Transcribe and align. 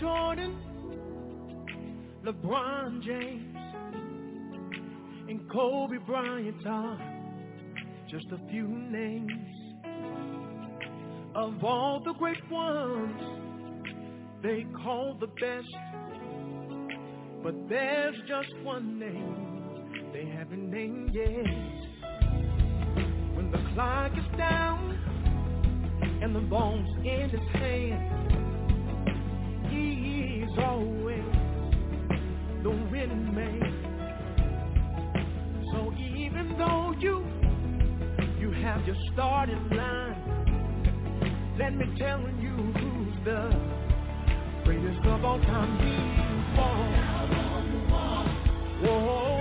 Jordan, 0.00 0.58
LeBron 2.24 3.02
James, 3.04 3.56
and 5.28 5.50
Kobe 5.52 5.98
Bryant 6.04 6.66
are 6.66 6.98
just 8.10 8.26
a 8.32 8.38
few 8.50 8.66
names 8.66 9.74
of 11.36 11.62
all 11.62 12.02
the 12.04 12.12
great 12.14 12.50
ones 12.50 13.20
they 14.42 14.66
call 14.82 15.16
the 15.20 15.28
best. 15.28 15.74
But 17.42 17.54
there's 17.68 18.16
just 18.26 18.52
one 18.64 18.98
name 18.98 20.10
they 20.12 20.26
haven't 20.26 20.70
named 20.70 21.14
yet. 21.14 21.28
When 23.36 23.50
the 23.52 23.62
clock 23.74 24.12
is 24.12 24.38
down 24.38 24.98
and 26.22 26.34
the 26.34 26.40
bones 26.40 26.88
in 27.04 27.30
his 27.30 27.48
hand, 27.52 28.23
he's 30.54 30.64
always 30.64 31.24
the 32.62 32.70
winning 32.90 33.34
man. 33.34 33.60
So 35.72 35.92
even 35.98 36.56
though 36.58 36.94
you 36.98 37.24
you 38.38 38.50
have 38.62 38.86
your 38.86 38.96
starting 39.12 39.68
line, 39.70 41.54
let 41.58 41.74
me 41.74 41.86
tell 41.98 42.20
you 42.40 42.50
who's 42.50 43.24
the 43.24 43.50
greatest 44.64 45.04
of 45.06 45.24
all 45.24 45.40
time. 45.40 45.78
He 45.78 46.56
falls. 46.56 46.94
Whoa. 48.82 49.04
Whoa. 49.04 49.33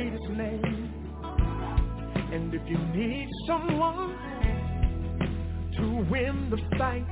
Greatest 0.00 0.30
name. 0.30 0.92
And 2.32 2.54
if 2.54 2.62
you 2.66 2.78
need 2.94 3.28
someone 3.46 4.16
to 5.76 6.06
win 6.10 6.48
the 6.48 6.56
fight, 6.78 7.04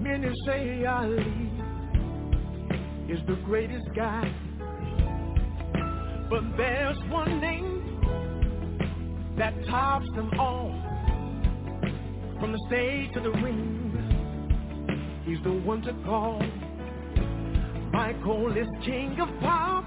many 0.00 0.30
say 0.46 0.84
Ali 0.84 1.50
is 3.08 3.18
the 3.26 3.34
greatest 3.44 3.86
guy. 3.96 4.22
But 6.30 6.42
there's 6.56 6.98
one 7.08 7.40
name 7.40 7.98
that 9.36 9.52
tops 9.66 10.06
them 10.14 10.30
all. 10.38 10.70
From 12.38 12.52
the 12.52 12.58
stage 12.68 13.12
to 13.14 13.20
the 13.20 13.30
ring, 13.30 13.90
he's 15.24 15.42
the 15.42 15.50
one 15.50 15.82
to 15.82 15.92
call. 16.04 16.40
Michael 17.92 18.56
is 18.56 18.68
king 18.84 19.18
of 19.20 19.28
pop. 19.40 19.81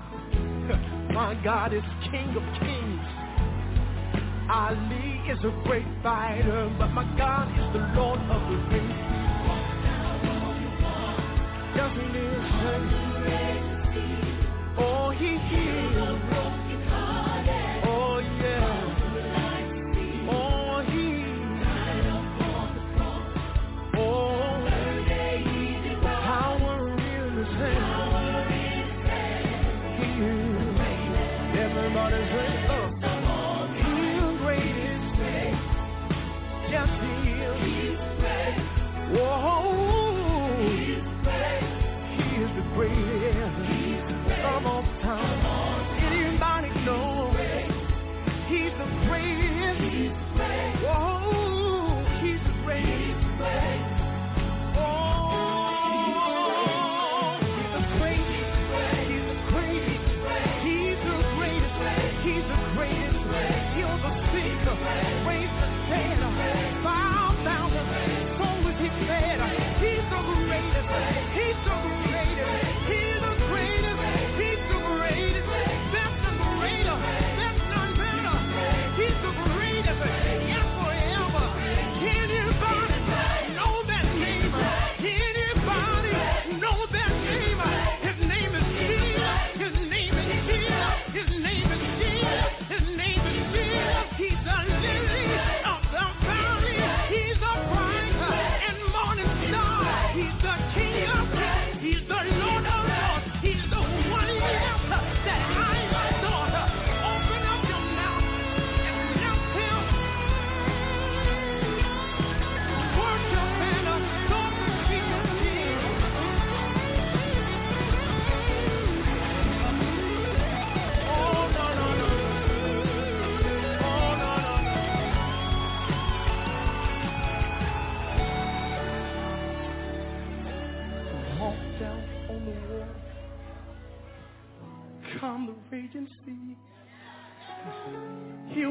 My 1.16 1.34
God 1.46 1.74
is 1.74 1.82
king 2.12 2.28
of 2.36 2.44
kings. 2.60 3.08
Ali 4.52 5.22
is 5.32 5.40
a 5.46 5.64
great 5.64 5.88
fighter, 6.04 6.70
but 6.78 6.90
my 6.90 7.06
God 7.18 7.48
is 7.58 7.72
the 7.72 7.80
Lord 7.96 8.20
of 8.20 8.42
the 8.52 8.58
rings. 8.68 8.92
Yes, 11.74 11.92
he 11.96 13.05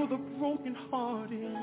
the 0.09 0.17
brokenhearted. 0.39 1.57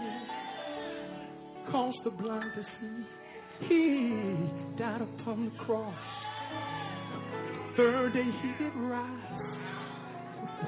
Cause 1.72 1.94
the 2.04 2.10
blind 2.10 2.52
to 2.56 2.66
see. 2.80 3.68
He 3.68 4.78
died 4.78 5.02
upon 5.02 5.46
the 5.46 5.64
cross. 5.64 5.96
Third 7.78 8.14
day 8.14 8.24
he 8.24 8.64
did 8.64 8.76
rise. 8.76 9.22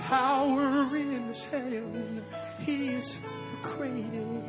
Power 0.07 0.95
in 0.95 1.27
his 1.27 1.43
hand. 1.51 2.21
He's 2.65 3.09
greatest 3.75 4.43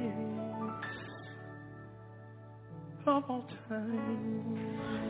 of 3.06 3.24
all 3.28 3.44
time. 3.68 5.03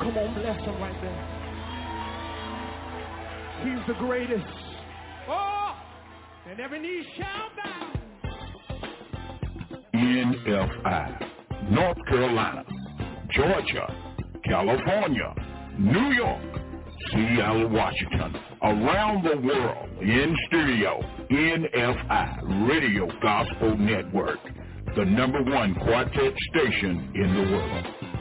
Come 0.00 0.16
on, 0.16 0.34
bless 0.34 0.58
him 0.60 0.80
right 0.80 1.00
there. 1.02 1.40
He's 3.62 3.86
the 3.86 3.92
greatest. 3.98 4.46
Oh, 5.28 5.76
and 6.48 6.58
every 6.58 6.80
knee 6.80 7.04
shall 7.18 7.50
bow. 7.54 7.90
NFI, 9.94 11.70
North 11.70 11.98
Carolina, 12.08 12.64
Georgia, 13.30 13.94
California, 14.44 15.34
New 15.78 16.12
York, 16.14 16.60
Seattle, 17.12 17.68
Washington, 17.68 18.34
around 18.62 19.22
the 19.22 19.36
world, 19.46 19.90
in 20.00 20.34
studio, 20.48 20.98
NFI, 21.30 22.68
Radio 22.70 23.06
Gospel 23.20 23.76
Network, 23.76 24.38
the 24.96 25.04
number 25.04 25.42
one 25.42 25.74
quartet 25.74 26.32
station 26.52 27.12
in 27.14 27.34
the 27.34 27.52
world. 27.52 28.19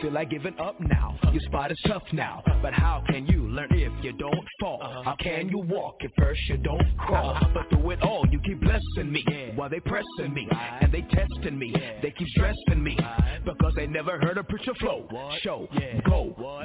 Feel 0.00 0.12
like 0.12 0.30
giving 0.30 0.58
up 0.60 0.80
now. 0.80 1.18
Your 1.32 1.40
spot 1.46 1.72
is 1.72 1.78
tough 1.86 2.04
now. 2.12 2.42
But 2.62 2.72
how 2.72 3.02
can 3.08 3.26
you 3.26 3.48
learn 3.48 3.68
if 3.70 3.92
you 4.04 4.12
don't 4.12 4.46
fall? 4.60 4.80
Uh-huh. 4.82 5.02
How 5.02 5.16
can 5.16 5.48
you 5.48 5.58
walk 5.58 5.96
if 6.00 6.12
first 6.16 6.40
you 6.48 6.58
don't 6.58 6.96
crawl? 6.98 7.30
Uh-huh. 7.30 7.48
But 7.52 7.68
through 7.70 7.90
it 7.90 8.02
all, 8.02 8.24
you 8.30 8.40
keep 8.44 8.60
blessing 8.60 9.10
me 9.10 9.24
while 9.56 9.68
they 9.68 9.80
pressing 9.80 10.32
me. 10.32 10.48
And 10.80 10.92
they 10.92 11.02
testing 11.02 11.58
me. 11.58 11.74
They 12.02 12.12
keep 12.12 12.28
stressing 12.28 12.82
me. 12.82 12.96
Because 13.44 13.72
they 13.74 13.86
never 13.86 14.18
heard 14.20 14.38
a 14.38 14.44
preacher 14.44 14.74
flow. 14.78 15.08
Show, 15.42 15.68
go, 16.06 16.61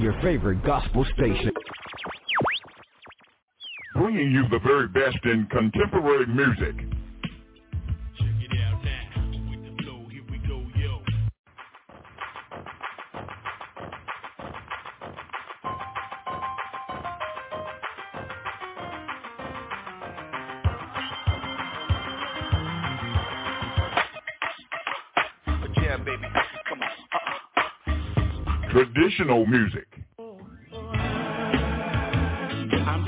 your 0.00 0.14
favorite 0.22 0.64
gospel 0.64 1.04
station. 1.14 1.52
Bringing 3.94 4.32
you 4.32 4.48
the 4.48 4.60
very 4.60 4.88
best 4.88 5.18
in 5.24 5.46
contemporary 5.46 6.26
music. 6.26 6.74
traditional 28.70 29.46
music. 29.46 29.89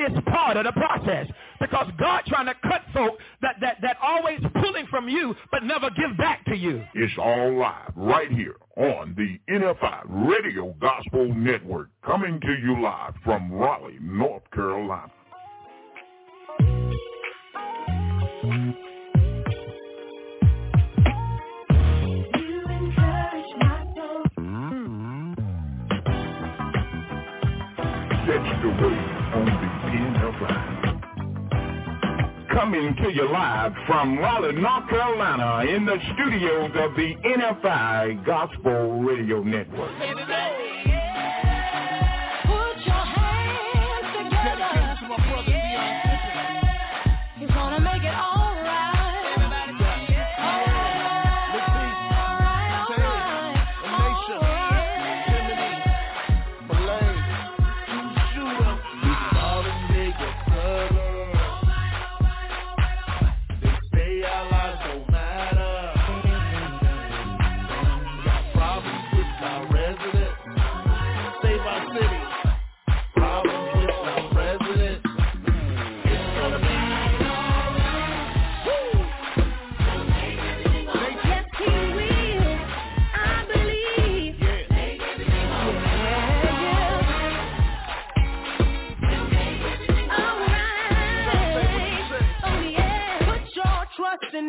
is 0.00 0.12
part 0.26 0.56
of 0.56 0.64
the 0.64 0.72
process 0.72 1.26
because 1.60 1.86
God 1.98 2.22
trying 2.26 2.46
to 2.46 2.54
cut 2.62 2.82
folk 2.92 3.18
that, 3.42 3.56
that, 3.60 3.76
that 3.82 3.96
always 4.02 4.40
pulling 4.62 4.86
from 4.86 5.08
you 5.08 5.34
but 5.50 5.62
never 5.62 5.90
give 5.90 6.16
back 6.16 6.44
to 6.46 6.56
you. 6.56 6.82
It's 6.94 7.12
all 7.18 7.58
live 7.58 7.92
right 7.94 8.30
here 8.30 8.56
on 8.76 9.14
the 9.16 9.38
NFI 9.52 10.28
Radio 10.28 10.74
Gospel 10.80 11.34
Network 11.34 11.90
coming 12.04 12.40
to 12.40 12.56
you 12.62 12.82
live 12.82 13.14
from 13.24 13.52
Raleigh, 13.52 13.98
North 14.00 14.42
Carolina. 14.52 15.10
The 28.62 28.68
way 28.68 29.09
on 29.32 29.46
Coming 32.52 32.94
to 32.96 33.10
you 33.12 33.30
live 33.30 33.72
from 33.86 34.18
Raleigh, 34.18 34.52
North 34.52 34.88
Carolina, 34.88 35.64
in 35.70 35.86
the 35.86 35.96
studios 36.14 36.70
of 36.74 36.94
the 36.96 37.14
NFI 37.24 38.24
Gospel 38.26 39.02
Radio 39.02 39.42
Network. 39.42 40.69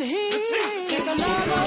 here. 0.05 0.89
Take 0.89 1.07
another 1.07 1.61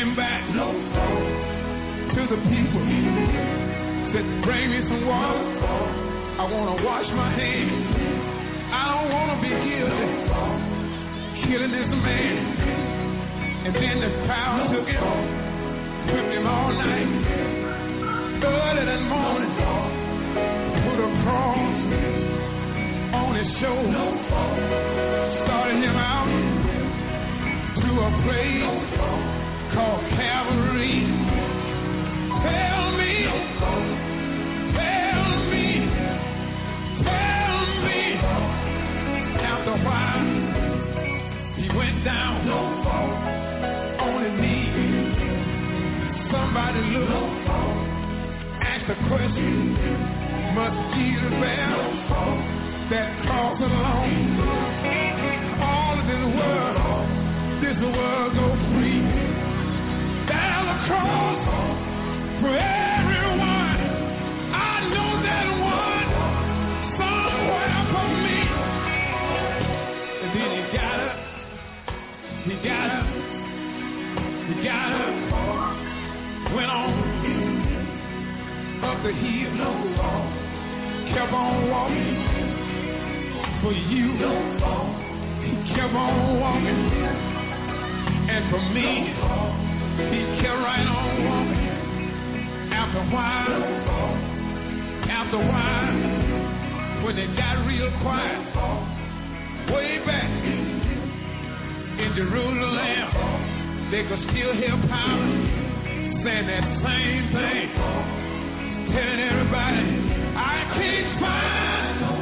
looking 0.00 0.16
back 0.16 0.48
no, 0.54 0.72
no. 0.72 1.08
to 2.14 2.22
the 2.24 2.40
people 2.48 2.80
that 4.14 4.24
bring 4.44 4.70
me 4.70 4.80
some 4.88 5.06
water. 5.06 5.44
I 6.40 6.44
want 6.50 6.78
to 6.78 6.84
wash 6.84 7.06
my 7.12 7.30
hands. 7.30 7.96
I 8.72 8.96
don't 8.96 9.12
want 9.12 9.28
to 9.30 9.36
be 9.44 9.52
guilty. 9.52 10.08
Killing 11.44 11.72
this 11.72 11.90
man. 12.00 12.40
And 13.66 13.74
then 13.74 14.00
the 14.00 14.24
crowd 14.24 14.72
took 14.72 14.88
him, 14.88 15.04
whipped 16.06 16.32
him 16.32 16.46
all 16.46 16.72
night. 16.72 17.10
Early 18.42 18.84
that 18.86 19.02
morning, 19.04 19.52
put 20.80 20.96
a 20.96 21.08
cross 21.24 21.76
on 23.20 23.34
his 23.36 23.50
shoulder. 23.60 24.06
Started 25.44 25.76
him 25.76 25.96
out 25.96 26.30
to 27.82 27.90
a 28.00 28.10
place 28.24 28.99
called 29.80 30.04
Calvary. 30.10 30.98
Tell 32.44 32.86
me, 33.00 33.12
tell 34.76 35.36
me, 35.50 35.68
tell 37.08 37.64
me. 37.84 38.00
After 39.50 39.72
a 39.72 39.84
while, 39.86 40.26
he 41.56 41.66
went 41.76 42.04
down. 42.04 42.30
Somebody 46.30 46.82
a 48.90 48.96
question. 49.08 49.56
Must 50.54 50.80
that? 52.90 53.10
All 55.62 55.94
of 55.98 56.06
this 56.10 56.24
world, 56.36 57.06
this 57.62 57.78
world 57.96 58.59
for 62.40 62.54
everyone, 62.56 63.80
I 64.52 64.88
know 64.90 65.10
that 65.22 65.48
one, 65.60 66.08
somewhere 66.98 67.78
for 67.92 68.06
me. 68.24 68.38
And 70.22 70.30
then 70.36 70.50
he 70.56 70.62
gotta, 70.76 71.10
he 72.44 72.54
gotta, 72.66 73.00
he 74.48 74.54
gotta 74.64 75.04
went 76.54 76.70
on 76.70 76.90
here, 77.22 79.02
the 79.02 79.12
heat. 79.12 79.40
Kept 81.14 81.32
on 81.32 81.68
walking. 81.68 82.16
For 83.62 83.72
you. 83.72 84.12
He 85.42 85.50
kept 85.74 85.94
on 85.94 86.40
walking, 86.40 86.82
and 88.30 88.42
for 88.50 88.60
me, 88.72 89.49
he 90.08 90.20
kept 90.40 90.60
right 90.64 90.86
on 90.86 91.24
walking. 91.28 92.72
After 92.72 92.98
a 92.98 93.08
while, 93.12 93.62
after 95.10 95.36
a 95.36 95.46
while, 95.46 97.04
when 97.04 97.16
got 97.36 97.66
real 97.66 97.90
quiet, 98.00 98.40
way 99.72 99.98
back 100.06 100.30
in 102.00 102.12
Jerusalem, 102.16 103.90
they 103.90 104.02
could 104.08 104.22
still 104.30 104.54
hear 104.54 104.76
power 104.88 105.60
saying 106.22 106.46
that 106.46 106.64
same 106.84 107.32
thing, 107.32 107.72
telling 108.92 109.20
everybody, 109.20 109.84
I 110.36 110.64
can't 110.74 111.20
find 111.20 112.19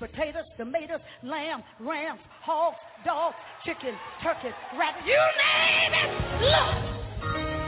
potatoes, 0.00 0.46
tomatoes, 0.56 1.00
lamb, 1.22 1.62
rams, 1.78 2.20
hogs, 2.42 2.76
dogs, 3.04 3.36
chicken, 3.64 3.94
turkey, 4.22 4.48
rabbit, 4.76 5.06
you 5.06 5.14
name 5.38 5.92
it. 5.94 6.42
Look. 6.42 7.59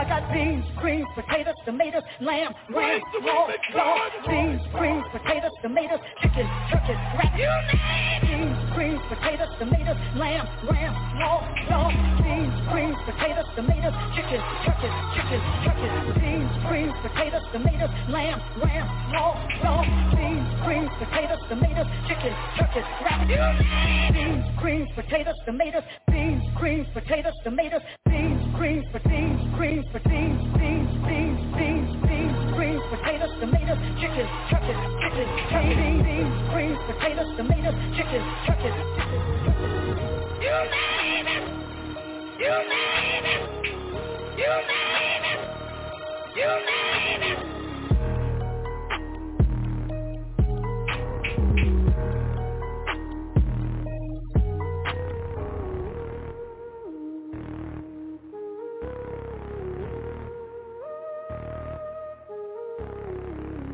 I 0.00 0.08
got 0.08 0.32
beans, 0.32 0.64
greens, 0.80 1.04
potatoes, 1.14 1.60
tomatoes, 1.66 2.02
lamb, 2.24 2.54
rams, 2.72 3.04
hogs, 3.20 3.52
dogs, 3.76 4.16
beans, 4.24 4.62
greens, 4.72 5.04
potatoes, 5.12 5.52
tomatoes, 5.60 6.00
chicken, 6.24 6.48
turkey, 6.72 6.96
rabbit, 7.20 7.36
you 7.36 7.52
name. 7.68 8.00
Beans, 8.24 8.58
greens, 8.72 9.02
potatoes, 9.12 9.52
tomatoes, 9.60 10.00
lamb, 10.16 10.48
rams, 10.64 10.96
hogs, 11.20 11.52
dogs, 11.68 12.00
beans, 12.24 12.56
greens, 12.72 12.96
potatoes, 13.04 13.44
tomatoes, 13.52 13.92
chicken, 14.16 14.40
turkey, 14.64 14.88
chicken, 15.20 15.40
turkey, 15.68 15.90
beans, 16.16 16.52
greens, 16.64 16.96
potatoes, 17.04 17.44
tomatoes, 17.52 17.92
lamb, 18.08 18.40
rams, 18.56 18.92
hogs, 19.12 19.52
dogs, 19.60 19.92
beans, 20.16 20.48
greens, 20.64 20.92
potatoes, 20.96 21.44
tomatoes, 21.52 21.88
chicken, 22.08 22.32
turkey, 22.56 22.80
rabbit, 23.04 23.28
you 23.28 23.36
name. 23.36 24.16
Beans, 24.16 24.46
greens, 24.56 24.88
potatoes, 24.96 25.36
tomatoes, 25.44 25.84
beans, 26.08 26.40
greens, 26.56 26.88
potatoes, 26.96 27.36
tomatoes, 27.44 27.84
beans, 28.08 28.40
greens, 28.56 28.88
beans, 29.04 29.40
greens, 29.60 29.84
beans, 29.98 30.38
beans, 30.54 30.86
beans, 31.02 31.40
beans, 31.58 31.90
beans, 32.06 32.54
greens, 32.54 32.82
potatoes, 32.90 33.30
tomatoes, 33.40 33.78
chicken, 33.98 34.26
turkey, 34.48 34.74
chicken, 35.02 35.26
turkey, 35.50 35.74
beans, 35.74 36.02
beans, 36.06 36.50
greens, 36.54 36.78
potatoes, 36.86 37.26
tomatoes, 37.36 37.74
chicken, 37.98 38.22
turkey, 38.46 38.70
chicken, 38.94 39.22
You 40.38 40.56
name 40.70 41.26
it. 41.26 41.42
You 42.38 42.54
name 42.70 43.26
it. 43.26 43.42
You 44.38 44.54
name 44.70 45.24
it. 45.26 45.40
You 46.36 46.50
name 46.70 47.54
it. 47.54 47.59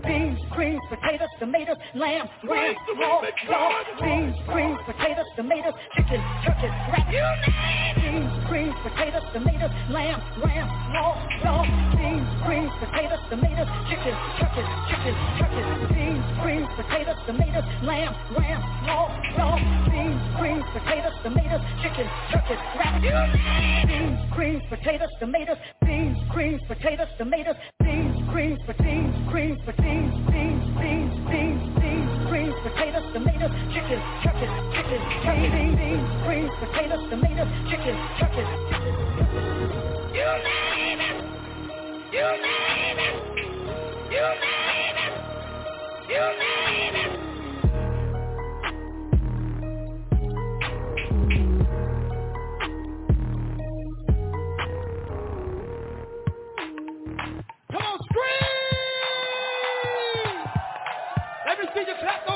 Beans, 0.07 0.39
greens, 0.55 0.81
potatoes, 0.89 1.29
tomatoes, 1.41 1.77
lamb, 1.95 2.29
ram, 2.47 2.75
hog, 3.03 3.25
dog, 3.51 3.73
beans, 4.01 4.37
greens, 4.47 4.79
potatoes, 4.87 5.27
tomatoes, 5.35 5.75
chicken, 5.97 6.23
turkey, 6.47 6.71
rat, 6.95 7.11
you 7.11 7.27
name. 7.43 8.23
Beans, 8.23 8.33
greens, 8.47 8.75
potatoes, 8.87 9.27
tomatoes, 9.35 9.75
lamb, 9.91 10.23
ram, 10.47 10.69
hog, 10.95 11.19
dog, 11.43 11.67
beans, 11.99 12.29
greens, 12.47 12.71
potatoes, 12.79 13.19
tomatoes, 13.29 13.67
chicken, 13.91 14.15
turkey, 14.39 14.65
chicken, 14.87 15.15
turkey, 15.43 15.63
beans, 15.91 16.27
greens, 16.39 16.69
potatoes, 16.79 17.19
tomatoes, 17.27 17.67
lamb, 17.83 18.15
ram, 18.39 18.63
hog, 18.87 19.11
dog, 19.35 19.59
beans, 19.91 20.23
greens, 20.39 20.65
potatoes, 20.71 21.19
tomatoes, 21.27 21.63
chicken, 21.83 22.07
turkey, 22.31 22.55
rat, 22.79 23.03
you 23.03 23.11
name. 23.11 23.91
Beans, 23.91 24.21
greens, 24.31 24.63
potatoes, 24.71 25.11
tomatoes, 25.19 25.59
beans, 25.83 26.19
greens, 26.31 26.63
potatoes, 26.69 27.11
tomatoes, 27.19 27.57
beans, 27.83 28.16
greens, 28.37 28.61
beans, 28.66 29.16
greens, 29.30 29.59
beans, 29.64 30.14
beans, 30.28 30.64
beans, 30.76 31.14
beans, 31.24 31.80
beans, 31.80 32.28
greens, 32.28 32.55
potatoes, 32.62 33.09
tomatoes, 33.14 33.51
chicken, 33.72 33.99
turkey, 34.22 34.47
chicken, 34.76 35.01
turkey, 35.24 35.49
beans, 35.49 35.76
beans, 35.80 36.09
greens, 36.26 36.53
potatoes, 36.61 37.09
tomatoes, 37.09 37.49
chicken, 37.70 37.97
turkey, 38.20 38.45
chicken. 38.68 38.95
You 40.12 40.32
name 40.45 41.01
it. 41.01 41.16
You 42.12 42.28
name 42.45 42.99
it. 43.09 43.16
You 44.12 44.26
name 44.45 44.99
it. 45.01 45.14
You 46.11 46.24
name 46.37 47.20
it. 47.20 47.26
Clap 61.95 62.26
those 62.26 62.36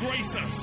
God. 0.00 0.53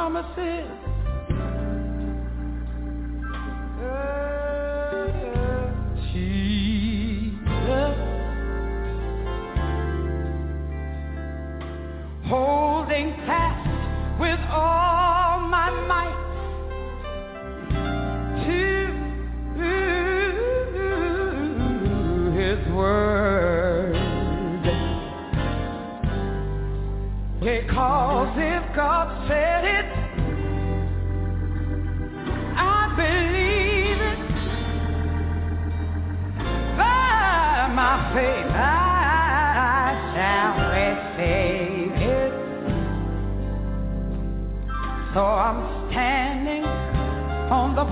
Promises. 0.00 0.64
Jesus, 3.76 4.19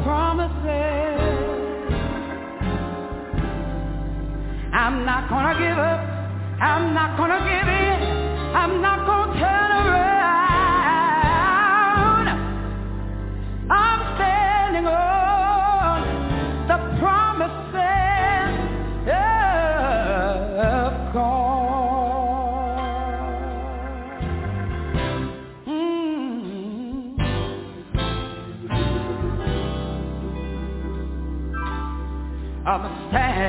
promises. 0.05 1.19
I'm 4.73 5.05
not 5.05 5.29
gonna 5.29 5.59
give 5.59 5.79
up. 5.79 6.01
I'm 6.61 6.95
not 6.95 7.17
gonna 7.17 7.39
give 7.41 7.69
in. 7.69 7.99
I'm 8.55 8.83
not 8.83 9.07
gonna 9.07 9.33
turn 9.39 9.87
around. 9.87 10.08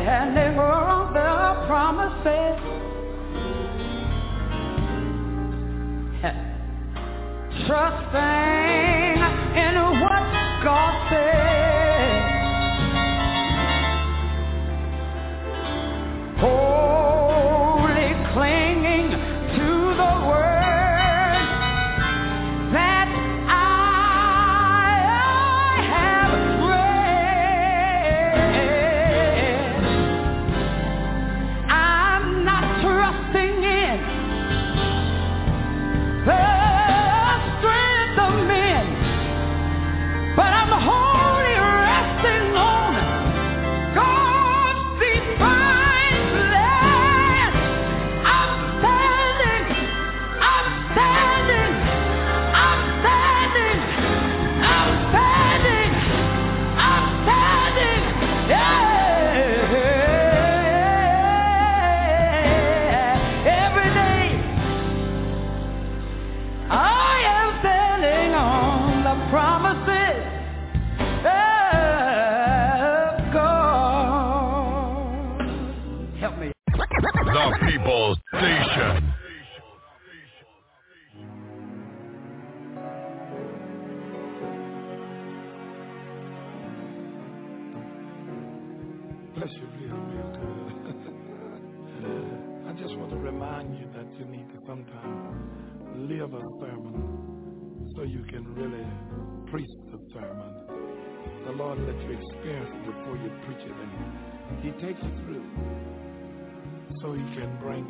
I'm 0.10 0.39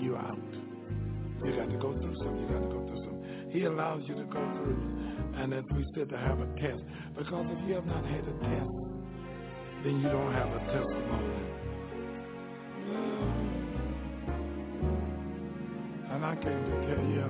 you 0.01 0.15
out. 0.15 0.37
You 1.43 1.55
got 1.55 1.69
to 1.69 1.77
go 1.77 1.93
through 1.99 2.15
some. 2.17 2.35
You 2.39 2.47
got 2.47 2.61
to 2.61 2.67
go 2.67 2.85
through 2.87 2.97
some. 2.97 3.49
He 3.51 3.63
allows 3.65 4.03
you 4.07 4.15
to 4.15 4.23
go 4.23 4.41
through, 4.55 4.77
and 5.35 5.53
as 5.53 5.63
we 5.71 5.85
said, 5.95 6.09
to 6.09 6.17
have 6.17 6.39
a 6.39 6.45
test. 6.59 6.83
Because 7.17 7.45
if 7.49 7.67
you 7.67 7.75
have 7.75 7.85
not 7.85 8.05
had 8.05 8.27
a 8.27 8.33
test, 8.43 8.71
then 9.83 10.01
you 10.01 10.09
don't 10.09 10.33
have 10.33 10.47
a 10.47 10.59
testimony. 10.67 11.39
Mm. 12.85 13.59
And 16.11 16.25
I 16.25 16.35
came 16.35 16.43
to 16.43 16.75
tell 16.87 17.05
you 17.07 17.27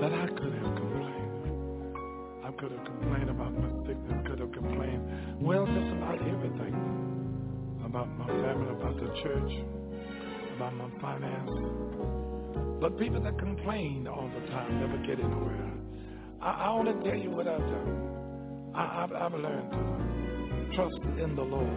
that 0.00 0.12
I 0.12 0.26
could 0.26 0.52
have 0.52 0.74
complained. 0.74 1.26
I 2.44 2.50
could 2.52 2.72
have 2.72 2.84
complained 2.84 3.30
about 3.30 3.54
my 3.54 3.70
sickness, 3.86 4.26
could 4.26 4.40
have 4.40 4.52
complained, 4.52 5.40
well, 5.40 5.66
just 5.66 5.92
about 5.96 6.20
everything. 6.22 6.74
About 7.84 8.08
my 8.18 8.26
family, 8.26 8.70
about 8.72 8.96
the 8.98 9.06
church, 9.22 9.52
about 10.56 10.74
my 10.74 10.88
finance. 11.00 11.50
But 12.80 12.98
people 12.98 13.20
that 13.22 13.38
complain 13.38 14.08
all 14.08 14.28
the 14.28 14.46
time 14.48 14.80
never 14.80 14.96
get 15.06 15.22
anywhere. 15.22 15.72
I, 16.40 16.50
I 16.50 16.70
want 16.70 16.88
to 16.88 17.08
tell 17.08 17.18
you 17.18 17.30
what 17.30 17.46
I've 17.46 17.60
done. 17.60 18.72
I, 18.74 19.04
I've, 19.04 19.12
I've 19.12 19.38
learned 19.38 19.70
to 19.70 20.76
trust 20.76 21.00
in 21.20 21.36
the 21.36 21.42
Lord. 21.42 21.68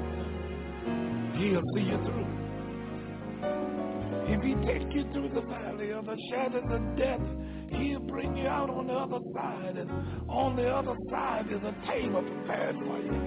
He'll 1.35 1.61
see 1.75 1.83
you 1.83 1.99
through. 2.05 2.39
If 4.31 4.43
he 4.43 4.55
takes 4.65 4.93
you 4.93 5.03
through 5.11 5.29
the 5.33 5.41
valley 5.41 5.91
of 5.91 6.05
the 6.05 6.17
shadows 6.29 6.69
of 6.69 6.97
death, 6.97 7.19
he'll 7.71 7.99
bring 7.99 8.37
you 8.37 8.47
out 8.47 8.69
on 8.69 8.87
the 8.87 8.93
other 8.93 9.19
side. 9.35 9.77
And 9.77 9.89
on 10.29 10.55
the 10.55 10.69
other 10.69 10.95
side 11.09 11.47
is 11.51 11.61
a 11.63 11.75
table 11.91 12.21
prepared 12.21 12.75
for 12.75 12.99
you. 12.99 13.19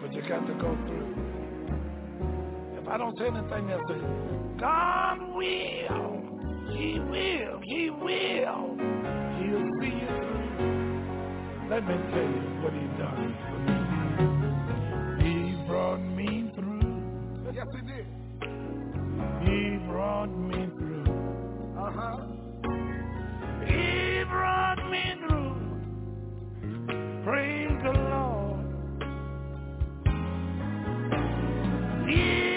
But 0.00 0.12
you 0.14 0.22
got 0.22 0.46
to 0.46 0.54
go 0.54 0.76
through. 0.86 1.25
If 2.86 2.92
I 2.92 2.98
don't 2.98 3.18
say 3.18 3.26
anything 3.26 3.68
else, 3.72 3.82
say, 3.88 3.96
God 4.60 5.18
will. 5.34 6.22
He 6.70 7.00
will. 7.00 7.58
He 7.64 7.90
will. 7.90 8.76
He'll 9.40 9.68
see 9.80 9.90
you 9.90 10.06
through. 10.06 11.66
Let 11.68 11.82
me 11.84 11.96
tell 12.12 12.30
you 12.30 12.42
what 12.62 12.72
he 12.72 12.86
done 12.96 13.34
for 13.42 13.58
me. 13.66 13.76
He 15.24 15.66
brought 15.66 15.98
me 15.98 16.28
through. 16.54 17.52
Yes, 17.52 17.66
he 17.74 17.80
did. 17.90 18.06
He 19.42 19.78
brought 19.90 20.30
me 20.30 20.68
through. 20.78 21.10
Uh-huh. 21.76 22.18
He 23.66 24.22
brought 24.30 24.80
me 24.92 25.02
through. 25.26 25.58
Praise 27.24 27.76
the 27.82 27.90
Lord. 27.90 28.46
He 32.08 32.55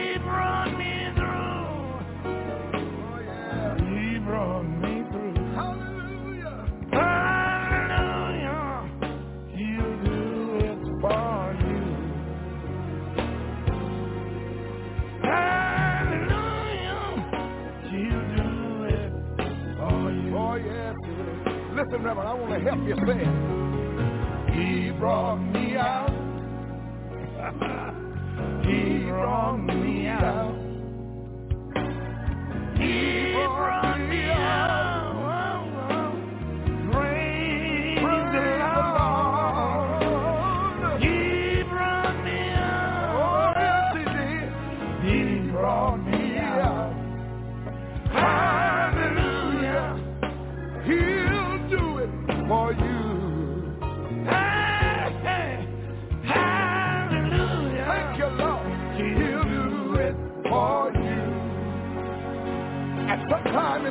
Listen, 22.00 22.18
Reverend, 22.18 22.30
I 22.30 22.34
want 22.34 22.54
to 22.54 22.60
help 22.70 22.88
you 22.88 22.95
say 22.95 23.20
it. 23.26 24.54
He 24.56 24.91
brought 25.00 25.36
me 25.38 25.76
out. 25.76 26.10
he 28.64 29.00
brought 29.10 29.58
me 29.58 30.08
out. 30.08 30.56
He 32.78 33.34
brought 33.34 33.89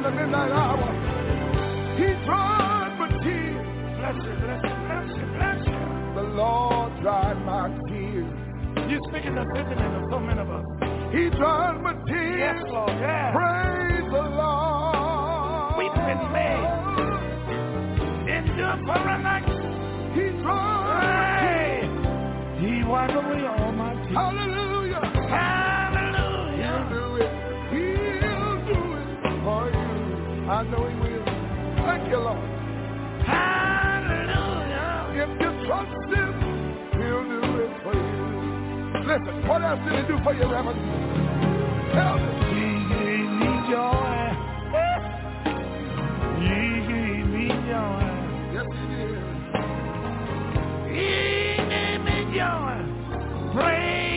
the 0.09 0.15
midnight 0.15 0.51
hour. 0.51 0.89
He 1.99 2.09
dried 2.25 2.97
my 2.99 3.09
tears. 3.21 3.67
Bless 3.99 4.17
you, 4.25 4.35
bless 4.41 4.63
you, 4.65 4.77
bless 4.89 5.09
you, 5.19 5.27
bless 5.37 5.61
you. 5.69 5.79
The 6.15 6.27
Lord 6.33 6.93
dried 7.03 7.45
my 7.45 7.69
tears. 7.89 8.33
You're 8.89 9.05
speaking 9.11 9.35
the 9.35 9.45
sentiment 9.55 9.97
of 9.97 10.05
so 10.11 10.19
many 10.19 10.41
of 10.41 10.49
us. 10.49 10.65
He 11.13 11.29
dried 11.37 11.83
my 11.83 11.93
tears. 12.07 12.39
Yes, 12.39 12.65
Lord. 12.73 12.97
Yes. 12.99 13.35
Praise 13.37 14.11
the 14.11 14.23
Lord. 14.33 14.78
Listen, 39.09 39.49
what 39.49 39.63
else 39.63 39.81
did 39.89 40.05
he 40.05 40.07
do 40.07 40.19
for 40.23 40.35
you, 40.35 40.43
Reverend? 40.43 40.79
Tell 41.95 42.19
me. 42.19 42.29
He 42.53 42.69
gave 42.93 43.31
me 43.41 43.51
joy. 43.71 44.37
he 46.45 46.61
gave 46.93 47.27
me 47.33 47.49
joy. 47.49 48.05
Yes, 48.53 48.69
he 48.71 48.85
did. 48.93 49.17
He 50.93 51.57
gave 51.57 52.01
me 52.05 52.19
joy. 52.37 52.75
Praise 53.55 54.08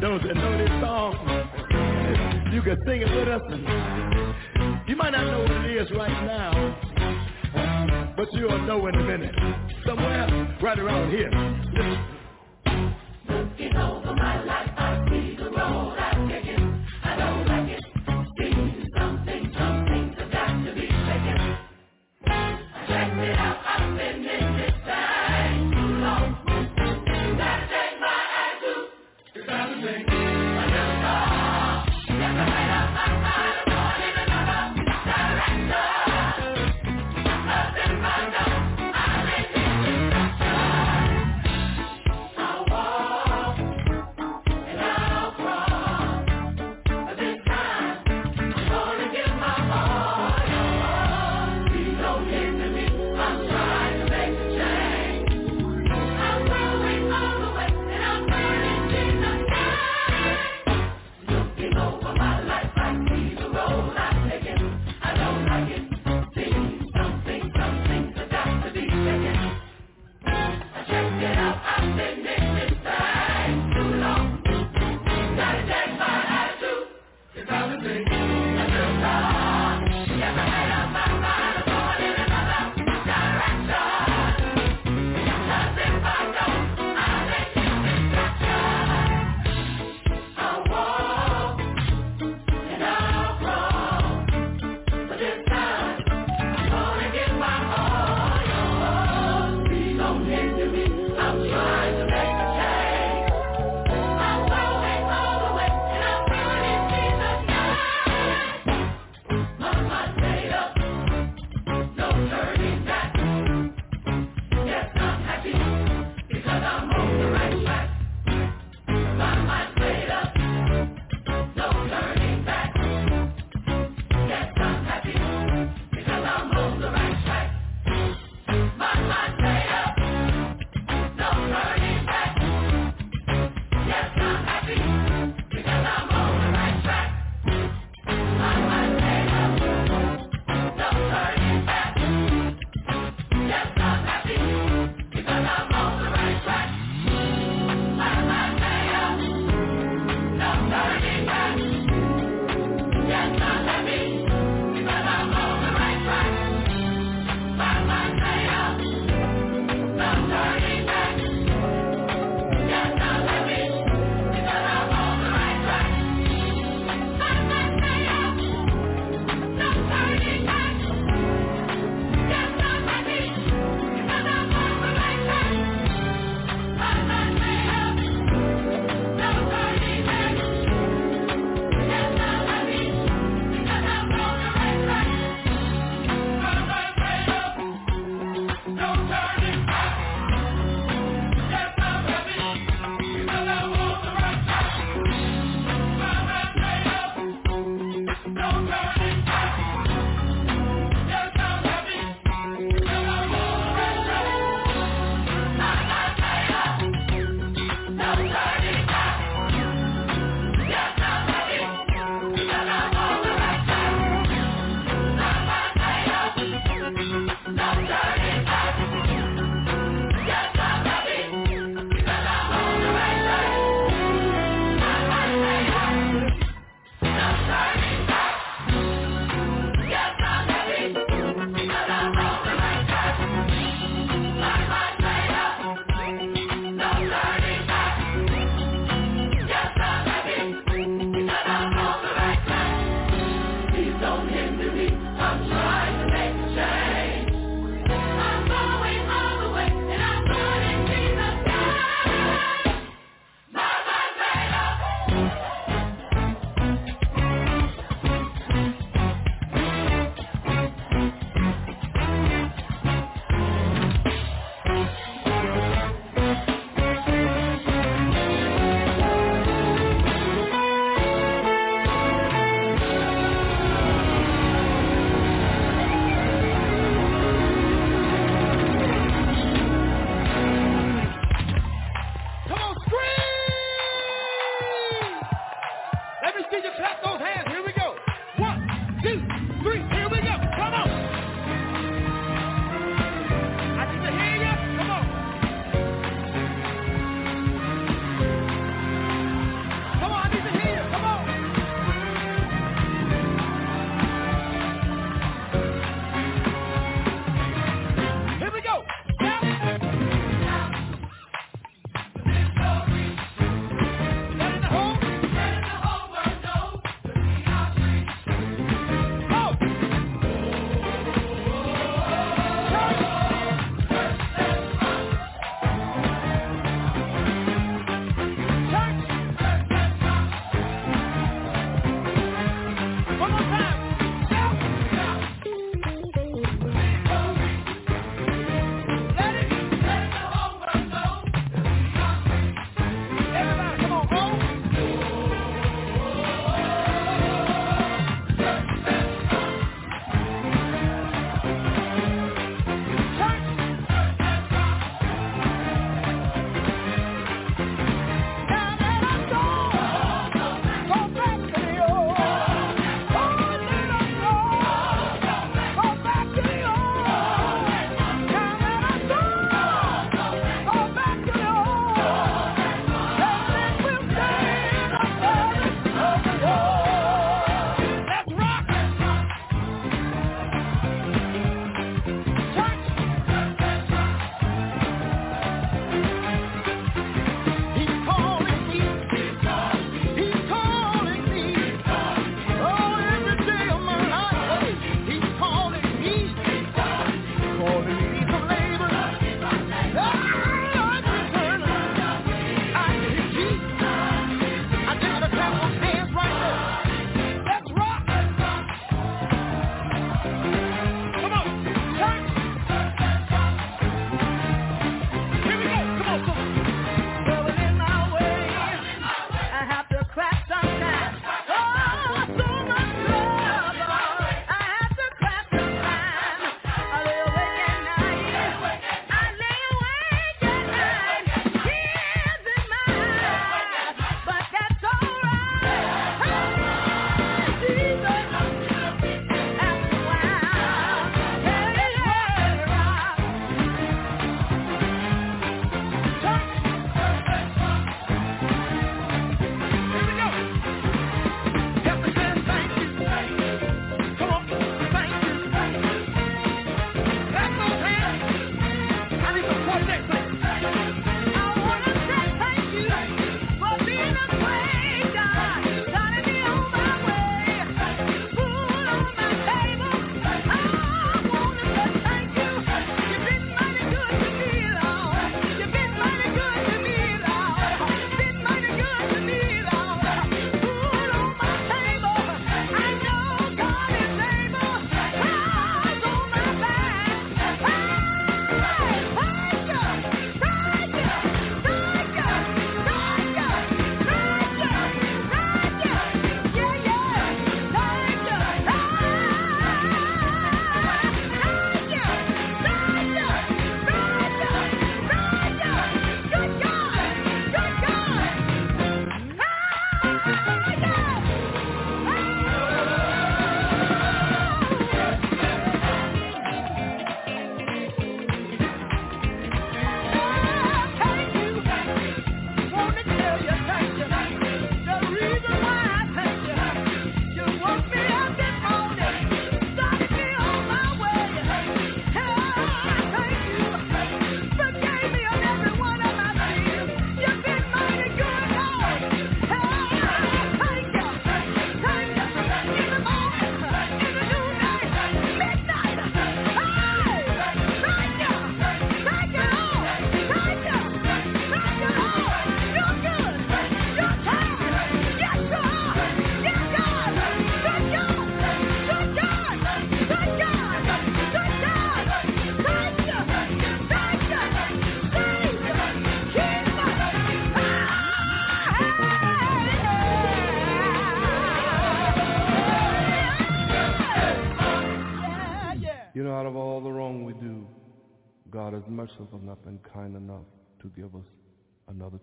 Those 0.00 0.22
that 0.22 0.34
know 0.36 0.58
this 0.58 0.70
song, 0.80 1.14
you 2.52 2.62
can 2.62 2.76
sing 2.86 3.02
it 3.02 3.14
with 3.14 3.28
us. 3.28 4.27
You 4.88 4.96
might 4.96 5.10
not 5.10 5.26
know 5.26 5.40
what 5.40 5.50
it 5.66 5.76
is 5.76 5.90
right 5.90 6.24
now, 6.24 6.50
but 8.16 8.32
you'll 8.32 8.58
know 8.62 8.86
in 8.86 8.94
a 8.94 9.04
minute. 9.04 9.34
Somewhere 9.84 10.56
right 10.62 10.78
around 10.78 11.10
here. 11.10 11.28
Listen. 11.74 12.04
Looking 13.28 13.76
over 13.76 14.14
my 14.14 14.42
life, 14.44 14.70
I 14.78 15.06
see 15.10 15.36
the 15.36 15.50
road 15.50 15.98
I've 15.98 16.17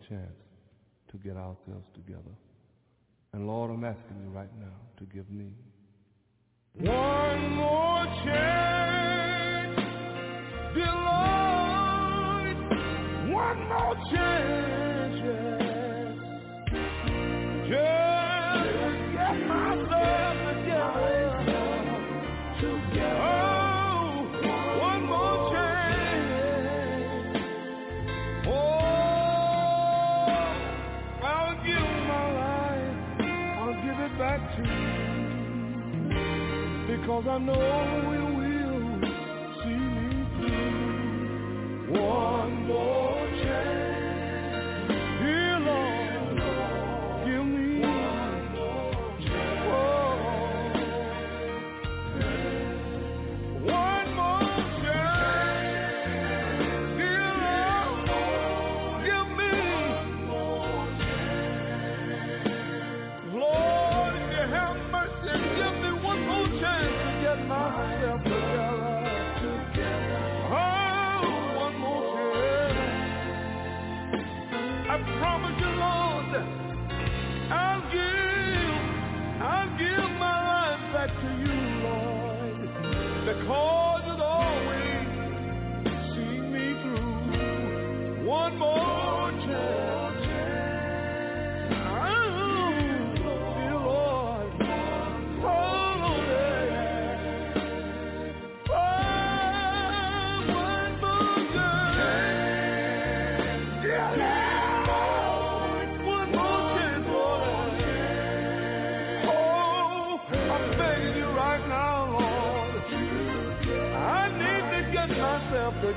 chance 0.09 0.39
to 1.11 1.17
get 1.17 1.37
ourselves 1.37 1.87
together. 1.93 2.35
And 3.33 3.47
Lord, 3.47 3.71
I'm 3.71 3.83
asking 3.83 4.21
you 4.23 4.29
right 4.29 4.49
now 4.59 4.75
to 4.97 5.05
give 5.05 5.29
me 5.29 5.51
one 6.77 7.51
more 7.55 8.05
chance, 8.23 9.77
dear 10.73 10.85
Lord, 10.85 12.57
one 13.33 13.59
more 13.69 13.95
chance, 14.11 14.64
Cause 37.05 37.25
I 37.29 37.37
know 37.39 37.53
you 38.13 38.25
will 38.37 39.01
see 39.63 39.69
me 39.69 40.25
through 40.37 42.01
one 42.01 42.67
more 42.67 43.27
chance. 43.43 43.94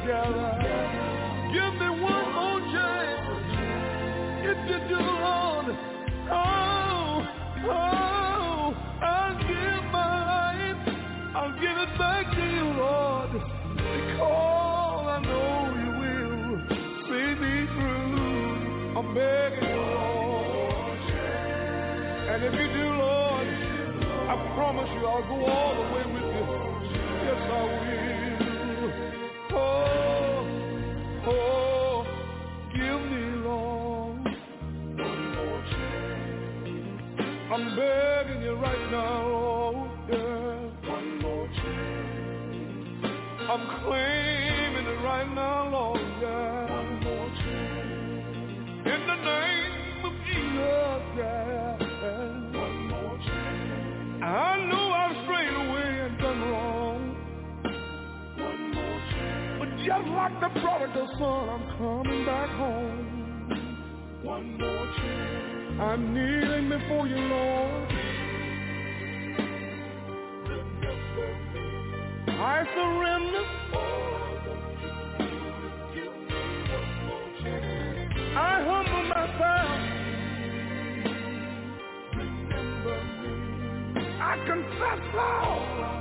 Together. 0.09 0.57
Give 1.53 1.75
me 1.81 1.89
one 2.01 2.33
more 2.33 2.61
chance. 2.73 3.29
If 4.41 4.59
you 4.71 4.79
do, 4.89 4.97
Lord, 4.97 5.67
oh, 6.31 7.27
oh, 7.69 8.75
I'll 9.03 9.37
give 9.37 9.85
my 9.93 10.15
life. 10.33 10.83
I'll 11.37 11.53
give 11.61 11.77
it 11.77 11.99
back 11.99 12.25
to 12.33 12.43
you, 12.43 12.65
Lord, 12.81 13.33
because 13.77 15.07
I 15.13 15.21
know 15.29 15.77
you 15.77 15.93
will 16.01 16.57
see 17.05 17.31
me 17.43 17.55
through. 17.75 18.97
I'm 18.97 19.09
begging 19.15 19.77
Lord. 19.77 21.01
And 22.33 22.45
if 22.45 22.55
you 22.55 22.69
do, 22.73 22.87
Lord, 22.97 23.49
I 24.31 24.53
promise 24.57 24.89
you 24.95 25.07
I'll 25.07 25.29
go 25.29 25.45
all 25.45 25.75
the 25.75 25.87
way 25.93 26.05
with 26.15 26.29
you. 26.33 26.47
Yes, 27.27 27.43
I 27.53 27.63
will. 27.63 28.29
Oh, 29.51 29.98
I'm 37.59 37.75
begging 37.75 38.43
you 38.43 38.55
right 38.55 38.91
now, 38.93 39.27
Lord, 39.27 39.91
yeah. 40.09 40.91
One 40.91 41.19
more 41.19 41.49
chance. 41.49 43.03
I'm 43.51 43.67
claiming 43.83 44.87
it 44.87 45.01
right 45.03 45.29
now, 45.35 45.69
Lord, 45.69 46.01
yeah. 46.23 46.71
One 46.71 47.03
more 47.03 47.29
chance. 47.35 48.87
In 48.87 49.01
the 49.11 49.17
name 49.27 50.05
of 50.05 50.13
Jesus, 50.25 51.03
yeah. 51.19 51.79
One 52.61 52.79
more 52.87 53.19
chance. 53.27 54.23
I 54.23 54.65
know 54.71 54.93
I've 54.93 55.17
strayed 55.25 55.57
away 55.67 55.91
and 56.07 56.19
done 56.19 56.41
wrong. 56.53 57.01
One 58.39 58.63
more 58.73 59.01
chance. 59.11 59.59
But 59.59 59.71
just 59.85 60.09
like 60.15 60.39
the 60.41 60.61
prodigal 60.61 61.09
son, 61.19 61.49
I'm 61.49 61.65
coming 61.77 62.25
back 62.25 62.51
home. 62.51 64.21
One 64.23 64.59
more 64.59 64.87
chance. 64.97 65.48
I'm 65.81 66.13
kneeling 66.13 66.69
before 66.69 67.07
you, 67.07 67.17
Lord. 67.17 67.93
I 72.31 72.65
surrender. 72.75 73.45
I 78.37 78.63
humble 78.67 79.05
myself. 79.09 79.79
I 84.21 84.37
confess, 84.47 85.01
Lord. 85.15 85.98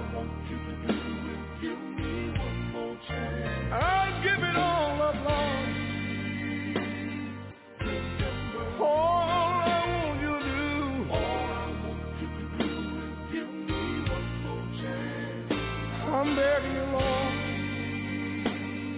I'm 16.17 16.35
begging 16.35 16.73
you, 16.73 16.81
Lord. 16.97 17.33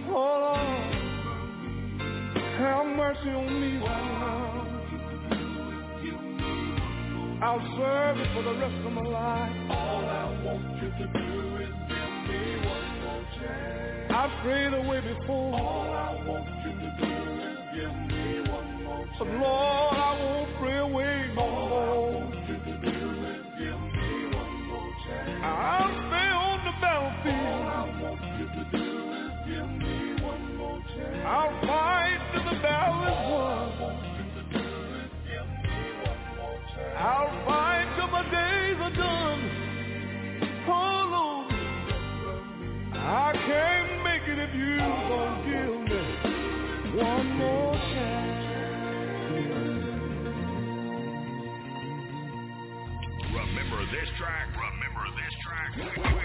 Oh, 0.08 0.36
Lord. 0.46 0.96
Have 2.60 2.88
mercy 2.96 3.30
on 3.30 3.60
me 3.60 3.78
right 3.78 4.06
now. 4.20 4.70
I'll 7.42 7.66
serve 7.78 8.18
you 8.18 8.26
for 8.34 8.44
the 8.44 8.54
rest 8.60 8.86
of 8.86 8.92
my 8.94 9.02
life. 9.02 9.52
All 9.70 10.06
I 10.06 10.42
want 10.46 10.64
you 10.82 10.90
to 10.92 11.06
do 11.12 11.58
is 11.58 11.76
give 11.90 12.14
me 12.28 12.42
one 12.68 12.90
more 13.04 13.24
chance. 13.36 14.12
I've 14.12 14.34
prayed 14.44 14.74
away 14.74 15.00
before. 15.02 15.60
All 15.60 15.94
I 15.94 16.24
want 16.26 16.48
you 16.64 16.72
to 16.72 16.90
do 17.00 17.12
is 17.48 17.60
give 17.76 17.96
me 18.08 18.50
one 18.50 18.84
more 18.84 19.06
chance. 19.06 19.18
But 19.20 19.28
Lord, 19.28 19.96
I 19.96 20.12
won't 20.24 20.52
pray 20.60 20.78
away 20.78 21.29
I'll 31.30 31.62
fight 31.62 32.18
till 32.34 32.44
the 32.44 32.56
is 32.56 32.60
won. 33.30 33.70
I'll 36.98 37.46
fight 37.46 37.86
till 37.96 38.08
my 38.08 38.24
days 38.24 38.78
are 38.82 38.96
done. 38.98 39.42
Oh 40.68 41.06
Lord, 41.14 41.54
I 42.96 43.34
can't 43.46 44.04
make 44.04 44.26
it 44.28 44.40
if 44.40 44.54
you 44.56 44.78
don't 44.78 45.46
give 45.46 45.78
me 45.86 46.02
one 46.98 47.28
more 47.38 47.76
chance. 47.76 48.40
Remember 53.36 53.86
this 53.92 54.10
track. 54.18 54.48
Remember 54.58 55.06
this 55.14 55.34
track. 55.46 56.19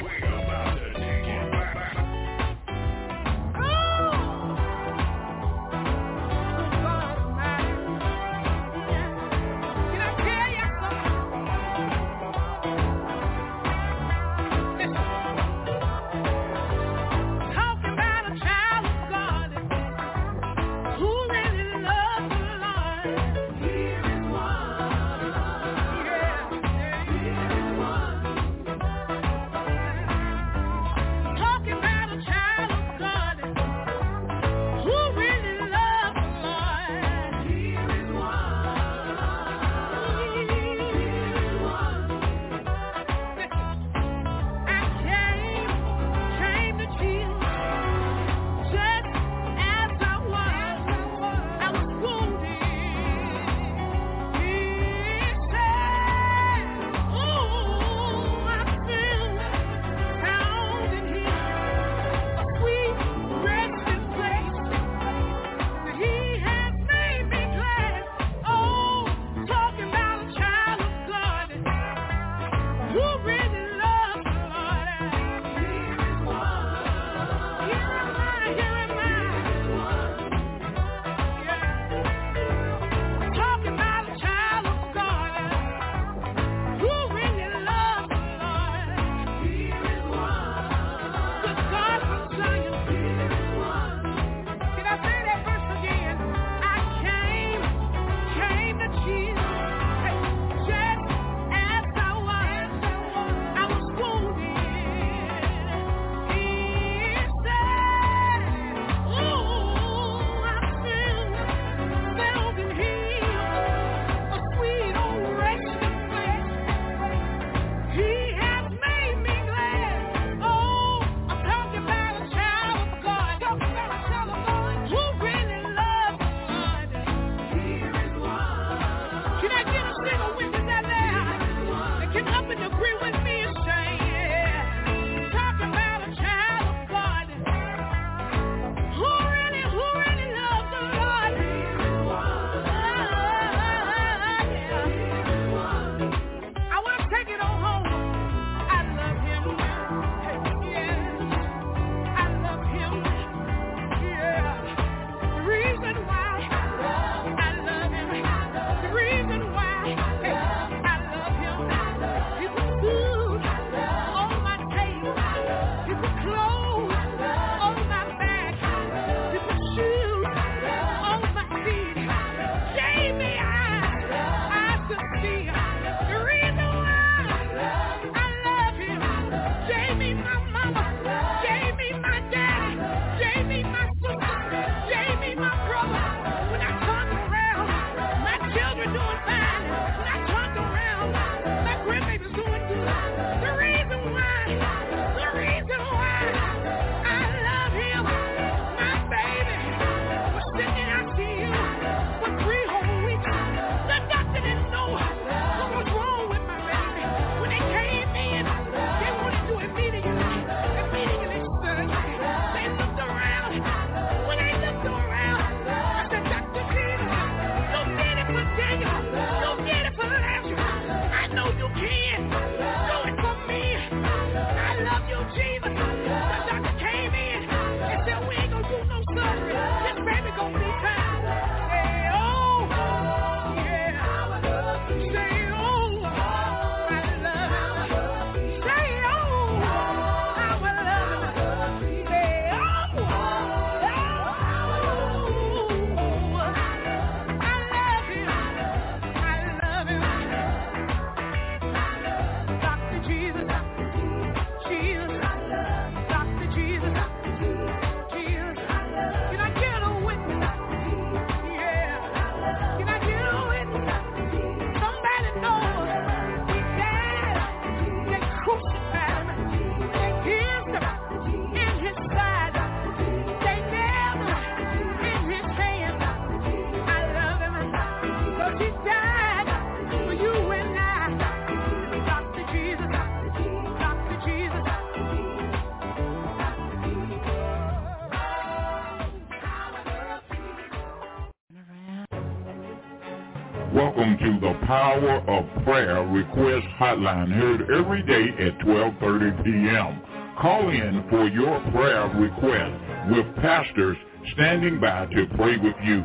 Power 294.66 295.22
of 295.28 295.44
Prayer 295.64 296.02
Request 296.06 296.66
Hotline, 296.80 297.30
heard 297.30 297.70
every 297.70 298.02
day 298.02 298.30
at 298.46 298.58
12.30 298.60 299.44
p.m. 299.44 300.00
Call 300.40 300.70
in 300.70 301.04
for 301.10 301.28
your 301.28 301.60
prayer 301.70 302.08
request 302.16 302.72
with 303.10 303.26
pastors 303.36 303.98
standing 304.32 304.80
by 304.80 305.04
to 305.06 305.26
pray 305.36 305.56
with 305.58 305.76
you 305.84 306.02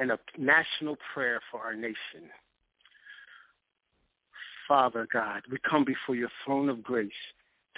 in 0.00 0.10
a 0.10 0.18
national 0.36 0.96
prayer 1.14 1.38
for 1.52 1.60
our 1.60 1.72
nation. 1.72 2.28
Father 4.66 5.06
God, 5.12 5.42
we 5.52 5.58
come 5.70 5.84
before 5.84 6.16
your 6.16 6.30
throne 6.44 6.68
of 6.68 6.82
grace 6.82 7.12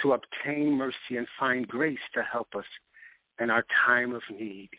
to 0.01 0.15
obtain 0.15 0.73
mercy 0.73 1.19
and 1.19 1.27
find 1.39 1.69
grace 1.69 1.99
to 2.15 2.23
help 2.23 2.49
us 2.57 2.65
in 3.39 3.51
our 3.51 3.67
time 3.85 4.15
of 4.15 4.23
need. 4.31 4.71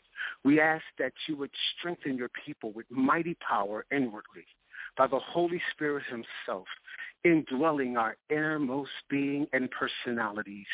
We 0.43 0.59
ask 0.59 0.83
that 0.97 1.13
you 1.27 1.37
would 1.37 1.51
strengthen 1.77 2.17
your 2.17 2.31
people 2.43 2.71
with 2.71 2.89
mighty 2.89 3.37
power 3.47 3.85
inwardly 3.91 4.47
by 4.97 5.07
the 5.07 5.19
Holy 5.19 5.61
Spirit 5.73 6.03
himself 6.09 6.67
indwelling 7.25 7.97
our 7.97 8.15
innermost 8.29 8.91
being 9.09 9.47
and 9.51 9.69
personalities. 9.71 10.67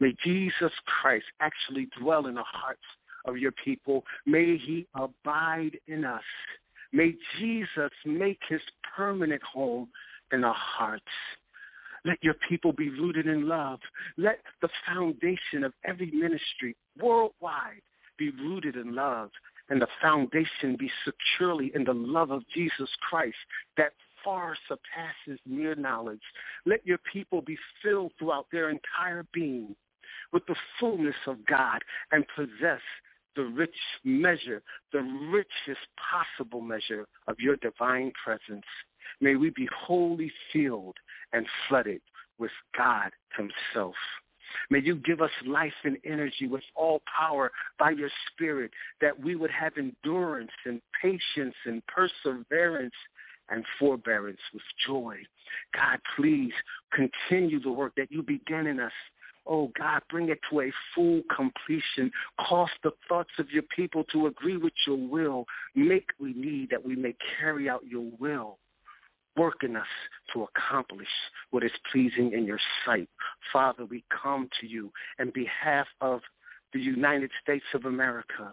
May 0.00 0.16
Jesus 0.24 0.72
Christ 0.86 1.26
actually 1.40 1.88
dwell 2.00 2.26
in 2.26 2.34
the 2.34 2.42
hearts 2.42 2.80
of 3.26 3.36
your 3.36 3.52
people. 3.52 4.04
May 4.26 4.56
he 4.56 4.86
abide 4.94 5.78
in 5.86 6.04
us. 6.04 6.22
May 6.92 7.14
Jesus 7.38 7.92
make 8.04 8.40
his 8.48 8.62
permanent 8.96 9.42
home 9.42 9.88
in 10.32 10.42
our 10.42 10.54
hearts. 10.54 11.04
Let 12.04 12.16
your 12.22 12.34
people 12.48 12.72
be 12.72 12.88
rooted 12.88 13.26
in 13.26 13.46
love. 13.46 13.78
Let 14.16 14.40
the 14.62 14.70
foundation 14.86 15.64
of 15.64 15.74
every 15.84 16.10
ministry 16.10 16.74
worldwide 17.00 17.82
be 18.18 18.30
rooted 18.30 18.76
in 18.76 18.94
love 18.94 19.30
and 19.70 19.80
the 19.80 19.88
foundation 20.02 20.76
be 20.76 20.90
securely 21.04 21.72
in 21.74 21.84
the 21.84 21.94
love 21.94 22.30
of 22.30 22.42
Jesus 22.52 22.90
Christ 23.08 23.36
that 23.76 23.92
far 24.24 24.56
surpasses 24.68 25.40
mere 25.46 25.74
knowledge. 25.74 26.20
Let 26.66 26.86
your 26.86 26.98
people 27.10 27.40
be 27.40 27.56
filled 27.82 28.12
throughout 28.18 28.46
their 28.52 28.70
entire 28.70 29.24
being 29.32 29.74
with 30.32 30.44
the 30.46 30.56
fullness 30.78 31.16
of 31.26 31.44
God 31.46 31.82
and 32.12 32.24
possess 32.36 32.80
the 33.36 33.44
rich 33.44 33.74
measure, 34.04 34.62
the 34.92 35.02
richest 35.32 35.86
possible 36.10 36.60
measure 36.60 37.06
of 37.28 37.36
your 37.38 37.56
divine 37.56 38.12
presence. 38.22 38.66
May 39.20 39.36
we 39.36 39.50
be 39.50 39.68
wholly 39.74 40.32
filled 40.52 40.96
and 41.32 41.46
flooded 41.68 42.00
with 42.38 42.50
God 42.76 43.10
himself. 43.36 43.94
May 44.70 44.80
you 44.80 44.96
give 44.96 45.20
us 45.20 45.30
life 45.46 45.72
and 45.84 45.96
energy 46.04 46.46
with 46.46 46.62
all 46.74 47.02
power 47.18 47.50
by 47.78 47.90
your 47.90 48.10
spirit 48.32 48.70
that 49.00 49.18
we 49.18 49.36
would 49.36 49.50
have 49.50 49.72
endurance 49.76 50.50
and 50.64 50.80
patience 51.00 51.54
and 51.66 51.82
perseverance 51.86 52.94
and 53.50 53.64
forbearance 53.78 54.40
with 54.52 54.62
joy. 54.86 55.16
God, 55.74 55.98
please 56.16 56.52
continue 56.92 57.60
the 57.60 57.72
work 57.72 57.92
that 57.96 58.10
you 58.10 58.22
began 58.22 58.66
in 58.66 58.80
us. 58.80 58.92
Oh 59.46 59.72
God, 59.76 60.02
bring 60.08 60.28
it 60.28 60.38
to 60.50 60.60
a 60.60 60.72
full 60.94 61.22
completion. 61.34 62.12
Cause 62.48 62.68
the 62.82 62.92
thoughts 63.08 63.30
of 63.38 63.50
your 63.50 63.64
people 63.74 64.04
to 64.12 64.26
agree 64.26 64.56
with 64.56 64.72
your 64.86 64.96
will. 64.96 65.46
Make 65.74 66.10
we 66.20 66.32
need 66.34 66.70
that 66.70 66.84
we 66.84 66.94
may 66.94 67.14
carry 67.38 67.68
out 67.68 67.82
your 67.88 68.06
will. 68.18 68.58
Work 69.40 69.64
in 69.64 69.74
us 69.74 69.86
to 70.34 70.46
accomplish 70.50 71.08
what 71.50 71.64
is 71.64 71.70
pleasing 71.90 72.34
in 72.34 72.44
your 72.44 72.60
sight. 72.84 73.08
Father, 73.50 73.86
we 73.86 74.04
come 74.22 74.50
to 74.60 74.66
you 74.66 74.92
in 75.18 75.30
behalf 75.30 75.86
of 76.02 76.20
the 76.74 76.78
United 76.78 77.30
States 77.42 77.64
of 77.72 77.86
America. 77.86 78.52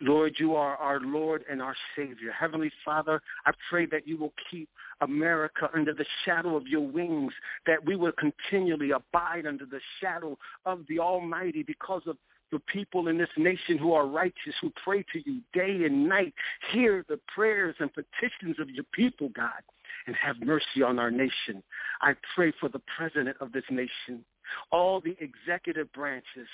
Lord, 0.00 0.34
you 0.38 0.54
are 0.54 0.76
our 0.76 1.00
Lord 1.00 1.42
and 1.50 1.60
our 1.60 1.74
Savior. 1.96 2.30
Heavenly 2.30 2.70
Father, 2.84 3.20
I 3.44 3.50
pray 3.68 3.86
that 3.86 4.06
you 4.06 4.16
will 4.16 4.32
keep 4.48 4.68
America 5.00 5.68
under 5.74 5.92
the 5.92 6.06
shadow 6.24 6.54
of 6.54 6.68
your 6.68 6.86
wings, 6.86 7.32
that 7.66 7.84
we 7.84 7.96
will 7.96 8.12
continually 8.12 8.92
abide 8.92 9.46
under 9.46 9.66
the 9.66 9.80
shadow 10.00 10.38
of 10.64 10.84
the 10.88 11.00
Almighty 11.00 11.64
because 11.64 12.02
of 12.06 12.16
the 12.52 12.60
people 12.60 13.08
in 13.08 13.18
this 13.18 13.28
nation 13.36 13.76
who 13.76 13.92
are 13.94 14.06
righteous, 14.06 14.54
who 14.60 14.72
pray 14.84 15.04
to 15.12 15.20
you 15.26 15.40
day 15.52 15.84
and 15.84 16.08
night. 16.08 16.34
Hear 16.70 17.04
the 17.08 17.18
prayers 17.34 17.74
and 17.80 17.90
petitions 17.92 18.60
of 18.60 18.70
your 18.70 18.84
people, 18.92 19.30
God, 19.30 19.62
and 20.08 20.16
have 20.16 20.40
mercy 20.40 20.82
on 20.84 20.98
our 20.98 21.10
nation. 21.10 21.62
I 22.02 22.14
pray 22.34 22.52
for 22.58 22.68
the 22.68 22.80
president 22.96 23.36
of 23.40 23.52
this 23.52 23.62
nation, 23.70 24.24
all 24.72 25.00
the 25.00 25.16
executive 25.20 25.92
branches, 25.92 26.48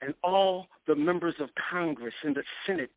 and 0.00 0.14
all 0.24 0.68
the 0.86 0.94
members 0.94 1.34
of 1.40 1.50
Congress 1.70 2.14
and 2.24 2.34
the 2.34 2.42
Senate 2.66 2.90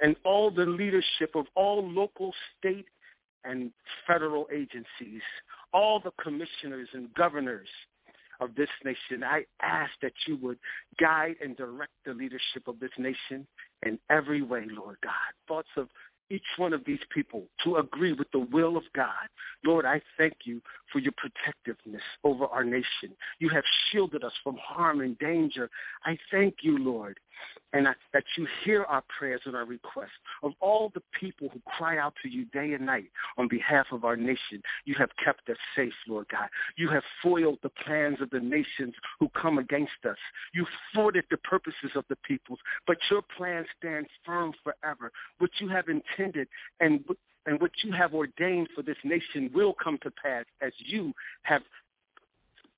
and 0.00 0.16
all 0.24 0.50
the 0.50 0.66
leadership 0.66 1.34
of 1.34 1.46
all 1.54 1.88
local, 1.88 2.32
state, 2.58 2.86
and 3.44 3.70
federal 4.06 4.46
agencies, 4.52 5.22
all 5.72 6.00
the 6.00 6.10
commissioners 6.22 6.88
and 6.92 7.12
governors 7.14 7.68
of 8.40 8.54
this 8.54 8.68
nation. 8.84 9.24
I 9.24 9.44
ask 9.62 9.92
that 10.02 10.12
you 10.26 10.36
would 10.38 10.58
guide 11.00 11.36
and 11.42 11.56
direct 11.56 11.92
the 12.04 12.12
leadership 12.12 12.66
of 12.66 12.78
this 12.80 12.90
nation 12.98 13.46
in 13.84 13.98
every 14.10 14.42
way, 14.42 14.66
Lord 14.68 14.98
God. 15.02 15.12
Thoughts 15.48 15.68
of 15.76 15.88
each 16.30 16.42
one 16.56 16.72
of 16.72 16.84
these 16.84 17.00
people 17.14 17.44
to 17.64 17.76
agree 17.76 18.12
with 18.12 18.30
the 18.32 18.40
will 18.40 18.76
of 18.76 18.84
God. 18.94 19.28
Lord, 19.64 19.84
I 19.84 20.00
thank 20.18 20.34
you 20.44 20.60
for 20.92 20.98
your 20.98 21.12
protectiveness 21.16 22.02
over 22.24 22.46
our 22.46 22.64
nation. 22.64 23.16
You 23.38 23.48
have 23.50 23.64
shielded 23.90 24.24
us 24.24 24.32
from 24.42 24.56
harm 24.62 25.00
and 25.00 25.18
danger. 25.18 25.70
I 26.04 26.18
thank 26.30 26.56
you, 26.62 26.78
Lord, 26.78 27.18
and 27.72 27.88
I, 27.88 27.94
that 28.12 28.24
you 28.36 28.46
hear 28.64 28.84
our 28.84 29.02
prayers 29.18 29.40
and 29.44 29.54
our 29.56 29.64
requests 29.64 30.10
of 30.42 30.52
all 30.60 30.90
the 30.94 31.02
people 31.18 31.48
who 31.52 31.60
cry 31.76 31.98
out 31.98 32.14
to 32.22 32.28
you 32.28 32.44
day 32.46 32.72
and 32.72 32.86
night 32.86 33.10
on 33.38 33.48
behalf 33.48 33.86
of 33.92 34.04
our 34.04 34.16
nation. 34.16 34.62
You 34.84 34.94
have 34.98 35.10
kept 35.22 35.48
us 35.48 35.56
safe, 35.74 35.92
Lord 36.08 36.26
God. 36.30 36.48
You 36.76 36.88
have 36.90 37.02
foiled 37.22 37.58
the 37.62 37.70
plans 37.84 38.20
of 38.20 38.30
the 38.30 38.40
nations 38.40 38.94
who 39.20 39.28
come 39.30 39.58
against 39.58 40.04
us. 40.08 40.16
You 40.54 40.66
thwarted 40.92 41.24
the 41.30 41.38
purposes 41.38 41.90
of 41.94 42.04
the 42.08 42.16
peoples, 42.16 42.58
but 42.86 42.98
your 43.10 43.22
plan 43.36 43.64
stands 43.78 44.08
firm 44.24 44.52
forever. 44.62 45.12
What 45.38 45.50
you 45.58 45.68
have 45.68 45.86
intended 45.88 46.48
and 46.80 47.04
and 47.46 47.60
what 47.60 47.70
you 47.84 47.92
have 47.92 48.12
ordained 48.12 48.68
for 48.74 48.82
this 48.82 48.96
nation 49.04 49.50
will 49.54 49.72
come 49.72 49.98
to 50.02 50.10
pass 50.10 50.44
as 50.60 50.72
you 50.78 51.12
have 51.44 51.62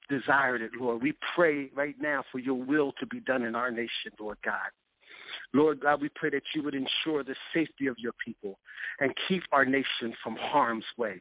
desired 0.08 0.62
it, 0.62 0.70
Lord. 0.78 1.02
We 1.02 1.14
pray 1.34 1.70
right 1.74 1.96
now 2.00 2.24
for 2.30 2.38
your 2.38 2.54
will 2.54 2.92
to 3.00 3.06
be 3.06 3.20
done 3.20 3.42
in 3.42 3.54
our 3.54 3.70
nation, 3.70 4.12
Lord 4.18 4.38
God. 4.44 4.70
Lord 5.54 5.80
God, 5.80 6.00
we 6.00 6.10
pray 6.14 6.30
that 6.30 6.42
you 6.54 6.62
would 6.62 6.74
ensure 6.74 7.22
the 7.24 7.34
safety 7.54 7.86
of 7.86 7.96
your 7.98 8.12
people 8.24 8.58
and 9.00 9.12
keep 9.28 9.42
our 9.52 9.64
nation 9.64 10.14
from 10.22 10.36
harm's 10.36 10.84
way. 10.96 11.20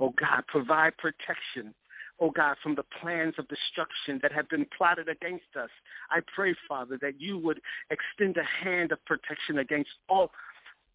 Oh 0.00 0.12
God, 0.18 0.44
provide 0.48 0.96
protection 0.98 1.74
oh 2.20 2.30
God, 2.30 2.56
from 2.62 2.74
the 2.74 2.84
plans 3.00 3.34
of 3.38 3.46
destruction 3.48 4.18
that 4.22 4.32
have 4.32 4.48
been 4.48 4.66
plotted 4.76 5.08
against 5.08 5.56
us. 5.56 5.70
I 6.10 6.20
pray, 6.34 6.54
Father, 6.68 6.98
that 7.00 7.20
you 7.20 7.38
would 7.38 7.60
extend 7.90 8.36
a 8.36 8.64
hand 8.64 8.92
of 8.92 9.04
protection 9.04 9.58
against 9.58 9.90
all 10.08 10.30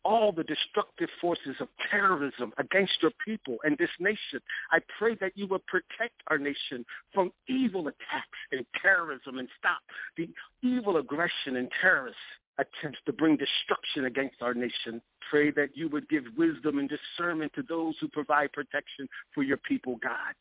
all 0.06 0.32
the 0.32 0.44
destructive 0.44 1.10
forces 1.22 1.56
of 1.60 1.68
terrorism 1.90 2.54
against 2.58 2.94
your 3.02 3.12
people 3.26 3.58
and 3.64 3.78
this 3.78 3.90
nation. 4.00 4.40
I 4.72 4.80
pray 4.98 5.16
that 5.22 5.32
you 5.36 5.48
will 5.48 5.62
protect 5.68 6.16
our 6.28 6.38
nation 6.38 6.86
from 7.14 7.32
evil 7.48 7.88
attacks 7.88 8.40
and 8.52 8.66
terrorism 8.82 9.40
and 9.40 9.48
stop 9.58 9.80
the 10.18 10.30
evil 10.62 10.98
aggression 10.98 11.58
and 11.58 11.70
terrorist 11.82 12.18
attempts 12.58 13.00
to 13.06 13.14
bring 13.14 13.38
destruction 13.38 14.06
against 14.06 14.42
our 14.42 14.54
nation. 14.54 15.02
Pray 15.30 15.52
that 15.52 15.70
you 15.76 15.90
would 15.90 16.08
give 16.10 16.24
wisdom 16.38 16.80
and 16.80 16.90
discernment 16.90 17.52
to 17.56 17.64
those 17.68 17.96
who 18.00 18.08
provide 18.10 18.52
protection 18.54 19.08
for 19.34 19.44
your 19.44 19.58
people, 19.58 19.98
God. 20.04 20.34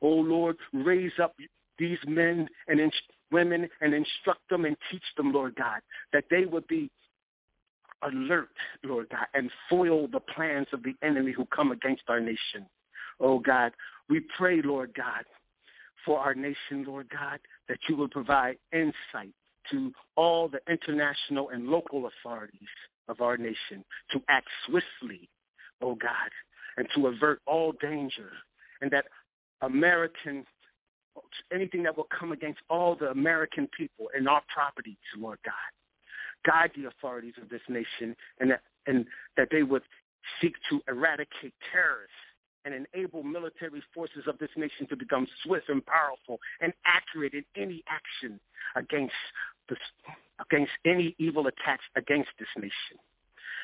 Oh 0.00 0.08
Lord, 0.08 0.56
raise 0.72 1.12
up 1.22 1.34
these 1.78 1.98
men 2.06 2.48
and 2.68 2.92
women 3.30 3.68
and 3.80 3.94
instruct 3.94 4.48
them 4.48 4.64
and 4.64 4.76
teach 4.90 5.02
them, 5.16 5.32
Lord 5.32 5.54
God, 5.56 5.80
that 6.12 6.24
they 6.30 6.44
would 6.44 6.66
be 6.66 6.90
alert, 8.02 8.48
Lord 8.82 9.08
God, 9.10 9.26
and 9.34 9.50
foil 9.68 10.08
the 10.08 10.20
plans 10.20 10.66
of 10.72 10.82
the 10.82 10.94
enemy 11.02 11.32
who 11.32 11.46
come 11.46 11.72
against 11.72 12.02
our 12.08 12.20
nation. 12.20 12.66
Oh 13.20 13.38
God, 13.38 13.72
we 14.08 14.20
pray, 14.36 14.62
Lord 14.62 14.92
God, 14.94 15.24
for 16.04 16.18
our 16.18 16.34
nation, 16.34 16.84
Lord 16.86 17.08
God, 17.10 17.38
that 17.68 17.78
you 17.88 17.96
will 17.96 18.08
provide 18.08 18.56
insight 18.72 19.32
to 19.70 19.92
all 20.16 20.48
the 20.48 20.60
international 20.70 21.50
and 21.50 21.68
local 21.68 22.08
authorities 22.08 22.60
of 23.08 23.20
our 23.20 23.36
nation 23.36 23.84
to 24.10 24.22
act 24.28 24.48
swiftly, 24.66 25.28
oh 25.82 25.94
God, 25.94 26.30
and 26.76 26.86
to 26.94 27.08
avert 27.08 27.40
all 27.46 27.72
danger, 27.80 28.30
and 28.80 28.90
that 28.90 29.04
American, 29.62 30.44
anything 31.52 31.82
that 31.82 31.96
will 31.96 32.08
come 32.18 32.32
against 32.32 32.60
all 32.70 32.96
the 32.96 33.10
American 33.10 33.68
people 33.76 34.08
and 34.16 34.28
our 34.28 34.42
properties, 34.54 34.96
Lord 35.18 35.38
God 35.44 35.54
guide 36.44 36.70
the 36.76 36.88
authorities 36.88 37.34
of 37.40 37.48
this 37.48 37.62
nation 37.68 38.16
and 38.38 38.50
that, 38.50 38.62
and 38.86 39.06
that 39.36 39.48
they 39.50 39.62
would 39.62 39.82
seek 40.40 40.54
to 40.68 40.80
eradicate 40.88 41.54
terrorists 41.72 42.14
and 42.64 42.74
enable 42.94 43.22
military 43.22 43.82
forces 43.94 44.24
of 44.26 44.38
this 44.38 44.50
nation 44.56 44.86
to 44.88 44.96
become 44.96 45.26
swift 45.44 45.68
and 45.68 45.84
powerful 45.86 46.38
and 46.60 46.72
accurate 46.84 47.32
in 47.34 47.44
any 47.56 47.82
action 47.88 48.38
against 48.76 49.14
this, 49.68 49.78
against 50.40 50.72
any 50.84 51.14
evil 51.18 51.46
attacks 51.46 51.84
against 51.96 52.28
this 52.38 52.48
nation. 52.56 52.98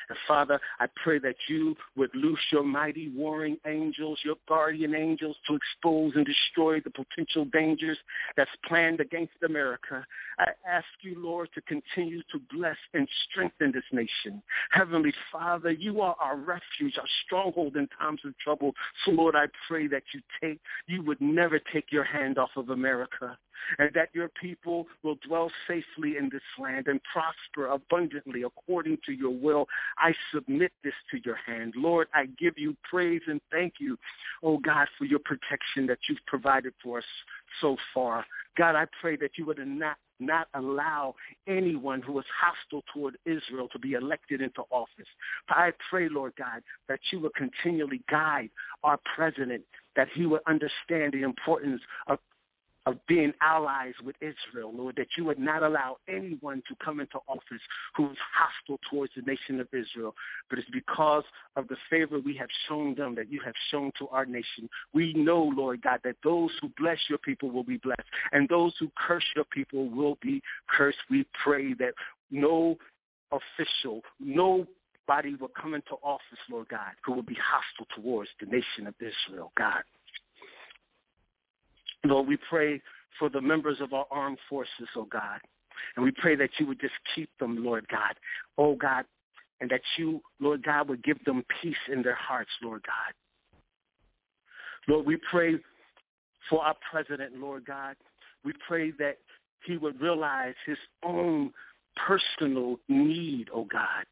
And 0.09 0.17
Father, 0.27 0.59
I 0.79 0.87
pray 1.03 1.19
that 1.19 1.35
you 1.47 1.75
would 1.95 2.13
loose 2.15 2.39
your 2.51 2.63
mighty 2.63 3.09
warring 3.09 3.57
angels, 3.65 4.19
your 4.23 4.35
guardian 4.47 4.95
angels 4.95 5.35
to 5.47 5.55
expose 5.55 6.13
and 6.15 6.25
destroy 6.25 6.79
the 6.79 6.89
potential 6.89 7.45
dangers 7.45 7.97
that's 8.35 8.49
planned 8.67 8.99
against 8.99 9.33
America. 9.45 10.05
I 10.39 10.51
ask 10.67 10.85
you, 11.01 11.15
Lord, 11.17 11.49
to 11.55 11.61
continue 11.61 12.21
to 12.31 12.39
bless 12.51 12.77
and 12.93 13.07
strengthen 13.29 13.71
this 13.71 13.83
nation. 13.91 14.41
Heavenly 14.71 15.13
Father, 15.31 15.71
you 15.71 16.01
are 16.01 16.15
our 16.19 16.37
refuge, 16.37 16.97
our 16.97 17.07
stronghold 17.25 17.75
in 17.75 17.87
times 17.99 18.21
of 18.25 18.37
trouble. 18.39 18.73
So 19.03 19.11
Lord, 19.11 19.35
I 19.35 19.45
pray 19.67 19.87
that 19.87 20.03
you 20.13 20.21
take, 20.41 20.59
you 20.87 21.01
would 21.03 21.21
never 21.21 21.59
take 21.73 21.91
your 21.91 22.03
hand 22.03 22.37
off 22.37 22.51
of 22.55 22.69
America 22.69 23.37
and 23.77 23.91
that 23.93 24.09
your 24.13 24.29
people 24.41 24.87
will 25.03 25.17
dwell 25.27 25.51
safely 25.67 26.17
in 26.17 26.29
this 26.31 26.41
land 26.59 26.87
and 26.87 26.99
prosper 27.11 27.67
abundantly 27.67 28.43
according 28.43 28.97
to 29.05 29.11
your 29.11 29.33
will. 29.33 29.67
I 29.97 30.13
submit 30.33 30.71
this 30.83 30.93
to 31.11 31.19
your 31.25 31.37
hand. 31.45 31.73
Lord, 31.75 32.07
I 32.13 32.25
give 32.39 32.53
you 32.57 32.75
praise 32.89 33.21
and 33.27 33.41
thank 33.51 33.75
you, 33.79 33.97
oh 34.43 34.57
God, 34.57 34.87
for 34.97 35.05
your 35.05 35.19
protection 35.19 35.87
that 35.87 35.99
you've 36.07 36.25
provided 36.27 36.73
for 36.83 36.99
us 36.99 37.05
so 37.61 37.77
far. 37.93 38.25
God, 38.57 38.75
I 38.75 38.85
pray 39.01 39.15
that 39.17 39.31
you 39.37 39.45
would 39.45 39.59
not 39.65 39.97
not 40.19 40.47
allow 40.55 41.13
anyone 41.47 42.01
who 42.01 42.17
is 42.19 42.25
hostile 42.41 42.83
toward 42.93 43.17
Israel 43.25 43.67
to 43.71 43.79
be 43.79 43.93
elected 43.93 44.41
into 44.41 44.63
office. 44.71 45.07
I 45.49 45.71
pray, 45.89 46.09
Lord 46.09 46.33
God, 46.37 46.63
that 46.89 46.99
you 47.11 47.19
will 47.19 47.31
continually 47.35 48.01
guide 48.09 48.49
our 48.83 48.99
president, 49.15 49.63
that 49.95 50.07
he 50.13 50.25
would 50.25 50.41
understand 50.47 51.13
the 51.13 51.23
importance 51.23 51.81
of 52.07 52.19
of 52.87 52.95
being 53.05 53.33
allies 53.41 53.93
with 54.01 54.15
Israel, 54.21 54.71
Lord, 54.73 54.95
that 54.95 55.07
you 55.17 55.25
would 55.25 55.37
not 55.37 55.61
allow 55.61 55.97
anyone 56.07 56.63
to 56.69 56.75
come 56.83 57.01
into 57.01 57.17
office 57.27 57.61
who 57.97 58.09
is 58.09 58.17
hostile 58.33 58.79
towards 58.89 59.11
the 59.13 59.23
nation 59.23 59.59
of 59.59 59.67
Israel. 59.73 60.15
But 60.49 60.59
it's 60.59 60.69
because 60.71 61.25
of 61.57 61.67
the 61.67 61.75
favor 61.89 62.21
we 62.21 62.33
have 62.37 62.47
shown 62.69 62.95
them 62.95 63.13
that 63.15 63.29
you 63.29 63.41
have 63.43 63.55
shown 63.71 63.91
to 63.99 64.07
our 64.07 64.25
nation. 64.25 64.69
We 64.93 65.13
know, 65.13 65.51
Lord 65.53 65.81
God, 65.81 65.99
that 66.05 66.15
those 66.23 66.51
who 66.61 66.71
bless 66.79 66.97
your 67.09 67.17
people 67.17 67.51
will 67.51 67.65
be 67.65 67.75
blessed, 67.75 68.07
and 68.31 68.47
those 68.47 68.73
who 68.79 68.89
curse 68.95 69.25
your 69.35 69.45
people 69.45 69.89
will 69.89 70.17
be 70.21 70.41
cursed. 70.69 70.99
We 71.09 71.27
pray 71.43 71.73
that 71.73 71.93
no 72.31 72.77
official, 73.33 74.01
no 74.21 74.65
body 75.07 75.35
will 75.35 75.51
come 75.61 75.73
into 75.73 75.95
office, 76.03 76.39
Lord 76.49 76.69
God, 76.69 76.91
who 77.03 77.11
will 77.11 77.21
be 77.21 77.35
hostile 77.35 78.01
towards 78.01 78.29
the 78.39 78.45
nation 78.45 78.87
of 78.87 78.95
Israel, 79.01 79.51
God. 79.57 79.83
Lord, 82.07 82.27
we 82.27 82.37
pray 82.49 82.81
for 83.19 83.29
the 83.29 83.41
members 83.41 83.81
of 83.81 83.93
our 83.93 84.05
armed 84.11 84.37
forces, 84.49 84.87
oh 84.95 85.05
God. 85.05 85.39
And 85.95 86.03
we 86.03 86.11
pray 86.11 86.35
that 86.35 86.49
you 86.57 86.65
would 86.67 86.79
just 86.79 86.93
keep 87.15 87.29
them, 87.39 87.63
Lord 87.63 87.85
God. 87.89 88.15
Oh 88.57 88.75
God, 88.75 89.05
and 89.59 89.69
that 89.69 89.81
you, 89.97 90.21
Lord 90.39 90.63
God, 90.63 90.89
would 90.89 91.03
give 91.03 91.23
them 91.25 91.43
peace 91.61 91.75
in 91.91 92.01
their 92.01 92.15
hearts, 92.15 92.51
Lord 92.61 92.81
God. 92.85 93.13
Lord, 94.87 95.05
we 95.05 95.17
pray 95.29 95.55
for 96.49 96.63
our 96.63 96.75
president, 96.89 97.37
Lord 97.37 97.65
God. 97.65 97.95
We 98.45 98.53
pray 98.67 98.91
that 98.91 99.17
he 99.65 99.77
would 99.77 99.99
realize 99.99 100.53
his 100.65 100.77
own 101.03 101.51
personal 102.07 102.79
need, 102.87 103.49
oh 103.53 103.65
God, 103.65 104.05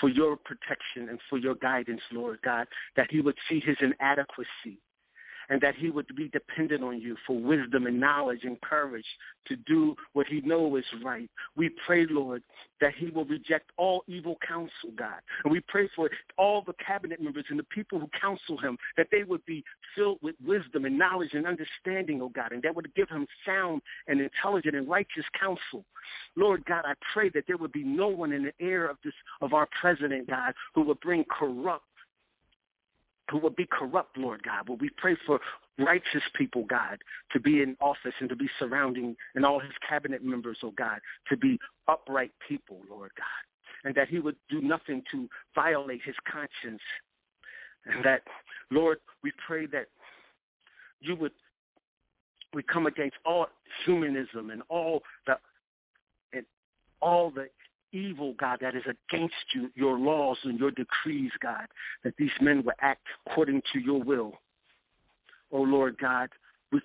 for 0.00 0.08
your 0.08 0.36
protection 0.36 1.10
and 1.10 1.18
for 1.28 1.38
your 1.38 1.56
guidance, 1.56 2.00
Lord 2.12 2.38
God, 2.42 2.66
that 2.96 3.10
he 3.10 3.20
would 3.20 3.36
see 3.48 3.60
his 3.60 3.76
inadequacy 3.80 4.78
and 5.48 5.60
that 5.60 5.74
he 5.74 5.90
would 5.90 6.06
be 6.16 6.28
dependent 6.28 6.82
on 6.82 7.00
you 7.00 7.16
for 7.26 7.38
wisdom 7.38 7.86
and 7.86 7.98
knowledge 7.98 8.40
and 8.44 8.60
courage 8.60 9.04
to 9.46 9.56
do 9.56 9.94
what 10.12 10.26
he 10.26 10.40
knows 10.42 10.62
is 10.78 11.02
right. 11.04 11.28
We 11.56 11.70
pray, 11.86 12.06
Lord, 12.08 12.42
that 12.80 12.94
he 12.96 13.10
will 13.10 13.24
reject 13.24 13.70
all 13.76 14.04
evil 14.06 14.36
counsel, 14.46 14.90
God. 14.96 15.20
And 15.44 15.52
we 15.52 15.60
pray 15.68 15.88
for 15.94 16.08
all 16.38 16.62
the 16.66 16.74
cabinet 16.84 17.20
members 17.20 17.44
and 17.50 17.58
the 17.58 17.64
people 17.64 17.98
who 17.98 18.08
counsel 18.20 18.56
him, 18.58 18.78
that 18.96 19.08
they 19.10 19.24
would 19.24 19.44
be 19.46 19.64
filled 19.96 20.18
with 20.22 20.34
wisdom 20.44 20.84
and 20.84 20.98
knowledge 20.98 21.30
and 21.32 21.46
understanding, 21.46 22.20
oh 22.22 22.28
God, 22.28 22.52
and 22.52 22.62
that 22.62 22.74
would 22.74 22.94
give 22.94 23.08
him 23.08 23.26
sound 23.44 23.82
and 24.06 24.20
intelligent 24.20 24.76
and 24.76 24.88
righteous 24.88 25.24
counsel. 25.38 25.84
Lord 26.36 26.64
God, 26.64 26.84
I 26.84 26.94
pray 27.12 27.28
that 27.30 27.44
there 27.46 27.56
would 27.56 27.72
be 27.72 27.84
no 27.84 28.08
one 28.08 28.32
in 28.32 28.44
the 28.44 28.64
air 28.64 28.88
of 28.88 28.96
this 29.04 29.12
of 29.40 29.52
our 29.52 29.68
president, 29.80 30.28
God, 30.28 30.54
who 30.74 30.82
would 30.82 31.00
bring 31.00 31.24
corrupt 31.24 31.84
who 33.32 33.38
will 33.38 33.50
be 33.50 33.66
corrupt, 33.72 34.18
Lord 34.18 34.42
God. 34.42 34.66
But 34.66 34.80
we 34.80 34.90
pray 34.98 35.16
for 35.26 35.40
righteous 35.78 36.22
people, 36.36 36.64
God, 36.64 36.98
to 37.32 37.40
be 37.40 37.62
in 37.62 37.76
office 37.80 38.12
and 38.20 38.28
to 38.28 38.36
be 38.36 38.48
surrounding, 38.58 39.16
and 39.34 39.44
all 39.44 39.58
his 39.58 39.72
cabinet 39.88 40.22
members, 40.22 40.58
oh 40.62 40.72
God, 40.76 41.00
to 41.30 41.36
be 41.36 41.58
upright 41.88 42.30
people, 42.46 42.78
Lord 42.88 43.10
God. 43.16 43.84
And 43.84 43.94
that 43.94 44.08
he 44.08 44.18
would 44.20 44.36
do 44.50 44.60
nothing 44.60 45.02
to 45.10 45.28
violate 45.54 46.02
his 46.04 46.14
conscience. 46.30 46.82
And 47.86 48.04
that, 48.04 48.22
Lord, 48.70 48.98
we 49.24 49.32
pray 49.44 49.66
that 49.66 49.86
you 51.00 51.16
would, 51.16 51.32
we 52.54 52.62
come 52.62 52.86
against 52.86 53.16
all 53.24 53.46
humanism 53.84 54.50
and 54.50 54.62
all 54.68 55.02
the, 55.26 55.36
and 56.32 56.44
all 57.00 57.30
the 57.30 57.48
evil, 57.92 58.34
God, 58.38 58.58
that 58.60 58.74
is 58.74 58.82
against 58.84 59.34
you, 59.54 59.70
your 59.74 59.98
laws 59.98 60.38
and 60.44 60.58
your 60.58 60.70
decrees, 60.70 61.30
God, 61.40 61.66
that 62.04 62.14
these 62.18 62.30
men 62.40 62.62
will 62.64 62.72
act 62.80 63.06
according 63.26 63.62
to 63.72 63.80
your 63.80 64.02
will. 64.02 64.34
Oh, 65.52 65.62
Lord 65.62 65.96
God, 65.98 66.30
we, 66.70 66.80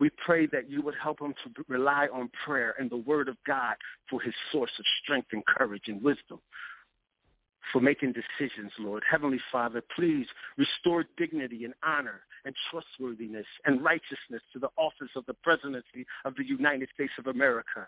we 0.00 0.10
pray 0.24 0.46
that 0.46 0.70
you 0.70 0.82
would 0.82 0.94
help 1.00 1.20
him 1.20 1.34
to 1.44 1.64
rely 1.68 2.08
on 2.12 2.30
prayer 2.44 2.74
and 2.78 2.90
the 2.90 2.96
word 2.96 3.28
of 3.28 3.36
God 3.46 3.74
for 4.08 4.20
his 4.20 4.34
source 4.50 4.72
of 4.78 4.84
strength 5.02 5.28
and 5.32 5.44
courage 5.44 5.84
and 5.86 6.02
wisdom 6.02 6.40
for 7.72 7.80
making 7.80 8.12
decisions, 8.12 8.72
Lord. 8.78 9.02
Heavenly 9.08 9.40
Father, 9.50 9.82
please 9.94 10.26
restore 10.56 11.04
dignity 11.16 11.64
and 11.64 11.74
honor 11.82 12.22
and 12.44 12.54
trustworthiness 12.70 13.46
and 13.64 13.82
righteousness 13.82 14.42
to 14.52 14.58
the 14.58 14.68
office 14.76 15.10
of 15.16 15.24
the 15.26 15.34
presidency 15.34 16.06
of 16.24 16.34
the 16.36 16.44
United 16.44 16.88
States 16.94 17.12
of 17.18 17.28
America 17.28 17.86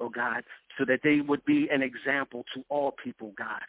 oh 0.00 0.08
God, 0.08 0.42
so 0.78 0.84
that 0.86 1.00
they 1.02 1.20
would 1.20 1.44
be 1.44 1.68
an 1.70 1.82
example 1.82 2.44
to 2.54 2.64
all 2.68 2.94
people, 3.02 3.32
God. 3.36 3.60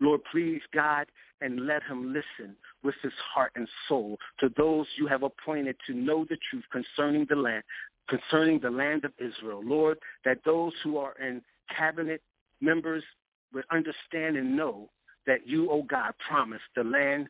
Lord, 0.00 0.20
please, 0.30 0.60
God, 0.74 1.06
and 1.40 1.66
let 1.66 1.82
him 1.82 2.12
listen 2.12 2.56
with 2.82 2.94
his 3.02 3.12
heart 3.32 3.52
and 3.56 3.68
soul 3.88 4.18
to 4.40 4.50
those 4.56 4.86
you 4.96 5.06
have 5.06 5.22
appointed 5.22 5.76
to 5.86 5.94
know 5.94 6.24
the 6.28 6.36
truth 6.50 6.64
concerning 6.72 7.26
the 7.28 7.36
land, 7.36 7.62
concerning 8.08 8.58
the 8.60 8.70
land 8.70 9.04
of 9.04 9.12
Israel. 9.18 9.62
Lord, 9.64 9.98
that 10.24 10.38
those 10.44 10.72
who 10.82 10.98
are 10.98 11.14
in 11.20 11.42
cabinet 11.76 12.22
members 12.60 13.04
would 13.52 13.64
understand 13.70 14.36
and 14.36 14.56
know 14.56 14.88
that 15.26 15.46
you, 15.46 15.70
O 15.70 15.74
oh 15.78 15.82
God, 15.82 16.12
promised 16.26 16.64
the 16.74 16.84
land, 16.84 17.28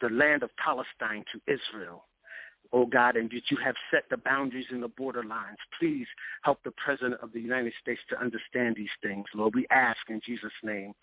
the 0.00 0.08
land 0.08 0.42
of 0.42 0.50
Palestine 0.56 1.24
to 1.32 1.52
Israel 1.52 2.04
oh 2.72 2.86
God, 2.86 3.16
and 3.16 3.30
that 3.30 3.50
you 3.50 3.56
have 3.64 3.74
set 3.90 4.04
the 4.10 4.16
boundaries 4.16 4.66
and 4.70 4.82
the 4.82 4.88
borderlines. 4.88 5.56
Please 5.78 6.06
help 6.42 6.62
the 6.64 6.72
President 6.72 7.20
of 7.22 7.32
the 7.32 7.40
United 7.40 7.72
States 7.80 8.00
to 8.10 8.20
understand 8.20 8.76
these 8.76 8.88
things, 9.02 9.24
Lord. 9.34 9.54
We 9.54 9.66
ask 9.70 9.98
in 10.08 10.20
Jesus' 10.24 10.52
name. 10.62 10.94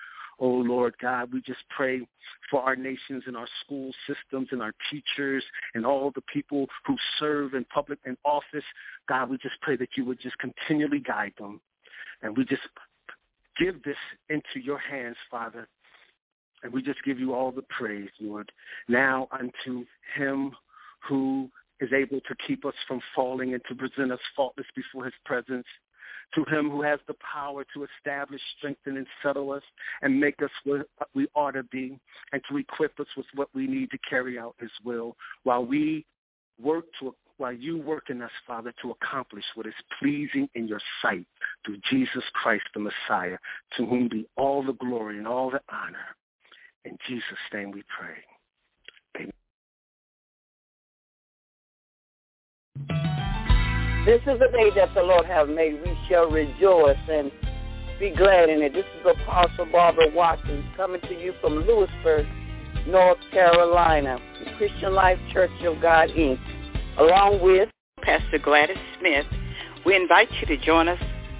Oh 0.41 0.47
Lord 0.47 0.95
God, 1.01 1.33
we 1.33 1.41
just 1.41 1.63
pray 1.69 2.07
for 2.49 2.61
our 2.61 2.75
nations 2.75 3.23
and 3.27 3.35
our 3.35 3.47
school 3.63 3.91
systems 4.07 4.47
and 4.51 4.61
our 4.61 4.73
teachers 4.89 5.43
and 5.75 5.85
all 5.85 6.11
the 6.15 6.23
people 6.33 6.65
who 6.85 6.95
serve 7.19 7.53
in 7.53 7.65
public 7.65 7.99
and 8.05 8.17
office. 8.23 8.63
God, 9.09 9.29
we 9.29 9.37
just 9.37 9.59
pray 9.61 9.75
that 9.75 9.89
you 9.97 10.05
would 10.05 10.19
just 10.21 10.37
continually 10.37 10.99
guide 10.99 11.33
them. 11.37 11.59
And 12.21 12.37
we 12.37 12.45
just 12.45 12.61
give 13.59 13.83
this 13.83 13.97
into 14.29 14.63
your 14.63 14.77
hands, 14.77 15.17
Father. 15.29 15.67
And 16.63 16.73
we 16.73 16.81
just 16.81 17.03
give 17.03 17.19
you 17.19 17.33
all 17.33 17.51
the 17.51 17.63
praise, 17.63 18.09
Lord. 18.19 18.51
Now 18.87 19.27
unto 19.31 19.85
him 20.15 20.53
who 21.07 21.49
is 21.79 21.91
able 21.93 22.19
to 22.21 22.35
keep 22.47 22.65
us 22.65 22.73
from 22.87 23.01
falling 23.15 23.53
and 23.53 23.61
to 23.69 23.75
present 23.75 24.11
us 24.11 24.19
faultless 24.35 24.67
before 24.75 25.05
his 25.05 25.13
presence. 25.25 25.65
To 26.35 26.45
him 26.45 26.69
who 26.69 26.83
has 26.83 26.99
the 27.07 27.15
power 27.33 27.65
to 27.73 27.87
establish, 27.97 28.41
strengthen, 28.57 28.97
and 28.97 29.07
settle 29.23 29.51
us 29.51 29.63
and 30.03 30.19
make 30.19 30.41
us 30.43 30.51
what 30.63 30.87
we 31.15 31.27
ought 31.33 31.51
to 31.51 31.63
be 31.63 31.99
and 32.33 32.41
to 32.49 32.57
equip 32.57 32.99
us 32.99 33.07
with 33.17 33.25
what 33.33 33.49
we 33.55 33.65
need 33.65 33.89
to 33.91 33.97
carry 34.07 34.37
out 34.37 34.53
his 34.59 34.69
will 34.83 35.15
while 35.43 35.65
we 35.65 36.05
work 36.61 36.85
to 36.99 37.15
while 37.37 37.53
you 37.53 37.77
work 37.77 38.09
in 38.09 38.21
us, 38.21 38.31
Father, 38.45 38.73
to 38.81 38.91
accomplish 38.91 39.45
what 39.55 39.65
is 39.65 39.73
pleasing 39.97 40.49
in 40.55 40.67
your 40.67 40.81
sight 41.01 41.25
through 41.65 41.77
Jesus 41.89 42.23
Christ 42.33 42.65
the 42.73 42.81
Messiah, 42.81 43.37
to 43.77 43.85
whom 43.85 44.09
be 44.09 44.27
all 44.35 44.61
the 44.61 44.73
glory 44.73 45.17
and 45.17 45.27
all 45.27 45.49
the 45.49 45.61
honor. 45.69 46.15
In 46.83 46.97
Jesus' 47.07 47.23
name 47.53 47.71
we 47.71 47.83
pray. 47.97 48.17
This 54.05 54.21
is 54.21 54.39
the 54.39 54.49
day 54.51 54.71
that 54.75 54.93
the 54.95 55.03
Lord 55.03 55.25
have 55.25 55.49
made. 55.49 55.73
We 55.85 55.97
shall 56.07 56.29
rejoice 56.29 56.97
and 57.11 57.31
be 57.99 58.11
glad 58.11 58.49
in 58.49 58.61
it. 58.61 58.73
This 58.73 58.85
is 58.99 59.05
Apostle 59.05 59.67
Barbara 59.71 60.07
Watkins 60.13 60.63
coming 60.77 61.01
to 61.01 61.13
you 61.13 61.33
from 61.41 61.55
Louisburg, 61.55 62.25
North 62.87 63.17
Carolina, 63.31 64.17
Christian 64.57 64.93
Life 64.93 65.19
Church 65.33 65.51
of 65.65 65.81
God, 65.81 66.09
Inc., 66.09 66.39
along 66.97 67.41
with 67.41 67.69
Pastor 68.01 68.39
Gladys 68.39 68.77
Smith. 68.99 69.25
We 69.85 69.95
invite 69.95 70.29
you 70.39 70.47
to 70.47 70.65
join 70.65 70.87
us 70.87 70.99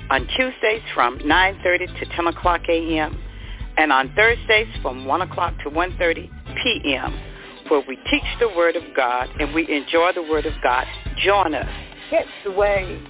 on 0.10 0.28
Tuesdays 0.36 0.82
from 0.94 1.18
9.30 1.20 2.00
to 2.00 2.06
10 2.16 2.28
o'clock 2.28 2.62
a.m. 2.70 3.18
and 3.78 3.92
on 3.92 4.14
Thursdays 4.16 4.68
from 4.82 5.06
1 5.06 5.22
o'clock 5.22 5.54
to 5.64 5.70
1.30 5.70 6.30
p.m. 6.62 7.18
where 7.70 7.84
we 7.88 7.96
teach 8.12 8.24
the 8.40 8.50
Word 8.50 8.76
of 8.76 8.84
God 8.96 9.30
and 9.40 9.54
we 9.54 9.64
enjoy 9.72 10.12
the 10.14 10.24
Word 10.24 10.46
of 10.46 10.54
God. 10.62 10.86
Join 11.24 11.54
us 11.54 11.68
catch 12.10 12.26
the 12.46 12.52
wave. 12.52 13.02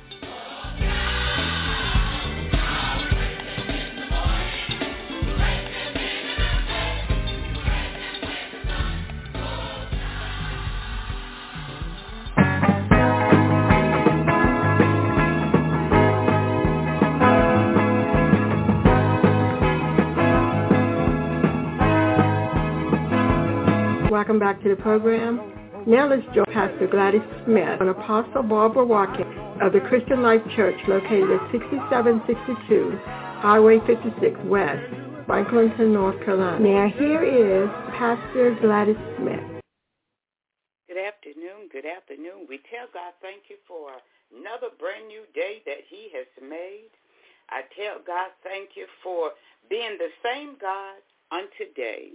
Welcome 24.11 24.39
back 24.39 24.63
to 24.63 24.69
the 24.69 24.75
program. 24.81 25.58
Now 25.89 26.05
let's 26.05 26.21
join 26.35 26.45
Pastor 26.53 26.85
Gladys 26.85 27.25
Smith 27.45 27.81
and 27.81 27.89
Apostle 27.89 28.43
Barbara 28.43 28.85
Watkins 28.85 29.33
of 29.57 29.73
the 29.73 29.81
Christian 29.89 30.21
Life 30.21 30.45
Church 30.55 30.77
located 30.85 31.33
at 31.33 31.41
6762 31.49 32.93
Highway 33.41 33.81
56 33.89 34.37
West, 34.45 34.85
Franklinton, 35.25 35.89
North 35.89 36.13
Carolina. 36.21 36.61
Now 36.61 36.93
here 36.93 37.25
is 37.25 37.65
Pastor 37.97 38.53
Gladys 38.61 39.01
Smith. 39.17 39.41
Good 40.85 41.01
afternoon. 41.01 41.73
Good 41.73 41.89
afternoon. 41.89 42.45
We 42.45 42.61
tell 42.69 42.85
God 42.93 43.17
thank 43.17 43.49
you 43.49 43.57
for 43.65 43.89
another 44.29 44.69
brand 44.77 45.09
new 45.09 45.25
day 45.33 45.65
that 45.65 45.89
he 45.89 46.13
has 46.13 46.29
made. 46.37 46.93
I 47.49 47.65
tell 47.73 47.97
God 48.05 48.29
thank 48.45 48.77
you 48.77 48.85
for 49.01 49.33
being 49.73 49.97
the 49.97 50.13
same 50.21 50.53
God 50.61 51.01
on 51.33 51.49
today 51.57 52.13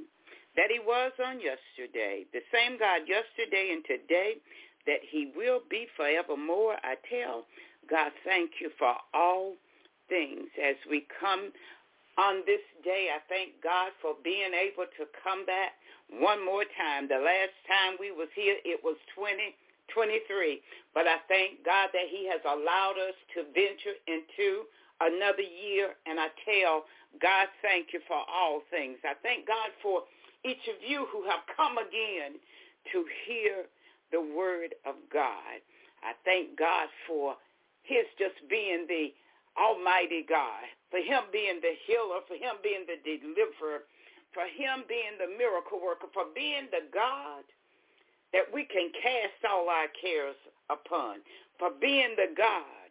that 0.56 0.70
he 0.70 0.78
was 0.78 1.12
on 1.18 1.40
yesterday, 1.40 2.24
the 2.32 2.42
same 2.52 2.78
God 2.78 3.02
yesterday 3.06 3.70
and 3.72 3.84
today, 3.84 4.38
that 4.86 5.02
he 5.10 5.32
will 5.36 5.60
be 5.68 5.86
forevermore. 5.96 6.76
I 6.82 6.94
tell 7.10 7.44
God, 7.88 8.12
thank 8.24 8.60
you 8.60 8.70
for 8.78 8.94
all 9.12 9.54
things 10.08 10.48
as 10.62 10.76
we 10.88 11.06
come 11.20 11.50
on 12.16 12.42
this 12.46 12.62
day. 12.84 13.08
I 13.10 13.20
thank 13.28 13.58
God 13.62 13.90
for 14.00 14.14
being 14.22 14.54
able 14.54 14.86
to 14.98 15.04
come 15.22 15.46
back 15.46 15.74
one 16.10 16.44
more 16.44 16.64
time. 16.76 17.08
The 17.08 17.18
last 17.18 17.56
time 17.66 17.96
we 17.98 18.12
was 18.12 18.28
here, 18.36 18.56
it 18.64 18.78
was 18.84 18.96
2023. 19.16 20.62
But 20.94 21.08
I 21.08 21.18
thank 21.26 21.64
God 21.64 21.90
that 21.92 22.08
he 22.12 22.28
has 22.30 22.40
allowed 22.46 23.00
us 23.00 23.16
to 23.34 23.48
venture 23.50 23.98
into 24.06 24.68
another 25.00 25.42
year. 25.42 25.96
And 26.06 26.20
I 26.20 26.28
tell 26.44 26.84
God, 27.18 27.48
thank 27.62 27.90
you 27.92 28.00
for 28.06 28.20
all 28.30 28.62
things. 28.70 28.98
I 29.02 29.18
thank 29.22 29.46
God 29.46 29.74
for 29.82 30.04
each 30.44 30.68
of 30.68 30.78
you 30.86 31.06
who 31.10 31.24
have 31.24 31.40
come 31.56 31.78
again 31.78 32.38
to 32.92 33.04
hear 33.26 33.64
the 34.12 34.20
word 34.20 34.74
of 34.86 34.94
God. 35.12 35.58
I 36.04 36.12
thank 36.24 36.58
God 36.58 36.88
for 37.08 37.36
his 37.82 38.04
just 38.18 38.36
being 38.48 38.86
the 38.88 39.12
almighty 39.56 40.24
God, 40.28 40.64
for 40.90 41.00
him 41.00 41.24
being 41.32 41.60
the 41.62 41.74
healer, 41.86 42.20
for 42.28 42.34
him 42.36 42.60
being 42.62 42.84
the 42.86 43.00
deliverer, 43.02 43.88
for 44.32 44.44
him 44.44 44.84
being 44.88 45.16
the 45.18 45.30
miracle 45.38 45.80
worker, 45.80 46.08
for 46.12 46.26
being 46.34 46.68
the 46.70 46.84
God 46.92 47.44
that 48.32 48.46
we 48.52 48.64
can 48.64 48.90
cast 49.00 49.40
all 49.48 49.68
our 49.70 49.88
cares 49.94 50.36
upon, 50.70 51.18
for 51.58 51.70
being 51.80 52.16
the 52.16 52.34
God 52.36 52.90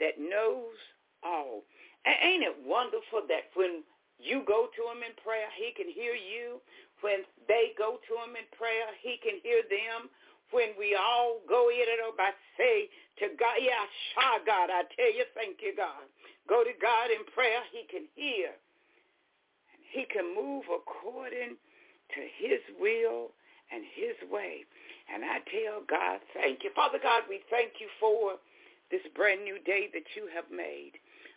that 0.00 0.20
knows 0.20 0.78
all. 1.22 1.64
Ain't 2.06 2.44
it 2.44 2.56
wonderful 2.64 3.26
that 3.28 3.50
when 3.54 3.82
you 4.18 4.42
go 4.48 4.68
to 4.72 4.82
him 4.88 5.04
in 5.04 5.12
prayer, 5.20 5.48
he 5.52 5.72
can 5.76 5.88
hear 5.92 6.16
you. 6.16 6.60
When 7.04 7.28
they 7.48 7.76
go 7.76 8.00
to 8.00 8.12
him 8.24 8.32
in 8.36 8.48
prayer, 8.56 8.88
he 9.04 9.20
can 9.20 9.40
hear 9.44 9.60
them. 9.68 10.08
When 10.54 10.72
we 10.78 10.96
all 10.96 11.42
go 11.48 11.68
in 11.68 11.84
it 11.84 12.00
by 12.16 12.30
say 12.56 12.88
to 13.20 13.34
God, 13.36 13.58
yeah, 13.60 13.84
sure, 14.14 14.40
God, 14.46 14.70
I 14.70 14.86
tell 14.94 15.12
you, 15.12 15.26
thank 15.34 15.60
you, 15.60 15.74
God. 15.76 16.06
Go 16.48 16.62
to 16.62 16.72
God 16.80 17.10
in 17.10 17.26
prayer, 17.34 17.60
he 17.74 17.84
can 17.90 18.06
hear. 18.14 18.54
And 19.74 19.82
he 19.90 20.06
can 20.06 20.32
move 20.32 20.64
according 20.70 21.58
to 22.14 22.20
his 22.38 22.62
will 22.78 23.34
and 23.74 23.82
his 23.98 24.16
way. 24.30 24.64
And 25.12 25.26
I 25.26 25.42
tell 25.50 25.82
God, 25.84 26.22
thank 26.32 26.62
you. 26.62 26.70
Father 26.74 27.02
God, 27.02 27.26
we 27.28 27.42
thank 27.50 27.82
you 27.82 27.90
for 27.98 28.38
this 28.90 29.02
brand 29.14 29.42
new 29.42 29.58
day 29.66 29.90
that 29.92 30.06
you 30.14 30.30
have 30.30 30.46
made. 30.50 30.94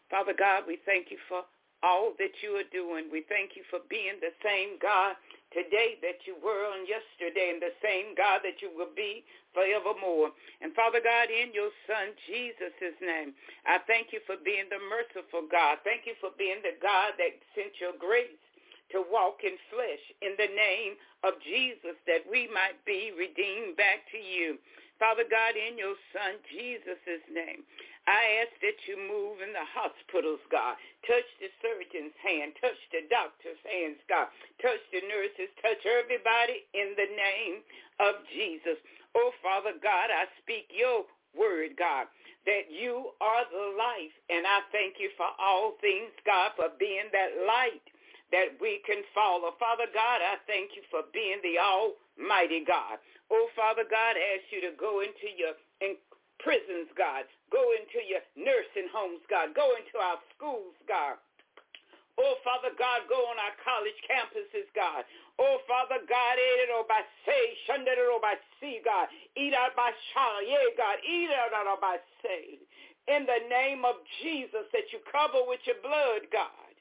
Father 0.09 0.33
God, 0.37 0.63
we 0.69 0.77
thank 0.85 1.09
you 1.09 1.17
for 1.27 1.41
all 1.83 2.13
that 2.19 2.35
you 2.43 2.59
are 2.59 2.69
doing. 2.73 3.07
We 3.11 3.23
thank 3.29 3.55
you 3.55 3.63
for 3.69 3.79
being 3.89 4.19
the 4.19 4.35
same 4.43 4.79
God 4.81 5.15
today 5.55 5.97
that 6.05 6.21
you 6.27 6.37
were 6.37 6.67
on 6.69 6.85
yesterday 6.85 7.55
and 7.55 7.61
the 7.61 7.73
same 7.81 8.13
God 8.13 8.45
that 8.45 8.61
you 8.61 8.69
will 8.69 8.91
be 8.93 9.23
forevermore. 9.55 10.31
And 10.61 10.75
Father 10.75 11.01
God, 11.01 11.31
in 11.31 11.55
your 11.55 11.73
Son 11.89 12.13
Jesus' 12.27 12.97
name, 13.01 13.33
I 13.65 13.81
thank 13.87 14.11
you 14.11 14.19
for 14.27 14.37
being 14.41 14.69
the 14.69 14.81
merciful 14.91 15.47
God. 15.49 15.81
Thank 15.87 16.05
you 16.05 16.13
for 16.21 16.35
being 16.37 16.61
the 16.61 16.77
God 16.77 17.17
that 17.17 17.33
sent 17.55 17.79
your 17.81 17.95
grace 17.97 18.39
to 18.91 19.05
walk 19.05 19.41
in 19.45 19.55
flesh 19.69 20.03
in 20.21 20.33
the 20.37 20.49
name 20.49 20.97
of 21.23 21.37
Jesus 21.45 21.97
that 22.09 22.25
we 22.25 22.49
might 22.49 22.77
be 22.85 23.13
redeemed 23.13 23.77
back 23.77 24.05
to 24.11 24.19
you. 24.19 24.57
Father 24.97 25.23
God, 25.29 25.55
in 25.55 25.79
your 25.79 25.95
Son 26.11 26.35
Jesus' 26.51 27.23
name, 27.31 27.63
I 28.09 28.41
ask 28.41 28.53
that 28.65 28.79
you 28.89 28.97
move 28.97 29.45
in 29.45 29.53
the 29.53 29.67
hospitals, 29.69 30.41
God. 30.49 30.75
Touch 31.05 31.29
the 31.37 31.53
surgeon's 31.61 32.17
hand. 32.25 32.57
Touch 32.57 32.79
the 32.89 33.05
doctor's 33.13 33.61
hands, 33.69 34.01
God. 34.09 34.33
Touch 34.65 34.81
the 34.89 35.05
nurses. 35.05 35.53
Touch 35.61 35.83
everybody 35.85 36.65
in 36.73 36.97
the 36.97 37.09
name 37.13 37.61
of 38.01 38.25
Jesus. 38.33 38.81
Oh, 39.13 39.29
Father 39.45 39.77
God, 39.77 40.09
I 40.09 40.25
speak 40.41 40.73
your 40.73 41.05
word, 41.37 41.77
God, 41.77 42.09
that 42.49 42.73
you 42.73 43.13
are 43.21 43.45
the 43.53 43.77
life. 43.77 44.15
And 44.33 44.49
I 44.49 44.65
thank 44.73 44.97
you 44.97 45.13
for 45.13 45.29
all 45.37 45.77
things, 45.77 46.09
God, 46.25 46.57
for 46.57 46.73
being 46.81 47.13
that 47.13 47.45
light 47.45 47.85
that 48.33 48.57
we 48.61 48.81
can 48.85 49.05
follow. 49.13 49.53
Father 49.61 49.89
God, 49.93 50.21
I 50.21 50.41
thank 50.49 50.73
you 50.73 50.81
for 50.89 51.05
being 51.13 51.41
the 51.45 51.61
almighty 51.61 52.65
God. 52.65 52.97
Oh, 53.29 53.49
Father 53.53 53.85
God, 53.85 54.17
I 54.17 54.41
ask 54.41 54.49
you 54.49 54.61
to 54.65 54.73
go 54.77 55.01
into 55.01 55.29
your 55.37 55.53
prisons, 56.41 56.89
God. 56.97 57.25
Go 57.49 57.61
into 57.73 57.99
your 58.05 58.21
nursing 58.37 58.89
homes, 58.93 59.21
God. 59.29 59.53
Go 59.57 59.73
into 59.77 59.97
our 59.97 60.21
schools, 60.33 60.77
God. 60.87 61.17
Oh, 62.19 62.35
Father 62.43 62.75
God, 62.75 63.07
go 63.07 63.15
on 63.31 63.39
our 63.39 63.55
college 63.63 63.95
campuses, 64.03 64.67
God. 64.75 65.07
Oh, 65.39 65.63
Father 65.63 66.03
God, 66.03 66.35
eat 66.35 66.67
it 66.67 66.71
by 66.83 66.99
say, 67.23 67.55
by 68.19 68.35
see, 68.59 68.83
God. 68.83 69.07
Eat 69.39 69.55
out 69.55 69.71
by 69.79 69.95
shah, 70.11 70.43
yeah, 70.43 70.67
God. 70.75 70.99
Eat 70.99 71.31
out 71.31 71.79
by 71.79 71.95
say. 72.19 72.59
In 73.07 73.23
the 73.23 73.47
name 73.47 73.87
of 73.87 74.03
Jesus, 74.19 74.67
that 74.75 74.91
you 74.91 74.99
cover 75.07 75.47
with 75.47 75.63
your 75.63 75.79
blood, 75.79 76.27
God. 76.27 76.75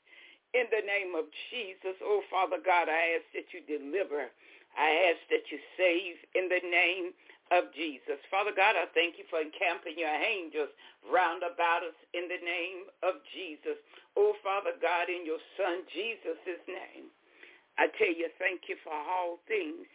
In 0.58 0.66
the 0.74 0.82
name 0.82 1.14
of 1.14 1.30
Jesus, 1.54 1.94
oh, 2.02 2.26
Father 2.26 2.58
God, 2.58 2.90
I 2.90 3.22
ask 3.22 3.26
that 3.38 3.46
you 3.54 3.62
deliver. 3.62 4.26
I 4.74 5.14
ask 5.14 5.22
that 5.30 5.46
you 5.54 5.58
save 5.78 6.18
in 6.34 6.50
the 6.50 6.60
name 6.66 7.14
of 7.50 7.72
Jesus. 7.74 8.20
Father 8.30 8.52
God, 8.52 8.76
I 8.76 8.88
thank 8.92 9.16
you 9.16 9.24
for 9.28 9.40
encamping 9.40 9.96
your 9.96 10.12
angels 10.12 10.72
round 11.06 11.42
about 11.42 11.84
us 11.86 11.96
in 12.12 12.28
the 12.28 12.40
name 12.40 12.88
of 13.02 13.20
Jesus. 13.32 13.78
Oh, 14.16 14.34
Father 14.44 14.76
God, 14.80 15.08
in 15.08 15.24
your 15.24 15.40
Son 15.56 15.84
Jesus' 15.92 16.62
name, 16.68 17.08
I 17.78 17.88
tell 17.96 18.10
you, 18.12 18.28
thank 18.42 18.66
you 18.66 18.76
for 18.82 18.92
all 18.92 19.38
things, 19.46 19.86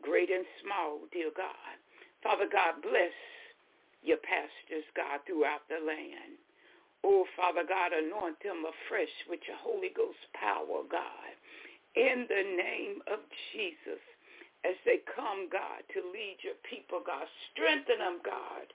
great 0.00 0.30
and 0.32 0.46
small, 0.64 1.04
dear 1.12 1.30
God. 1.36 1.76
Father 2.24 2.48
God, 2.50 2.80
bless 2.82 3.14
your 4.02 4.18
pastors, 4.24 4.86
God, 4.96 5.20
throughout 5.28 5.64
the 5.68 5.84
land. 5.84 6.40
Oh, 7.04 7.24
Father 7.36 7.64
God, 7.64 7.92
anoint 7.92 8.40
them 8.42 8.64
afresh 8.64 9.12
with 9.28 9.40
your 9.48 9.56
Holy 9.60 9.92
Ghost 9.92 10.20
power, 10.36 10.84
God. 10.88 11.32
In 11.96 12.24
the 12.28 12.44
name 12.56 13.02
of 13.10 13.20
Jesus 13.52 14.00
as 14.64 14.76
they 14.84 15.00
come, 15.16 15.48
God, 15.48 15.82
to 15.96 16.00
lead 16.12 16.40
your 16.44 16.58
people, 16.68 17.00
God. 17.04 17.24
Strengthen 17.52 17.98
them, 17.98 18.20
God, 18.24 18.66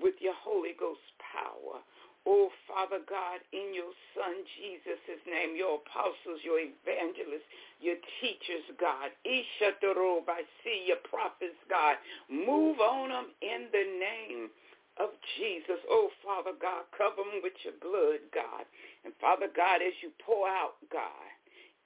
with 0.00 0.14
your 0.20 0.36
Holy 0.36 0.76
Ghost 0.78 1.04
power. 1.20 1.80
Oh, 2.28 2.52
Father 2.68 3.00
God, 3.08 3.40
in 3.56 3.72
your 3.72 3.96
Son 4.12 4.44
Jesus' 4.60 5.24
name, 5.24 5.56
your 5.56 5.80
apostles, 5.80 6.44
your 6.44 6.60
evangelists, 6.60 7.48
your 7.80 7.96
teachers, 8.20 8.68
God. 8.76 9.08
I 9.24 10.44
see 10.60 10.84
your 10.84 11.00
prophets, 11.08 11.56
God. 11.72 11.96
Move 12.28 12.80
on 12.80 13.08
them 13.08 13.32
in 13.40 13.72
the 13.72 13.86
name 13.96 14.52
of 15.00 15.16
Jesus. 15.40 15.80
Oh, 15.88 16.12
Father 16.20 16.52
God, 16.60 16.84
cover 16.92 17.24
them 17.24 17.40
with 17.40 17.56
your 17.64 17.80
blood, 17.80 18.20
God. 18.36 18.68
And 19.08 19.16
Father 19.16 19.48
God, 19.48 19.80
as 19.80 19.96
you 20.04 20.12
pour 20.20 20.44
out, 20.44 20.76
God, 20.92 21.24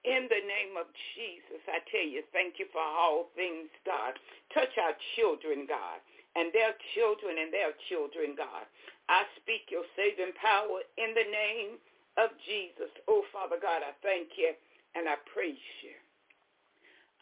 in 0.04 0.28
the 0.28 0.44
name 0.44 0.76
of 0.76 0.86
Jesus, 1.16 1.64
I 1.64 1.80
tell 1.88 2.04
you, 2.04 2.20
thank 2.32 2.60
you 2.60 2.68
for 2.72 2.84
all 2.84 3.32
things, 3.34 3.72
God. 3.88 4.16
Touch 4.52 4.72
our 4.76 4.92
children, 5.16 5.64
God, 5.64 6.00
and 6.36 6.52
their 6.52 6.76
children 6.92 7.40
and 7.40 7.48
their 7.52 7.72
children, 7.88 8.36
God. 8.36 8.68
I 9.08 9.24
speak 9.40 9.72
your 9.72 9.88
saving 9.96 10.36
power 10.40 10.84
in 11.00 11.16
the 11.16 11.28
name 11.28 11.80
of 12.16 12.30
Jesus. 12.44 12.92
Oh, 13.08 13.24
Father 13.32 13.56
God, 13.60 13.80
I 13.80 13.96
thank 14.04 14.36
you 14.36 14.52
and 14.94 15.08
I 15.08 15.16
praise 15.32 15.68
you. 15.82 15.96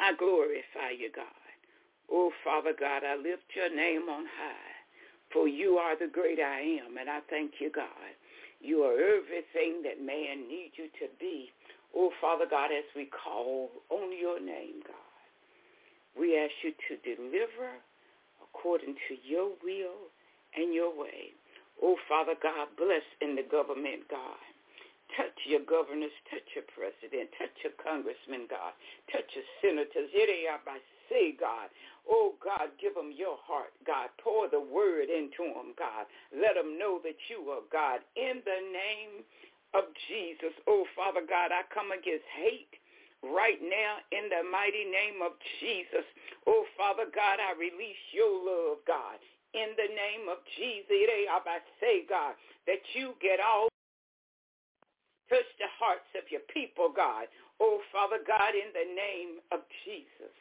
I 0.02 0.14
glorify 0.18 0.98
you, 0.98 1.10
God. 1.14 1.46
Oh, 2.10 2.30
Father 2.44 2.74
God, 2.78 3.02
I 3.06 3.16
lift 3.16 3.46
your 3.54 3.70
name 3.74 4.08
on 4.10 4.26
high, 4.26 4.74
for 5.32 5.46
you 5.46 5.78
are 5.78 5.96
the 5.96 6.10
great 6.10 6.40
I 6.40 6.82
am, 6.82 6.98
and 6.98 7.08
I 7.08 7.20
thank 7.30 7.52
you, 7.60 7.70
God. 7.70 8.12
You 8.60 8.82
are 8.82 8.94
everything 8.94 9.82
that 9.82 10.04
man 10.04 10.46
needs 10.48 10.74
you 10.76 10.86
to 11.00 11.06
be. 11.18 11.50
Oh, 11.94 12.10
Father 12.20 12.46
God, 12.48 12.72
as 12.72 12.84
we 12.96 13.06
call 13.06 13.70
on 13.90 14.16
your 14.18 14.40
name, 14.40 14.80
God, 14.86 15.16
we 16.18 16.38
ask 16.38 16.52
you 16.62 16.72
to 16.88 16.96
deliver 17.04 17.76
according 18.42 18.94
to 19.08 19.14
your 19.24 19.50
will 19.62 20.08
and 20.56 20.72
your 20.74 20.90
way. 20.90 21.32
Oh, 21.82 21.96
Father 22.08 22.34
God, 22.42 22.68
bless 22.76 23.04
in 23.20 23.36
the 23.36 23.44
government, 23.44 24.08
God. 24.10 24.40
Touch 25.16 25.36
your 25.44 25.60
governors, 25.68 26.14
touch 26.32 26.46
your 26.56 26.64
president, 26.72 27.28
touch 27.36 27.52
your 27.60 27.76
congressmen, 27.76 28.48
God. 28.48 28.72
Touch 29.12 29.28
your 29.36 29.44
senators. 29.60 30.08
Here 30.12 30.26
they 30.26 30.48
are 30.48 30.60
by 30.64 30.80
Say, 31.12 31.36
God. 31.36 31.68
Oh, 32.08 32.32
God, 32.40 32.72
give 32.80 32.94
them 32.94 33.12
your 33.12 33.36
heart, 33.44 33.76
God. 33.86 34.08
Pour 34.24 34.48
the 34.48 34.60
word 34.60 35.12
into 35.12 35.44
them, 35.52 35.76
God. 35.76 36.08
Let 36.32 36.56
them 36.56 36.78
know 36.78 37.00
that 37.04 37.20
you 37.28 37.44
are 37.52 37.60
God. 37.68 38.00
In 38.16 38.40
the 38.48 38.60
name 38.72 39.20
of 39.20 39.51
Jesus. 40.08 40.52
Oh, 40.68 40.84
Father 40.92 41.24
God, 41.24 41.52
I 41.52 41.64
come 41.72 41.92
against 41.92 42.28
hate 42.36 42.72
right 43.24 43.60
now 43.62 44.04
in 44.12 44.28
the 44.28 44.44
mighty 44.44 44.84
name 44.84 45.24
of 45.24 45.32
Jesus. 45.60 46.04
Oh, 46.46 46.64
Father 46.76 47.08
God, 47.08 47.40
I 47.40 47.56
release 47.56 48.00
your 48.12 48.32
love, 48.32 48.84
God, 48.84 49.16
in 49.56 49.72
the 49.80 49.88
name 49.88 50.28
of 50.28 50.44
Jesus. 50.56 50.92
I 50.92 51.58
say, 51.80 52.04
God, 52.08 52.36
that 52.68 52.82
you 52.92 53.16
get 53.20 53.40
all 53.40 53.68
touch 55.28 55.48
the 55.56 55.70
hearts 55.80 56.08
of 56.16 56.28
your 56.28 56.44
people, 56.52 56.92
God. 56.92 57.26
Oh, 57.60 57.80
Father 57.92 58.20
God, 58.26 58.52
in 58.52 58.68
the 58.76 58.88
name 58.92 59.40
of 59.52 59.64
Jesus. 59.84 60.34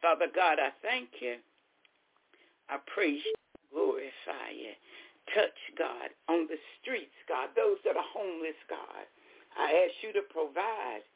Father 0.00 0.28
God, 0.32 0.56
I 0.60 0.72
thank 0.80 1.08
you. 1.20 1.36
I 2.68 2.78
praise 2.88 3.20
you, 3.20 3.34
glorify 3.72 4.56
you 4.56 4.72
touch, 5.32 5.58
God, 5.78 6.12
on 6.28 6.46
the 6.48 6.60
streets, 6.80 7.16
God, 7.28 7.54
those 7.56 7.78
that 7.84 7.96
are 7.96 8.10
homeless, 8.12 8.58
God. 8.68 9.06
I 9.56 9.86
ask 9.86 9.96
you 10.02 10.12
to 10.18 10.24
provide 10.28 11.06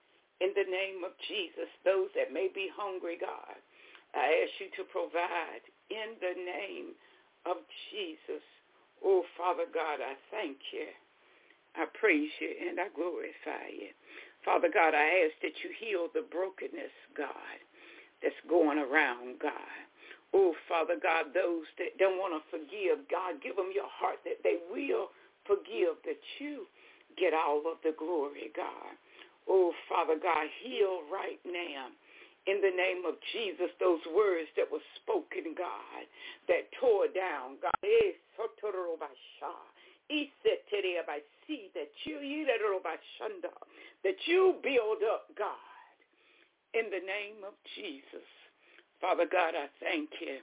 in 0.40 0.54
the 0.54 0.68
name 0.68 1.02
of 1.04 1.12
Jesus 1.26 1.68
those 1.84 2.08
that 2.14 2.32
may 2.32 2.48
be 2.48 2.70
hungry, 2.70 3.18
God. 3.20 3.58
I 4.14 4.46
ask 4.46 4.54
you 4.62 4.70
to 4.80 4.84
provide 4.88 5.64
in 5.90 6.16
the 6.22 6.36
name 6.38 6.94
of 7.44 7.58
Jesus. 7.90 8.44
Oh, 9.04 9.24
Father 9.36 9.66
God, 9.72 10.00
I 10.00 10.14
thank 10.30 10.58
you. 10.72 10.88
I 11.76 11.86
praise 12.00 12.30
you 12.40 12.50
and 12.68 12.80
I 12.80 12.88
glorify 12.94 13.70
you. 13.70 13.92
Father 14.44 14.70
God, 14.72 14.94
I 14.94 15.26
ask 15.26 15.36
that 15.42 15.58
you 15.62 15.70
heal 15.78 16.08
the 16.14 16.24
brokenness, 16.30 16.94
God, 17.16 17.58
that's 18.22 18.38
going 18.48 18.78
around, 18.78 19.38
God. 19.42 19.87
Oh, 20.34 20.52
Father 20.68 20.96
God, 21.00 21.32
those 21.32 21.64
that 21.78 21.96
don't 21.98 22.20
want 22.20 22.36
to 22.36 22.42
forgive, 22.52 23.08
God, 23.08 23.40
give 23.42 23.56
them 23.56 23.72
your 23.72 23.88
heart 23.88 24.20
that 24.24 24.44
they 24.44 24.60
will 24.68 25.08
forgive, 25.48 25.96
that 26.04 26.20
you 26.38 26.68
get 27.16 27.32
all 27.32 27.64
of 27.64 27.80
the 27.82 27.96
glory, 27.96 28.52
God. 28.54 28.92
Oh, 29.48 29.72
Father 29.88 30.20
God, 30.20 30.46
heal 30.60 31.00
right 31.08 31.40
now 31.48 31.88
in 32.46 32.60
the 32.60 32.72
name 32.72 33.04
of 33.08 33.16
Jesus 33.32 33.72
those 33.80 34.00
words 34.16 34.48
that 34.56 34.68
were 34.70 34.84
spoken, 35.00 35.56
God, 35.56 36.04
that 36.48 36.68
tore 36.80 37.08
down, 37.08 37.56
God. 37.60 37.72
Eh, 37.84 38.12
that 41.74 41.90
you 42.04 42.18
that 44.04 44.16
you 44.26 44.54
build 44.62 45.02
up, 45.04 45.26
God, 45.36 45.94
in 46.74 46.86
the 46.90 47.04
name 47.04 47.44
of 47.46 47.54
Jesus. 47.76 48.37
Father 49.00 49.26
God, 49.30 49.54
I 49.54 49.68
thank 49.80 50.10
you 50.20 50.38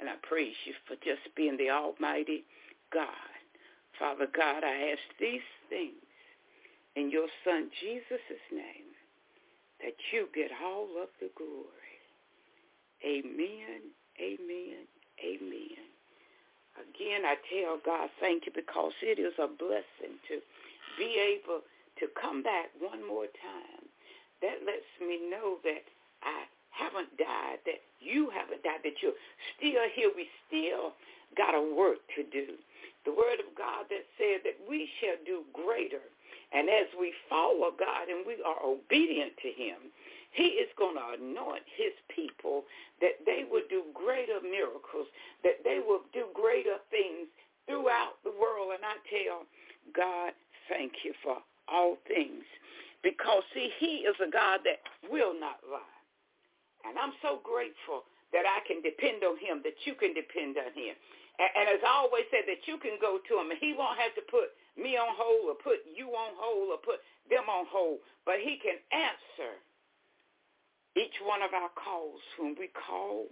and 0.00 0.08
I 0.08 0.14
praise 0.22 0.54
you 0.64 0.74
for 0.86 0.94
just 0.96 1.34
being 1.36 1.56
the 1.56 1.70
Almighty 1.70 2.44
God. 2.92 3.32
Father 3.98 4.28
God, 4.30 4.62
I 4.62 4.94
ask 4.94 5.02
these 5.18 5.46
things 5.68 6.06
in 6.94 7.10
your 7.10 7.26
Son 7.44 7.70
Jesus' 7.80 8.46
name 8.52 8.94
that 9.82 9.94
you 10.12 10.28
get 10.34 10.50
all 10.62 10.88
of 11.02 11.08
the 11.20 11.30
glory. 11.36 11.98
Amen, 13.04 13.90
amen, 14.18 14.86
amen. 15.22 15.84
Again, 16.78 17.26
I 17.26 17.34
tell 17.50 17.78
God 17.84 18.10
thank 18.20 18.46
you 18.46 18.52
because 18.54 18.92
it 19.02 19.18
is 19.18 19.34
a 19.38 19.48
blessing 19.50 20.18
to 20.30 20.38
be 20.98 21.18
able 21.18 21.62
to 21.98 22.06
come 22.20 22.42
back 22.42 22.70
one 22.78 23.06
more 23.06 23.26
time. 23.26 23.82
That 24.42 24.62
lets 24.66 24.86
me 25.02 25.18
know 25.30 25.58
that 25.64 25.82
I 26.22 26.46
haven't 26.78 27.10
died, 27.18 27.58
that 27.66 27.82
you 27.98 28.30
haven't 28.30 28.62
died, 28.62 28.86
that 28.86 29.02
you're 29.02 29.18
still 29.58 29.84
here. 29.92 30.10
We 30.14 30.30
still 30.46 30.94
got 31.36 31.58
a 31.58 31.62
work 31.74 31.98
to 32.14 32.22
do. 32.30 32.54
The 33.04 33.12
word 33.12 33.42
of 33.42 33.50
God 33.58 33.90
that 33.90 34.06
said 34.16 34.46
that 34.46 34.58
we 34.68 34.88
shall 35.02 35.18
do 35.26 35.42
greater. 35.52 36.06
And 36.54 36.70
as 36.70 36.88
we 36.98 37.12
follow 37.28 37.74
God 37.74 38.08
and 38.08 38.24
we 38.24 38.40
are 38.46 38.62
obedient 38.64 39.36
to 39.42 39.50
him, 39.50 39.90
he 40.32 40.60
is 40.60 40.68
going 40.78 40.96
to 40.96 41.18
anoint 41.18 41.64
his 41.76 41.92
people 42.14 42.64
that 43.00 43.20
they 43.26 43.44
will 43.48 43.64
do 43.68 43.82
greater 43.92 44.40
miracles, 44.40 45.08
that 45.42 45.64
they 45.64 45.80
will 45.84 46.04
do 46.12 46.26
greater 46.34 46.78
things 46.90 47.28
throughout 47.66 48.20
the 48.24 48.32
world. 48.32 48.72
And 48.76 48.84
I 48.84 48.96
tell 49.08 49.44
God, 49.96 50.32
thank 50.68 51.04
you 51.04 51.12
for 51.22 51.38
all 51.66 51.96
things. 52.06 52.44
Because, 53.02 53.42
see, 53.54 53.70
he 53.78 54.04
is 54.08 54.16
a 54.20 54.30
God 54.30 54.60
that 54.64 54.80
will 55.10 55.32
not 55.38 55.60
lie. 55.70 55.97
And 56.86 56.98
I'm 56.98 57.14
so 57.22 57.40
grateful 57.42 58.06
that 58.30 58.44
I 58.44 58.60
can 58.68 58.84
depend 58.84 59.24
on 59.24 59.40
him, 59.40 59.64
that 59.64 59.78
you 59.88 59.96
can 59.96 60.12
depend 60.12 60.60
on 60.60 60.70
him. 60.76 60.94
And, 61.38 61.50
and 61.56 61.66
as 61.72 61.82
I 61.82 62.04
always 62.04 62.28
said, 62.30 62.44
that 62.46 62.66
you 62.68 62.76
can 62.78 63.00
go 63.00 63.18
to 63.18 63.32
him 63.40 63.50
and 63.50 63.58
he 63.58 63.72
won't 63.72 63.98
have 63.98 64.14
to 64.18 64.24
put 64.28 64.52
me 64.76 64.94
on 64.94 65.10
hold 65.16 65.50
or 65.50 65.56
put 65.58 65.82
you 65.90 66.12
on 66.14 66.36
hold 66.38 66.70
or 66.74 66.80
put 66.82 67.02
them 67.30 67.48
on 67.50 67.66
hold, 67.68 67.98
but 68.24 68.38
he 68.38 68.60
can 68.62 68.78
answer 68.92 69.58
each 70.96 71.18
one 71.22 71.42
of 71.42 71.54
our 71.54 71.70
calls 71.74 72.22
when 72.38 72.54
we 72.58 72.70
call 72.74 73.26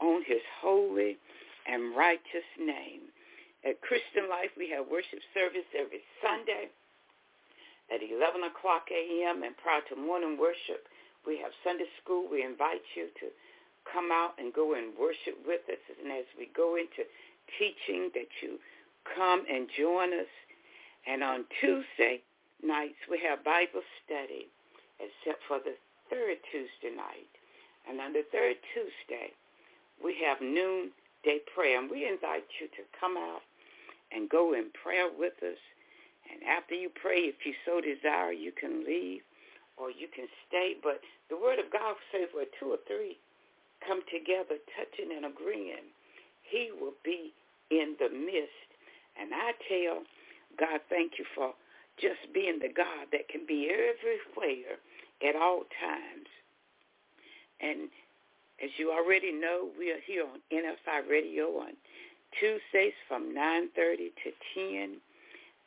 on 0.00 0.22
his 0.26 0.42
holy 0.60 1.18
and 1.66 1.96
righteous 1.96 2.48
name. 2.58 3.10
At 3.64 3.80
Christian 3.80 4.28
Life, 4.28 4.52
we 4.58 4.68
have 4.76 4.84
worship 4.90 5.20
service 5.32 5.66
every 5.72 6.04
Sunday 6.20 6.68
at 7.92 8.00
11 8.00 8.44
o'clock 8.44 8.88
a.m. 8.92 9.42
and 9.42 9.56
prior 9.56 9.80
to 9.88 9.96
morning 9.96 10.36
worship, 10.36 10.88
we 11.26 11.38
have 11.38 11.52
Sunday 11.64 11.88
school. 12.02 12.28
We 12.30 12.44
invite 12.44 12.84
you 12.94 13.08
to 13.20 13.26
come 13.90 14.10
out 14.12 14.34
and 14.38 14.52
go 14.52 14.74
and 14.74 14.96
worship 14.98 15.36
with 15.46 15.60
us. 15.68 15.80
And 16.02 16.12
as 16.12 16.24
we 16.38 16.48
go 16.56 16.76
into 16.76 17.04
teaching, 17.58 18.10
that 18.14 18.30
you 18.42 18.58
come 19.16 19.44
and 19.50 19.68
join 19.76 20.12
us. 20.12 20.30
And 21.06 21.22
on 21.22 21.44
Tuesday 21.60 22.20
nights, 22.62 23.00
we 23.10 23.20
have 23.20 23.44
Bible 23.44 23.84
study, 24.04 24.48
except 25.00 25.42
for 25.48 25.58
the 25.60 25.76
third 26.08 26.38
Tuesday 26.50 26.96
night. 26.96 27.28
And 27.88 28.00
on 28.00 28.12
the 28.12 28.24
third 28.32 28.56
Tuesday, 28.72 29.32
we 30.02 30.16
have 30.24 30.40
noonday 30.40 31.44
prayer. 31.54 31.80
And 31.80 31.90
we 31.90 32.08
invite 32.08 32.48
you 32.60 32.68
to 32.68 32.82
come 32.98 33.16
out 33.16 33.44
and 34.12 34.28
go 34.28 34.54
in 34.54 34.70
prayer 34.72 35.08
with 35.12 35.36
us. 35.42 35.60
And 36.32 36.40
after 36.48 36.74
you 36.74 36.88
pray, 36.88 37.28
if 37.28 37.44
you 37.44 37.52
so 37.66 37.80
desire, 37.80 38.32
you 38.32 38.52
can 38.52 38.84
leave 38.84 39.20
or 39.76 39.90
you 39.90 40.08
can 40.08 40.26
stay. 40.48 40.74
But 40.82 41.00
the 41.30 41.36
word 41.36 41.58
of 41.58 41.70
God 41.72 41.96
says 42.12 42.28
where 42.32 42.46
two 42.58 42.72
or 42.74 42.82
three 42.86 43.18
come 43.86 44.00
together, 44.10 44.60
touching 44.76 45.12
and 45.14 45.26
agreeing, 45.26 45.92
he 46.42 46.70
will 46.78 46.96
be 47.04 47.32
in 47.70 47.96
the 47.98 48.08
midst. 48.08 48.68
And 49.20 49.30
I 49.32 49.52
tell 49.68 50.02
God, 50.58 50.80
thank 50.88 51.18
you 51.18 51.24
for 51.34 51.54
just 52.00 52.32
being 52.32 52.58
the 52.58 52.72
God 52.74 53.10
that 53.12 53.28
can 53.28 53.46
be 53.46 53.70
everywhere 53.70 54.78
at 55.22 55.36
all 55.36 55.62
times. 55.80 56.28
And 57.60 57.88
as 58.62 58.70
you 58.78 58.92
already 58.92 59.32
know, 59.32 59.68
we 59.78 59.90
are 59.90 60.02
here 60.06 60.24
on 60.24 60.40
NFI 60.52 61.08
Radio 61.08 61.46
on 61.58 61.72
Tuesdays 62.38 62.94
from 63.08 63.34
9.30 63.34 64.10
to 64.22 64.30
10, 64.54 64.96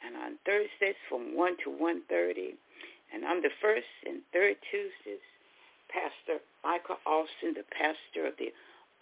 and 0.05 0.15
on 0.15 0.37
Thursdays 0.45 0.95
from 1.09 1.35
1 1.35 1.57
to 1.63 1.69
1.30. 1.71 2.53
And 3.13 3.25
I'm 3.25 3.41
the 3.41 3.53
first 3.61 3.87
and 4.05 4.21
third 4.33 4.55
Tuesdays, 4.71 5.23
Pastor 5.89 6.43
Michael 6.63 6.99
Austin, 7.05 7.55
the 7.55 7.67
pastor 7.71 8.27
of 8.27 8.35
the 8.37 8.51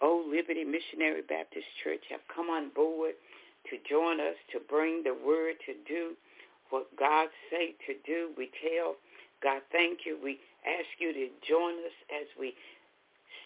Old 0.00 0.30
Liberty 0.30 0.64
Missionary 0.64 1.22
Baptist 1.22 1.66
Church, 1.82 2.04
have 2.10 2.22
come 2.32 2.50
on 2.50 2.70
board 2.70 3.14
to 3.70 3.76
join 3.88 4.20
us 4.20 4.38
to 4.52 4.60
bring 4.68 5.02
the 5.02 5.14
word 5.14 5.56
to 5.66 5.74
do 5.88 6.14
what 6.70 6.86
God 6.98 7.28
say 7.50 7.74
to 7.86 7.94
do. 8.06 8.30
We 8.36 8.50
tell 8.62 8.96
God, 9.42 9.62
thank 9.72 10.06
you. 10.06 10.18
We 10.22 10.38
ask 10.66 10.86
you 10.98 11.12
to 11.12 11.28
join 11.48 11.74
us 11.82 11.96
as 12.14 12.26
we 12.38 12.54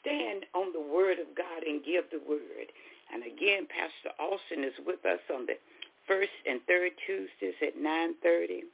stand 0.01 0.47
on 0.55 0.73
the 0.73 0.81
word 0.81 1.19
of 1.19 1.33
God 1.37 1.65
and 1.67 1.85
give 1.85 2.05
the 2.11 2.21
word. 2.29 2.69
And 3.13 3.25
again, 3.25 3.67
Pastor 3.69 4.15
Austin 4.21 4.65
is 4.65 4.77
with 4.87 5.05
us 5.05 5.21
on 5.35 5.47
the 5.47 5.59
first 6.07 6.33
and 6.47 6.61
third 6.67 6.93
Tuesdays 7.07 7.59
at 7.63 7.77
9.30. 7.77 8.69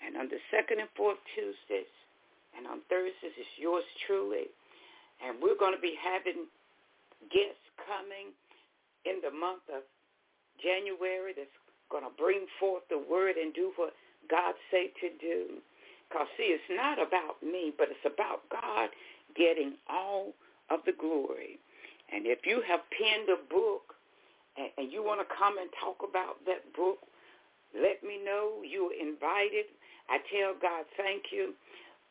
And 0.00 0.16
on 0.16 0.28
the 0.28 0.40
second 0.50 0.80
and 0.80 0.88
fourth 0.96 1.20
Tuesdays 1.36 1.92
and 2.56 2.66
on 2.66 2.80
Thursdays, 2.88 3.36
it's 3.36 3.56
yours 3.60 3.84
truly. 4.06 4.48
And 5.20 5.36
we're 5.40 5.58
going 5.58 5.76
to 5.76 5.80
be 5.80 5.94
having 6.00 6.48
guests 7.28 7.66
coming 7.84 8.32
in 9.04 9.20
the 9.20 9.32
month 9.32 9.64
of 9.68 9.84
January 10.60 11.36
that's 11.36 11.52
going 11.92 12.04
to 12.04 12.14
bring 12.16 12.48
forth 12.58 12.84
the 12.88 13.00
word 13.00 13.36
and 13.36 13.52
do 13.52 13.72
what 13.76 13.92
God 14.28 14.54
say 14.70 14.92
to 15.00 15.08
do. 15.20 15.60
Because, 16.08 16.26
see, 16.36 16.50
it's 16.56 16.72
not 16.72 16.98
about 16.98 17.42
me, 17.42 17.72
but 17.76 17.88
it's 17.92 18.06
about 18.08 18.48
God 18.50 18.90
getting 19.36 19.76
all 19.88 20.32
of 20.70 20.80
the 20.86 20.92
glory. 20.96 21.58
And 22.12 22.26
if 22.26 22.42
you 22.44 22.62
have 22.66 22.80
penned 22.90 23.28
a 23.30 23.38
book 23.52 23.94
and, 24.56 24.70
and 24.78 24.92
you 24.92 25.04
want 25.04 25.20
to 25.20 25.28
come 25.30 25.58
and 25.58 25.70
talk 25.78 26.02
about 26.02 26.42
that 26.46 26.66
book, 26.74 26.98
let 27.74 28.02
me 28.02 28.18
know. 28.24 28.62
You're 28.66 28.94
invited. 28.94 29.70
I 30.10 30.18
tell 30.26 30.54
God 30.60 30.84
thank 30.96 31.30
you 31.30 31.54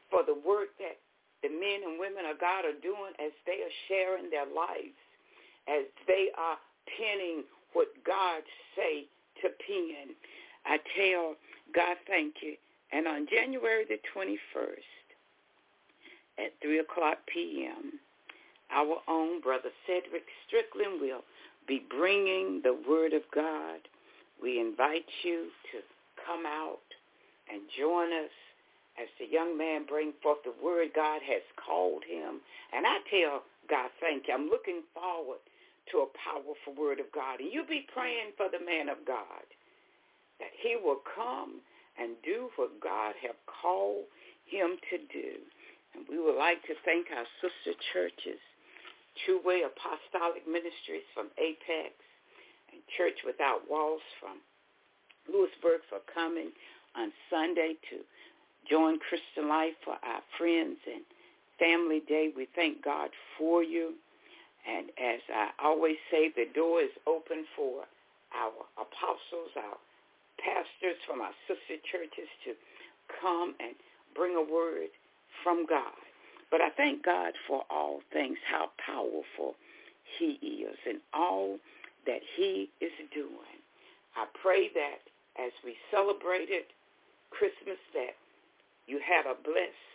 for 0.10 0.24
the 0.24 0.34
work 0.34 0.72
that 0.80 0.98
the 1.44 1.50
men 1.50 1.84
and 1.86 2.00
women 2.00 2.26
of 2.26 2.40
God 2.40 2.66
are 2.66 2.80
doing 2.82 3.14
as 3.20 3.32
they 3.46 3.60
are 3.64 3.76
sharing 3.88 4.30
their 4.30 4.48
lives, 4.48 4.98
as 5.68 5.84
they 6.08 6.32
are 6.38 6.58
penning 6.98 7.44
what 7.74 7.88
God 8.06 8.42
say 8.76 9.06
to 9.44 9.50
pen. 9.68 10.16
I 10.66 10.80
tell 10.96 11.36
God 11.76 11.98
thank 12.08 12.36
you. 12.42 12.56
And 12.92 13.08
on 13.08 13.28
January 13.30 13.86
the 13.88 14.00
21st 14.16 14.96
at 16.40 16.52
3 16.62 16.80
o'clock 16.80 17.20
p.m., 17.32 18.00
our 18.72 18.98
own 19.08 19.42
Brother 19.42 19.70
Cedric 19.88 20.24
Strickland 20.48 21.02
will 21.02 21.24
be 21.68 21.86
bringing 21.90 22.62
the 22.64 22.78
Word 22.88 23.14
of 23.14 23.24
God. 23.34 23.80
We 24.42 24.60
invite 24.60 25.06
you 25.24 25.50
to 25.72 25.80
come 26.26 26.46
out 26.46 26.80
and 27.52 27.62
join 27.78 28.14
us 28.14 28.34
as 29.02 29.08
the 29.20 29.26
young 29.26 29.58
man 29.58 29.86
bring 29.88 30.14
forth 30.22 30.44
the 30.44 30.54
word 30.64 30.92
God 30.96 31.22
has 31.24 31.44
called 31.56 32.04
him. 32.04 32.42
And 32.74 32.86
I 32.86 33.00
tell 33.10 33.44
God, 33.70 33.90
thank 34.02 34.28
you. 34.28 34.34
I'm 34.34 34.50
looking 34.50 34.84
forward 34.94 35.40
to 35.92 36.06
a 36.06 36.16
powerful 36.20 36.76
word 36.78 37.00
of 37.00 37.10
God. 37.14 37.40
And 37.40 37.52
you 37.52 37.64
be 37.66 37.88
praying 37.94 38.36
for 38.36 38.52
the 38.52 38.64
man 38.64 38.90
of 38.90 39.02
God 39.08 39.46
that 40.40 40.54
he 40.56 40.76
will 40.76 41.02
come 41.16 41.62
and 42.00 42.16
do 42.24 42.50
what 42.56 42.80
God 42.80 43.14
have 43.24 43.40
called 43.48 44.08
him 44.48 44.80
to 44.90 44.98
do. 45.12 45.40
And 45.96 46.06
we 46.08 46.20
would 46.20 46.38
like 46.38 46.62
to 46.70 46.78
thank 46.86 47.08
our 47.12 47.28
sister 47.42 47.76
churches, 47.92 48.40
True 49.26 49.42
Way 49.44 49.66
Apostolic 49.66 50.48
Ministries 50.48 51.06
from 51.14 51.34
Apex 51.36 51.94
and 52.72 52.80
Church 52.96 53.20
Without 53.26 53.68
Walls 53.68 54.06
from 54.22 54.40
Louisburg 55.28 55.82
for 55.90 56.00
coming 56.14 56.54
on 56.96 57.12
Sunday 57.30 57.76
to 57.90 57.98
join 58.70 59.00
Christian 59.00 59.50
Life 59.50 59.74
for 59.84 59.94
our 59.94 60.22
friends 60.38 60.78
and 60.86 61.04
family 61.58 62.02
day. 62.08 62.32
We 62.36 62.48
thank 62.56 62.84
God 62.84 63.10
for 63.38 63.64
you. 63.64 63.94
And 64.68 64.90
as 65.00 65.20
I 65.34 65.50
always 65.64 65.98
say, 66.12 66.30
the 66.36 66.48
door 66.54 66.82
is 66.82 66.92
open 67.08 67.46
for 67.56 67.84
our 68.36 68.54
apostles, 68.78 69.52
our 69.58 69.78
pastors 70.38 70.98
from 71.08 71.22
our 71.22 71.34
sister 71.48 71.82
churches 71.92 72.30
to 72.46 72.54
come 73.22 73.56
and 73.60 73.76
bring 74.16 74.36
a 74.36 74.42
word 74.42 74.90
from 75.44 75.66
God. 75.66 75.98
But 76.52 76.62
I 76.62 76.70
thank 76.76 77.04
God 77.04 77.34
for 77.48 77.64
all 77.70 78.02
things, 78.12 78.38
how 78.50 78.70
powerful 78.84 79.56
he 80.18 80.40
is 80.42 80.78
and 80.88 81.00
all 81.14 81.58
that 82.06 82.22
he 82.36 82.70
is 82.82 82.92
doing. 83.14 83.58
I 84.16 84.26
pray 84.42 84.70
that 84.74 85.00
as 85.38 85.52
we 85.64 85.76
celebrated 85.92 86.66
Christmas 87.30 87.80
that 87.94 88.16
you 88.88 89.00
had 89.00 89.30
a 89.30 89.38
blessed 89.38 89.90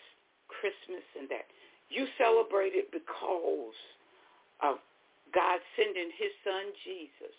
Christmas 0.48 1.04
and 1.18 1.28
that 1.28 1.46
you 1.90 2.06
celebrated 2.18 2.90
because 2.92 3.78
of 4.62 4.78
God 5.34 5.58
sending 5.76 6.10
his 6.14 6.30
son 6.46 6.70
Jesus. 6.84 7.36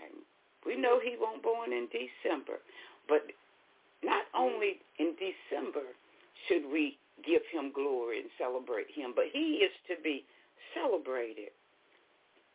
And 0.00 0.24
we 0.64 0.80
know 0.80 0.98
he 0.98 1.16
won't 1.20 1.42
born 1.42 1.72
in 1.72 1.88
December, 1.92 2.64
but 3.08 3.28
not 4.02 4.24
only 4.34 4.80
in 4.98 5.14
December 5.20 5.94
should 6.48 6.64
we 6.72 6.98
give 7.24 7.42
him 7.52 7.70
glory 7.70 8.20
and 8.20 8.30
celebrate 8.38 8.90
him, 8.90 9.12
but 9.14 9.26
he 9.32 9.62
is 9.62 9.72
to 9.86 9.94
be 10.02 10.24
celebrated 10.74 11.52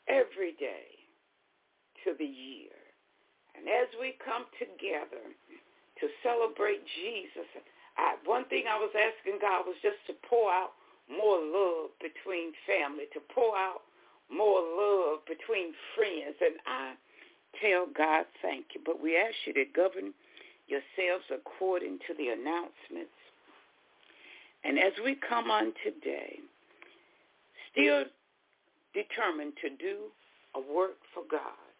every 0.07 0.51
day 0.59 0.97
to 2.03 2.13
the 2.17 2.25
year. 2.25 2.75
And 3.55 3.67
as 3.67 3.87
we 3.99 4.17
come 4.23 4.45
together 4.59 5.23
to 5.99 6.07
celebrate 6.23 6.81
Jesus. 7.01 7.47
I, 7.97 8.15
one 8.25 8.45
thing 8.45 8.65
I 8.69 8.77
was 8.77 8.93
asking 8.93 9.39
God 9.41 9.65
was 9.65 9.77
just 9.81 9.97
to 10.07 10.13
pour 10.29 10.51
out 10.51 10.77
more 11.09 11.39
love 11.39 11.95
between 11.99 12.53
family, 12.67 13.09
to 13.13 13.21
pour 13.33 13.57
out 13.57 13.87
more 14.29 14.61
love 14.61 15.25
between 15.25 15.73
friends. 15.95 16.35
And 16.41 16.55
I 16.67 16.93
tell 17.61 17.87
God 17.95 18.25
thank 18.41 18.65
you. 18.75 18.81
But 18.85 19.01
we 19.01 19.17
ask 19.17 19.35
you 19.45 19.53
to 19.53 19.65
govern 19.73 20.13
yourselves 20.67 21.25
according 21.31 21.99
to 22.07 22.13
the 22.17 22.29
announcements. 22.29 23.17
And 24.63 24.77
as 24.77 24.93
we 25.03 25.15
come 25.27 25.49
on 25.49 25.73
today, 25.83 26.39
still 27.71 28.03
determined 28.93 29.53
to 29.61 29.69
do 29.77 30.11
a 30.55 30.59
work 30.59 30.97
for 31.13 31.23
God, 31.29 31.71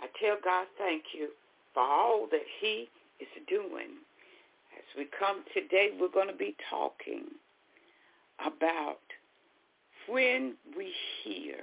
I 0.00 0.06
tell 0.20 0.36
God 0.42 0.66
thank 0.78 1.04
you 1.14 1.28
for 1.74 1.82
all 1.82 2.26
that 2.30 2.44
he 2.60 2.88
is 3.22 3.42
doing. 3.48 4.02
As 4.76 4.84
we 4.96 5.06
come 5.18 5.44
today, 5.54 5.90
we're 5.98 6.08
going 6.08 6.28
to 6.28 6.36
be 6.36 6.56
talking 6.70 7.24
about 8.44 9.00
when 10.08 10.54
we 10.76 10.92
hear 11.22 11.56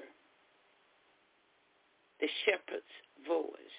the 2.22 2.28
shepherd's 2.46 2.84
voice, 3.28 3.78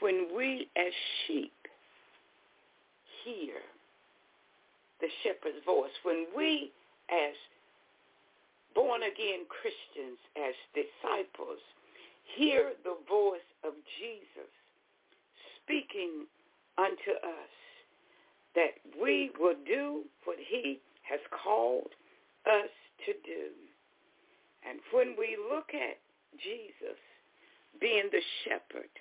when 0.00 0.28
we 0.36 0.68
as 0.76 0.92
sheep 1.26 1.52
hear 3.24 3.54
the 5.00 5.08
shepherd's 5.22 5.64
voice, 5.64 5.90
when 6.02 6.26
we 6.36 6.72
as 7.10 7.34
born-again 8.74 9.44
Christians, 9.48 10.18
as 10.36 10.54
disciples, 10.74 11.58
hear 12.36 12.72
the 12.84 12.96
voice 13.08 13.46
of 13.64 13.74
Jesus 13.98 14.50
speaking 15.64 16.26
unto 16.78 17.12
us, 17.22 17.52
that 18.54 18.74
we 19.00 19.30
will 19.38 19.56
do 19.66 20.02
what 20.24 20.36
he 20.38 20.80
has 21.02 21.20
called 21.44 21.90
us 22.46 22.70
to 23.06 23.12
do. 23.24 23.50
And 24.68 24.78
when 24.92 25.14
we 25.18 25.36
look 25.50 25.74
at 25.74 25.98
Jesus 26.38 26.98
being 27.80 28.08
the 28.12 28.22
shepherd, 28.44 28.92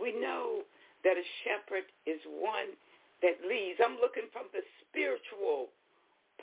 we 0.00 0.12
know 0.18 0.62
that 1.04 1.16
a 1.16 1.26
shepherd 1.44 1.84
is 2.06 2.20
one 2.26 2.74
that 3.22 3.44
leads. 3.46 3.78
I'm 3.84 4.00
looking 4.00 4.28
from 4.32 4.48
the 4.52 4.64
spiritual 4.82 5.68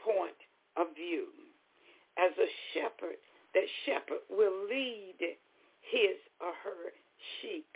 point 0.05 0.37
of 0.77 0.95
view. 0.95 1.27
As 2.19 2.31
a 2.37 2.49
shepherd, 2.73 3.19
that 3.53 3.67
shepherd 3.85 4.23
will 4.29 4.67
lead 4.69 5.17
his 5.19 6.17
or 6.39 6.53
her 6.63 6.93
sheep. 7.41 7.67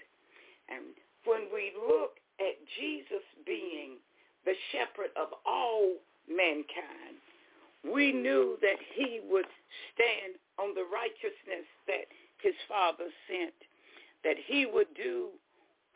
And 0.70 0.96
when 1.26 1.50
we 1.54 1.74
look 1.76 2.18
at 2.40 2.56
Jesus 2.80 3.26
being 3.46 3.98
the 4.46 4.54
shepherd 4.72 5.12
of 5.18 5.30
all 5.46 5.98
mankind, 6.30 7.18
we 7.84 8.12
knew 8.12 8.58
that 8.62 8.80
he 8.96 9.22
would 9.30 9.46
stand 9.94 10.38
on 10.58 10.74
the 10.74 10.86
righteousness 10.90 11.68
that 11.88 12.10
his 12.42 12.56
father 12.68 13.10
sent, 13.30 13.54
that 14.24 14.38
he 14.48 14.66
would 14.66 14.90
do 14.96 15.30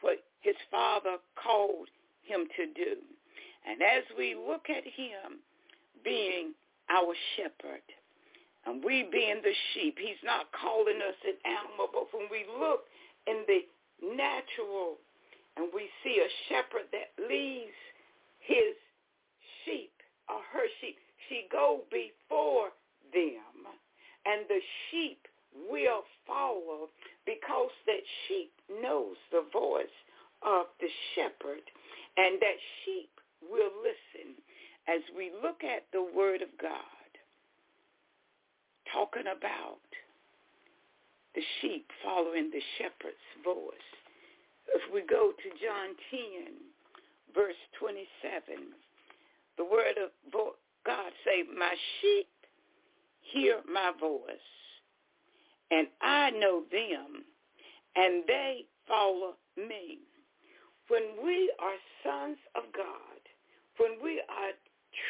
what 0.01 0.23
his 0.41 0.55
father 0.69 1.17
called 1.41 1.89
him 2.23 2.45
to 2.55 2.65
do. 2.73 2.97
And 3.67 3.81
as 3.81 4.03
we 4.17 4.35
look 4.35 4.69
at 4.69 4.83
him 4.83 5.41
being 6.03 6.53
our 6.89 7.13
shepherd, 7.35 7.83
and 8.65 8.83
we 8.83 9.07
being 9.11 9.41
the 9.41 9.53
sheep, 9.73 9.97
he's 9.99 10.21
not 10.23 10.51
calling 10.51 10.99
us 11.01 11.17
an 11.25 11.37
animal, 11.45 11.89
but 11.91 12.07
when 12.13 12.27
we 12.29 12.45
look 12.59 12.81
in 13.25 13.43
the 13.47 13.61
natural 14.15 14.97
and 15.57 15.67
we 15.73 15.89
see 16.03 16.21
a 16.21 16.31
shepherd 16.47 16.87
that 16.91 17.11
leads 17.29 17.75
his 18.39 18.75
sheep 19.65 19.91
or 20.29 20.41
her 20.53 20.67
sheep, 20.81 20.97
she 21.27 21.45
go 21.51 21.81
before 21.91 22.69
them, 23.13 23.65
and 24.25 24.45
the 24.47 24.61
sheep 24.89 25.27
will 25.69 26.03
follow 26.27 26.89
because 27.25 27.71
that 27.85 28.03
sheep 28.27 28.51
knows 28.81 29.15
the 29.31 29.45
voice 29.51 29.97
of 30.41 30.67
the 30.79 30.87
shepherd, 31.15 31.63
and 32.17 32.39
that 32.39 32.59
sheep 32.85 33.09
will 33.49 33.71
listen 33.81 34.35
as 34.87 35.01
we 35.17 35.31
look 35.41 35.63
at 35.63 35.85
the 35.91 36.03
word 36.15 36.41
of 36.41 36.49
God, 36.61 37.09
talking 38.93 39.27
about 39.29 39.83
the 41.35 41.41
sheep 41.61 41.85
following 42.03 42.49
the 42.51 42.61
shepherd's 42.77 43.29
voice. 43.43 43.89
If 44.75 44.93
we 44.93 45.01
go 45.01 45.31
to 45.31 45.49
John 45.63 45.95
10, 46.11 46.53
verse 47.33 47.59
27, 47.79 48.73
the 49.57 49.65
word 49.65 49.97
of 50.01 50.11
God 50.85 51.11
say, 51.25 51.43
my 51.57 51.73
sheep 51.99 52.27
hear 53.21 53.61
my 53.71 53.91
voice, 53.99 54.49
and 55.71 55.87
I 56.01 56.31
know 56.31 56.63
them, 56.71 57.23
and 57.95 58.23
they 58.27 58.65
follow 58.87 59.33
me. 59.57 59.99
When 60.87 61.03
we 61.23 61.51
are 61.59 61.77
sons 62.03 62.37
of 62.55 62.63
God, 62.75 63.21
when 63.77 63.91
we 64.03 64.21
are 64.21 64.51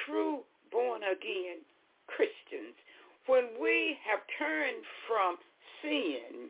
true 0.05 0.39
born-again 0.71 1.63
Christians, 2.07 2.75
when 3.27 3.45
we 3.61 3.97
have 4.05 4.19
turned 4.37 4.83
from 5.07 5.37
sin 5.81 6.49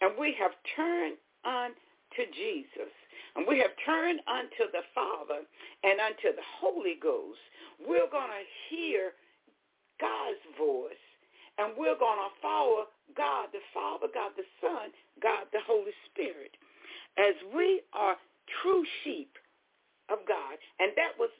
and 0.00 0.12
we 0.18 0.34
have 0.38 0.52
turned 0.74 1.16
unto 1.44 1.91
Jesus, 2.16 2.92
and 3.36 3.46
we 3.48 3.58
have 3.60 3.72
turned 3.86 4.20
unto 4.28 4.70
the 4.72 4.84
Father 4.94 5.42
and 5.84 6.00
unto 6.00 6.36
the 6.36 6.46
Holy 6.60 6.96
Ghost, 7.00 7.40
we're 7.80 8.10
going 8.10 8.30
to 8.30 8.46
hear 8.68 9.12
God's 10.00 10.42
voice 10.58 11.06
and 11.58 11.76
we're 11.76 11.98
going 11.98 12.18
to 12.18 12.32
follow 12.40 12.88
God 13.16 13.52
the 13.52 13.62
Father, 13.74 14.08
God 14.12 14.32
the 14.36 14.48
Son, 14.60 14.90
God 15.20 15.46
the 15.52 15.60
Holy 15.66 15.92
Spirit. 16.10 16.56
As 17.18 17.36
we 17.54 17.82
are 17.92 18.16
true 18.62 18.84
sheep 19.04 19.36
of 20.08 20.24
God, 20.26 20.56
and 20.80 20.92
that 20.96 21.12
was 21.20 21.30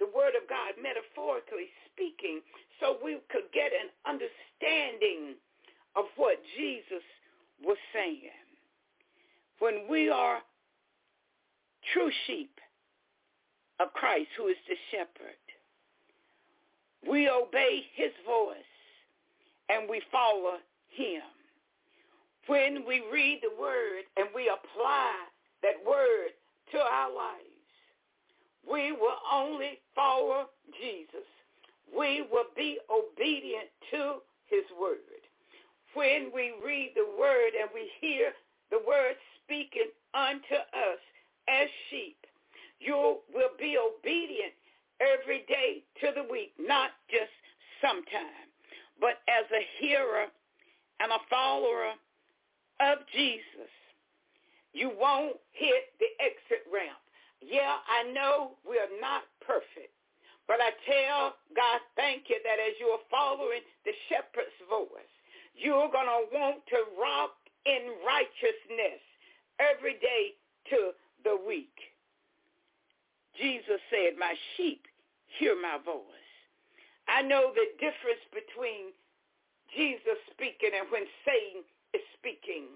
the 0.00 0.08
word 0.16 0.32
of 0.32 0.48
God 0.48 0.80
metaphorically 0.80 1.68
speaking, 1.92 2.40
so 2.80 2.96
we 3.04 3.20
could 3.28 3.52
get 3.52 3.70
an 3.76 3.92
understanding 4.08 5.36
of 5.96 6.08
what 6.16 6.40
Jesus 6.56 7.04
was 7.60 7.76
saying. 7.92 8.39
When 9.60 9.82
we 9.88 10.10
are 10.10 10.40
true 11.92 12.10
sheep 12.26 12.50
of 13.80 13.92
Christ, 13.94 14.28
who 14.36 14.48
is 14.48 14.56
the 14.68 14.76
shepherd. 14.90 15.40
We 17.08 17.28
obey 17.28 17.82
his 17.94 18.12
voice 18.26 18.56
and 19.68 19.88
we 19.88 20.02
follow 20.12 20.58
him. 20.90 21.22
When 22.46 22.84
we 22.86 23.02
read 23.12 23.40
the 23.42 23.60
word 23.60 24.04
and 24.16 24.28
we 24.34 24.48
apply 24.48 25.12
that 25.62 25.80
word 25.86 26.32
to 26.72 26.78
our 26.78 27.14
lives, 27.14 27.46
we 28.70 28.92
will 28.92 29.18
only 29.32 29.78
follow 29.94 30.46
Jesus. 30.78 31.26
We 31.96 32.22
will 32.30 32.50
be 32.56 32.78
obedient 32.90 33.68
to 33.92 34.16
his 34.46 34.64
word. 34.80 34.98
When 35.94 36.30
we 36.34 36.52
read 36.64 36.92
the 36.94 37.06
word 37.18 37.52
and 37.58 37.70
we 37.72 37.90
hear 38.00 38.32
the 38.70 38.78
word 38.86 39.14
speaking 39.50 39.90
unto 40.14 40.54
us, 40.54 41.02
as 41.50 41.68
sheep. 41.90 42.16
You 42.78 43.18
will 43.34 43.50
be 43.58 43.74
obedient 43.74 44.54
every 45.02 45.42
day 45.50 45.82
to 46.00 46.14
the 46.14 46.22
week, 46.30 46.54
not 46.54 46.90
just 47.10 47.34
sometime, 47.82 48.46
but 49.00 49.18
as 49.26 49.44
a 49.50 49.66
hearer 49.82 50.30
and 51.02 51.10
a 51.10 51.18
follower 51.28 51.98
of 52.78 52.98
Jesus. 53.12 53.72
You 54.72 54.94
won't 54.94 55.36
hit 55.50 55.98
the 55.98 56.10
exit 56.22 56.62
ramp. 56.70 57.02
Yeah, 57.42 57.82
I 57.90 58.06
know 58.12 58.54
we 58.62 58.78
are 58.78 58.94
not 59.02 59.26
perfect, 59.42 59.90
but 60.46 60.62
I 60.62 60.70
tell 60.86 61.34
God 61.58 61.82
thank 61.96 62.30
you 62.30 62.38
that 62.46 62.62
as 62.62 62.78
you 62.78 62.86
are 62.94 63.02
following 63.10 63.66
the 63.82 63.92
shepherd's 64.06 64.54
voice, 64.70 65.14
you're 65.58 65.90
going 65.90 66.06
to 66.06 66.30
want 66.30 66.62
to 66.70 66.86
rock 66.94 67.34
in 67.66 67.98
righteousness 68.06 69.02
every 69.60 70.00
day 70.00 70.34
to 70.72 70.96
the 71.24 71.36
week. 71.36 71.76
Jesus 73.36 73.80
said, 73.92 74.18
my 74.18 74.34
sheep 74.56 74.84
hear 75.38 75.54
my 75.54 75.78
voice. 75.84 76.32
I 77.08 77.22
know 77.22 77.52
the 77.54 77.68
difference 77.78 78.24
between 78.32 78.92
Jesus 79.74 80.18
speaking 80.34 80.74
and 80.74 80.88
when 80.90 81.06
Satan 81.22 81.62
is 81.94 82.02
speaking. 82.18 82.66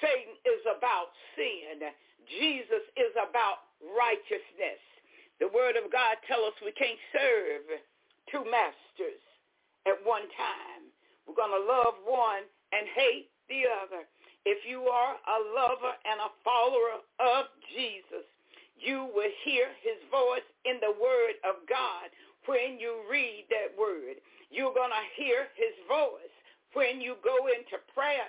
Satan 0.00 0.34
is 0.48 0.62
about 0.64 1.12
sin. 1.36 1.84
Jesus 2.28 2.84
is 2.96 3.12
about 3.18 3.68
righteousness. 3.82 4.80
The 5.40 5.50
word 5.50 5.76
of 5.76 5.90
God 5.90 6.16
tells 6.26 6.54
us 6.54 6.64
we 6.64 6.72
can't 6.72 7.00
serve 7.12 7.66
two 8.30 8.44
masters 8.46 9.22
at 9.84 9.98
one 10.06 10.26
time. 10.38 10.88
We're 11.26 11.38
going 11.38 11.54
to 11.54 11.64
love 11.66 11.98
one 12.06 12.46
and 12.72 12.86
hate 12.94 13.30
the 13.48 13.66
other. 13.66 14.06
If 14.44 14.66
you 14.66 14.82
are 14.90 15.14
a 15.14 15.38
lover 15.54 15.94
and 16.02 16.18
a 16.18 16.34
follower 16.42 16.98
of 17.22 17.46
Jesus, 17.74 18.26
you 18.78 19.06
will 19.14 19.30
hear 19.44 19.70
his 19.82 19.98
voice 20.10 20.46
in 20.66 20.82
the 20.82 20.94
word 20.98 21.38
of 21.46 21.62
God 21.70 22.10
when 22.46 22.78
you 22.82 23.06
read 23.06 23.46
that 23.54 23.70
word. 23.78 24.18
You're 24.50 24.74
going 24.74 24.90
to 24.90 25.06
hear 25.14 25.46
his 25.54 25.74
voice 25.86 26.34
when 26.74 27.00
you 27.00 27.14
go 27.22 27.46
into 27.46 27.78
prayer. 27.94 28.26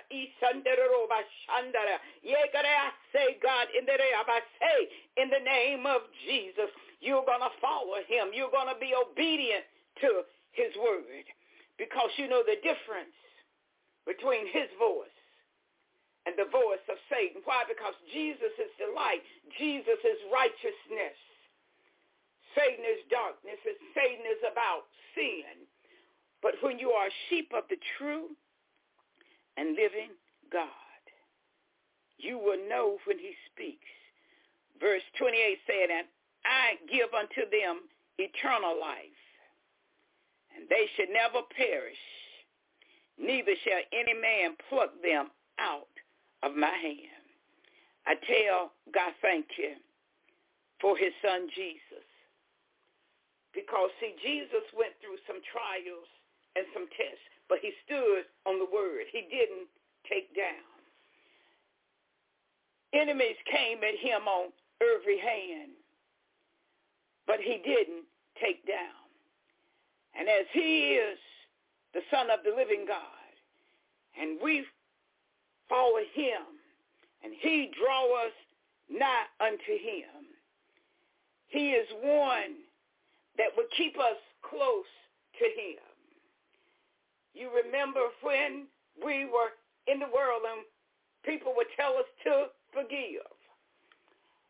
Say, 3.12 3.38
God, 3.42 3.66
in 3.74 3.86
the 3.86 3.96
say, 3.98 4.78
in 5.18 5.30
the 5.30 5.42
name 5.42 5.86
of 5.86 6.02
Jesus, 6.26 6.70
you're 7.00 7.26
going 7.26 7.42
to 7.42 7.54
follow 7.60 7.98
him. 8.06 8.30
You're 8.34 8.54
going 8.54 8.70
to 8.70 8.78
be 8.78 8.94
obedient 8.94 9.64
to 10.02 10.22
his 10.52 10.70
word 10.78 11.26
because 11.78 12.10
you 12.16 12.28
know 12.28 12.42
the 12.46 12.62
difference 12.62 13.14
between 14.06 14.46
his 14.46 14.70
voice 14.78 15.13
and 16.26 16.34
the 16.36 16.48
voice 16.48 16.82
of 16.88 16.96
Satan. 17.12 17.44
Why? 17.44 17.68
Because 17.68 17.94
Jesus 18.12 18.52
is 18.56 18.72
the 18.80 18.88
light. 18.96 19.20
Jesus 19.60 20.00
is 20.00 20.18
righteousness. 20.32 21.16
Satan 22.56 22.84
is 22.84 23.04
darkness. 23.12 23.60
And 23.64 23.76
Satan 23.92 24.24
is 24.24 24.40
about 24.48 24.88
sin. 25.12 25.68
But 26.40 26.56
when 26.60 26.78
you 26.80 26.90
are 26.96 27.08
sheep 27.28 27.52
of 27.56 27.64
the 27.68 27.80
true 27.96 28.32
and 29.56 29.76
living 29.76 30.16
God, 30.52 31.02
you 32.16 32.38
will 32.38 32.60
know 32.68 32.96
when 33.04 33.18
he 33.18 33.32
speaks. 33.52 33.88
Verse 34.80 35.04
28 35.18 35.58
said, 35.66 35.88
And 35.92 36.06
I 36.44 36.80
give 36.88 37.12
unto 37.12 37.48
them 37.48 37.88
eternal 38.18 38.76
life, 38.80 39.20
and 40.56 40.68
they 40.68 40.86
should 40.96 41.08
never 41.12 41.44
perish, 41.56 42.00
neither 43.18 43.56
shall 43.64 43.82
any 43.92 44.14
man 44.14 44.56
pluck 44.68 44.92
them 45.02 45.30
out 45.58 45.93
of 46.44 46.54
my 46.54 46.76
hand. 46.76 47.24
I 48.06 48.14
tell 48.20 48.76
God 48.92 49.16
thank 49.22 49.46
you 49.56 49.80
for 50.80 50.96
his 50.96 51.12
son 51.24 51.48
Jesus. 51.56 52.04
Because, 53.56 53.88
see, 54.00 54.12
Jesus 54.20 54.66
went 54.76 54.92
through 55.00 55.16
some 55.24 55.40
trials 55.48 56.10
and 56.56 56.66
some 56.74 56.90
tests, 56.92 57.24
but 57.48 57.62
he 57.62 57.72
stood 57.86 58.28
on 58.44 58.58
the 58.58 58.68
word. 58.68 59.08
He 59.08 59.24
didn't 59.30 59.70
take 60.04 60.34
down. 60.36 60.68
Enemies 62.92 63.38
came 63.50 63.78
at 63.82 63.96
him 63.98 64.28
on 64.28 64.52
every 64.82 65.18
hand, 65.18 65.72
but 67.26 67.40
he 67.40 67.62
didn't 67.64 68.04
take 68.42 68.66
down. 68.66 69.00
And 70.18 70.28
as 70.28 70.46
he 70.52 70.98
is 71.00 71.18
the 71.94 72.02
son 72.10 72.30
of 72.30 72.44
the 72.44 72.54
living 72.54 72.84
God, 72.86 73.32
and 74.20 74.38
we 74.42 74.66
follow 75.68 76.00
him, 76.14 76.42
and 77.22 77.32
he 77.40 77.70
draw 77.78 78.04
us 78.26 78.32
not 78.90 79.32
unto 79.40 79.72
him. 79.72 80.28
He 81.48 81.70
is 81.70 81.86
one 82.02 82.64
that 83.38 83.50
would 83.56 83.70
keep 83.76 83.98
us 83.98 84.18
close 84.42 84.90
to 85.38 85.44
him. 85.44 85.82
You 87.34 87.50
remember 87.50 88.00
when 88.22 88.66
we 89.04 89.24
were 89.26 89.54
in 89.86 89.98
the 89.98 90.10
world 90.14 90.42
and 90.46 90.62
people 91.24 91.52
would 91.56 91.70
tell 91.76 91.96
us 91.98 92.08
to 92.24 92.46
forgive. 92.72 93.26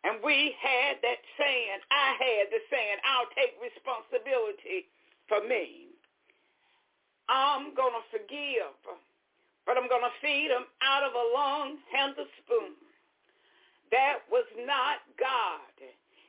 And 0.05 0.21
we 0.21 0.53
had 0.61 1.01
that 1.01 1.21
saying, 1.41 1.81
I 1.89 2.13
had 2.21 2.53
the 2.53 2.61
saying, 2.69 3.01
I'll 3.09 3.33
take 3.33 3.57
responsibility 3.57 4.93
for 5.29 5.41
me. 5.49 5.89
I'm 7.29 7.73
going 7.73 7.97
to 7.97 8.05
forgive 8.13 8.77
but 9.67 9.77
I'm 9.77 9.89
going 9.89 10.05
to 10.05 10.21
feed 10.21 10.53
them 10.53 10.69
out 10.85 11.03
of 11.05 11.13
a 11.17 11.27
long-handled 11.33 12.29
spoon. 12.45 12.77
That 13.91 14.25
was 14.29 14.45
not 14.65 15.05
God. 15.17 15.77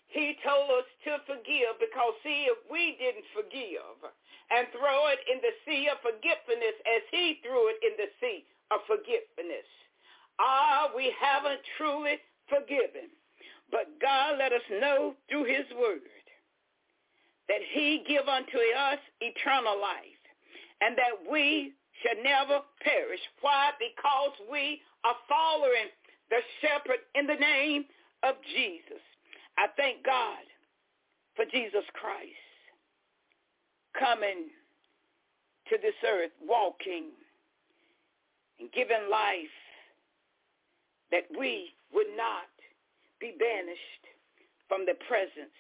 He 0.08 0.38
told 0.44 0.72
us 0.72 0.88
to 1.04 1.20
forgive 1.28 1.76
because, 1.80 2.16
see, 2.24 2.48
if 2.48 2.60
we 2.72 2.96
didn't 2.96 3.28
forgive 3.36 4.00
and 4.52 4.68
throw 4.72 5.12
it 5.12 5.20
in 5.28 5.44
the 5.44 5.52
sea 5.68 5.90
of 5.92 6.00
forgiveness 6.00 6.78
as 6.88 7.04
he 7.12 7.42
threw 7.44 7.68
it 7.74 7.80
in 7.84 8.00
the 8.00 8.08
sea 8.22 8.46
of 8.72 8.80
forgiveness, 8.88 9.68
ah, 10.40 10.92
we 10.96 11.12
haven't 11.20 11.60
truly 11.76 12.22
forgiven. 12.48 13.12
But 13.72 14.00
God 14.00 14.38
let 14.38 14.54
us 14.54 14.64
know 14.70 15.16
through 15.28 15.46
his 15.46 15.66
word 15.76 16.06
that 17.50 17.62
he 17.74 18.04
give 18.08 18.28
unto 18.28 18.58
us 18.58 19.00
eternal 19.22 19.80
life 19.80 20.22
and 20.82 20.98
that 20.98 21.30
we 21.30 21.74
shall 22.04 22.22
never 22.24 22.62
perish. 22.82 23.22
Why? 23.42 23.72
Because 23.80 24.34
we 24.52 24.82
are 25.04 25.16
following 25.30 25.90
the 26.30 26.42
shepherd 26.62 27.00
in 27.16 27.28
the 27.28 27.36
name 27.40 27.86
of 28.24 28.36
Jesus. 28.54 29.04
I 29.58 29.68
thank 29.78 30.04
God 30.04 30.44
for 31.36 31.46
Jesus 31.46 31.86
Christ 31.94 32.36
coming 33.98 34.50
to 35.70 35.78
this 35.82 35.96
earth, 36.06 36.32
walking 36.46 37.12
and 38.60 38.72
giving 38.72 39.10
life 39.10 39.56
that 41.12 41.26
we 41.38 41.72
would 41.94 42.12
not 42.18 42.52
be 43.20 43.34
banished 43.40 44.04
from 44.68 44.86
the 44.86 44.96
presence 45.08 45.56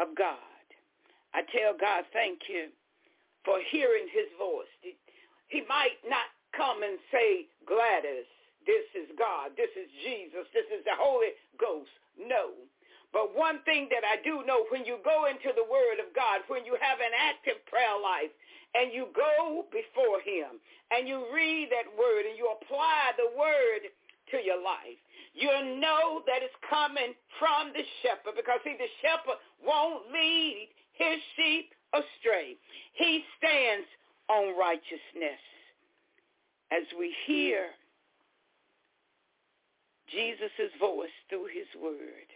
of 0.00 0.08
God. 0.16 0.38
I 1.34 1.42
tell 1.54 1.72
God 1.78 2.04
thank 2.12 2.40
you 2.48 2.68
for 3.44 3.58
hearing 3.70 4.06
his 4.12 4.28
voice. 4.38 4.94
He 5.52 5.60
might 5.68 6.00
not 6.08 6.32
come 6.56 6.80
and 6.80 6.96
say, 7.12 7.44
Gladys, 7.68 8.24
this 8.64 8.88
is 8.96 9.12
God, 9.20 9.52
this 9.52 9.68
is 9.76 9.84
Jesus, 10.00 10.48
this 10.56 10.64
is 10.72 10.80
the 10.88 10.96
Holy 10.96 11.36
Ghost. 11.60 11.92
No. 12.16 12.56
But 13.12 13.36
one 13.36 13.60
thing 13.68 13.92
that 13.92 14.00
I 14.00 14.16
do 14.24 14.40
know, 14.48 14.64
when 14.72 14.88
you 14.88 14.96
go 15.04 15.28
into 15.28 15.52
the 15.52 15.68
Word 15.68 16.00
of 16.00 16.16
God, 16.16 16.40
when 16.48 16.64
you 16.64 16.80
have 16.80 17.04
an 17.04 17.12
active 17.12 17.60
prayer 17.68 18.00
life, 18.00 18.32
and 18.72 18.88
you 18.88 19.12
go 19.12 19.68
before 19.68 20.24
him, 20.24 20.56
and 20.88 21.04
you 21.04 21.28
read 21.28 21.68
that 21.68 21.92
Word, 21.92 22.24
and 22.24 22.40
you 22.40 22.48
apply 22.48 23.12
the 23.20 23.36
Word 23.36 23.92
to 24.32 24.40
your 24.40 24.56
life, 24.64 24.96
you'll 25.36 25.76
know 25.76 26.24
that 26.24 26.40
it's 26.40 26.56
coming 26.64 27.12
from 27.36 27.76
the 27.76 27.84
shepherd, 28.00 28.40
because 28.40 28.64
see, 28.64 28.80
the 28.80 28.88
shepherd 29.04 29.36
won't 29.60 30.08
lead 30.08 30.72
his 30.96 31.20
sheep 31.36 31.76
astray. 31.92 32.56
He 32.96 33.20
stands 33.36 33.84
on 34.28 34.58
righteousness. 34.58 35.40
As 36.70 36.84
we 36.98 37.14
hmm. 37.26 37.32
hear 37.32 37.66
Jesus' 40.10 40.72
voice 40.78 41.08
through 41.28 41.46
his 41.46 41.66
word, 41.82 42.28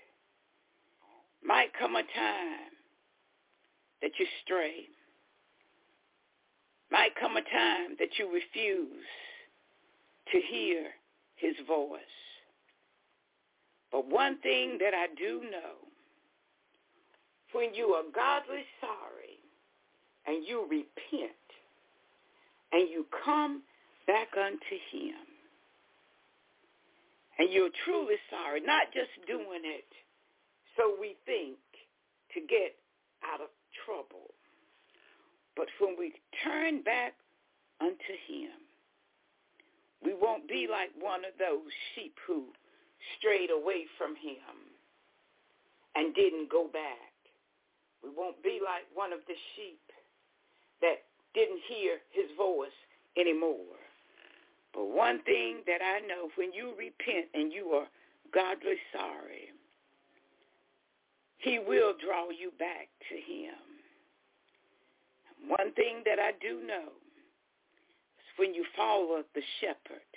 might 1.44 1.72
come 1.78 1.96
a 1.96 2.02
time 2.02 2.72
that 4.02 4.10
you 4.18 4.26
stray. 4.44 4.86
Might 6.90 7.14
come 7.18 7.36
a 7.36 7.42
time 7.42 7.96
that 7.98 8.18
you 8.18 8.32
refuse 8.32 9.04
to 10.32 10.40
hear 10.50 10.86
his 11.36 11.54
voice. 11.66 12.00
But 13.92 14.08
one 14.08 14.38
thing 14.40 14.78
that 14.80 14.94
I 14.94 15.06
do 15.16 15.42
know, 15.50 15.76
when 17.52 17.74
you 17.74 17.86
are 17.88 18.02
godly 18.14 18.64
sorry 18.80 19.40
and 20.26 20.46
you 20.46 20.66
repent, 20.68 21.45
and 22.72 22.88
you 22.88 23.06
come 23.24 23.62
back 24.06 24.28
unto 24.38 24.76
him. 24.92 25.14
And 27.38 27.52
you're 27.52 27.74
truly 27.84 28.16
sorry, 28.30 28.60
not 28.60 28.92
just 28.94 29.10
doing 29.26 29.62
it 29.64 29.84
so 30.76 30.94
we 31.00 31.16
think 31.24 31.56
to 32.34 32.40
get 32.40 32.76
out 33.24 33.40
of 33.40 33.48
trouble. 33.84 34.32
But 35.56 35.68
when 35.80 35.96
we 35.98 36.12
turn 36.44 36.82
back 36.82 37.14
unto 37.80 38.12
him, 38.28 38.52
we 40.04 40.12
won't 40.12 40.46
be 40.48 40.68
like 40.70 40.92
one 41.00 41.24
of 41.24 41.32
those 41.40 41.72
sheep 41.94 42.14
who 42.26 42.52
strayed 43.18 43.50
away 43.50 43.88
from 43.96 44.12
him 44.16 44.76
and 45.96 46.14
didn't 46.14 46.52
go 46.52 46.68
back. 46.68 47.16
We 48.04 48.10
won't 48.14 48.42
be 48.44 48.60
like 48.62 48.84
one 48.92 49.12
of 49.12 49.20
the 49.26 49.34
sheep 49.56 49.80
that 50.84 51.05
didn't 51.36 51.60
hear 51.68 51.98
his 52.10 52.24
voice 52.36 52.74
anymore. 53.20 53.76
But 54.72 54.86
one 54.88 55.20
thing 55.22 55.58
that 55.66 55.82
I 55.84 56.00
know, 56.06 56.30
when 56.36 56.52
you 56.52 56.72
repent 56.78 57.26
and 57.34 57.52
you 57.52 57.68
are 57.68 57.86
godly 58.32 58.76
sorry, 58.92 59.52
he 61.38 61.58
will 61.58 61.92
draw 62.02 62.30
you 62.30 62.50
back 62.58 62.88
to 63.10 63.14
him. 63.14 63.54
One 65.46 65.72
thing 65.74 66.02
that 66.06 66.18
I 66.18 66.32
do 66.40 66.66
know 66.66 66.88
is 68.18 68.38
when 68.38 68.54
you 68.54 68.64
follow 68.74 69.22
the 69.34 69.42
shepherd, 69.60 70.10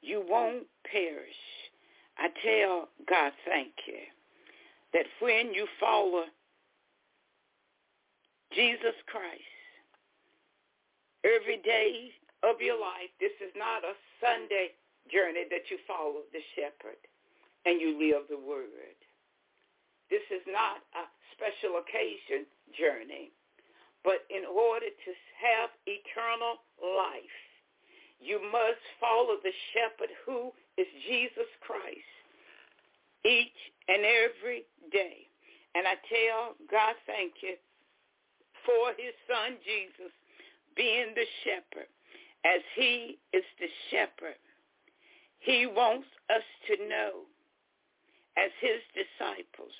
you 0.00 0.24
won't 0.26 0.66
perish. 0.90 1.42
I 2.16 2.28
tell 2.44 2.88
God 3.08 3.32
thank 3.44 3.72
you 3.86 4.06
that 4.92 5.06
when 5.20 5.52
you 5.52 5.66
follow 5.80 6.24
Jesus 8.54 8.94
Christ, 9.06 9.61
every 11.24 11.58
day 11.62 12.10
of 12.42 12.60
your 12.60 12.78
life. 12.78 13.10
This 13.18 13.34
is 13.38 13.54
not 13.54 13.86
a 13.86 13.94
Sunday 14.18 14.74
journey 15.10 15.46
that 15.50 15.70
you 15.70 15.78
follow 15.86 16.26
the 16.30 16.42
shepherd 16.54 16.98
and 17.66 17.80
you 17.80 17.98
live 17.98 18.26
the 18.30 18.38
word. 18.38 18.98
This 20.10 20.24
is 20.30 20.42
not 20.46 20.82
a 20.98 21.06
special 21.34 21.80
occasion 21.80 22.46
journey. 22.76 23.32
But 24.04 24.26
in 24.34 24.42
order 24.44 24.90
to 24.90 25.10
have 25.38 25.70
eternal 25.86 26.58
life, 26.82 27.38
you 28.18 28.42
must 28.50 28.82
follow 28.98 29.38
the 29.42 29.54
shepherd 29.74 30.10
who 30.26 30.50
is 30.76 30.86
Jesus 31.06 31.50
Christ 31.62 32.10
each 33.24 33.58
and 33.86 34.02
every 34.02 34.66
day. 34.90 35.26
And 35.74 35.86
I 35.86 35.94
tell 36.10 36.58
God 36.70 36.94
thank 37.06 37.38
you 37.42 37.54
for 38.66 38.94
his 38.98 39.14
son 39.26 39.58
Jesus 39.62 40.12
being 40.76 41.14
the 41.14 41.26
shepherd. 41.44 41.88
As 42.44 42.60
he 42.74 43.18
is 43.32 43.44
the 43.60 43.68
shepherd, 43.90 44.38
he 45.38 45.66
wants 45.66 46.06
us 46.30 46.42
to 46.66 46.88
know 46.88 47.22
as 48.36 48.50
his 48.60 48.80
disciples 48.94 49.74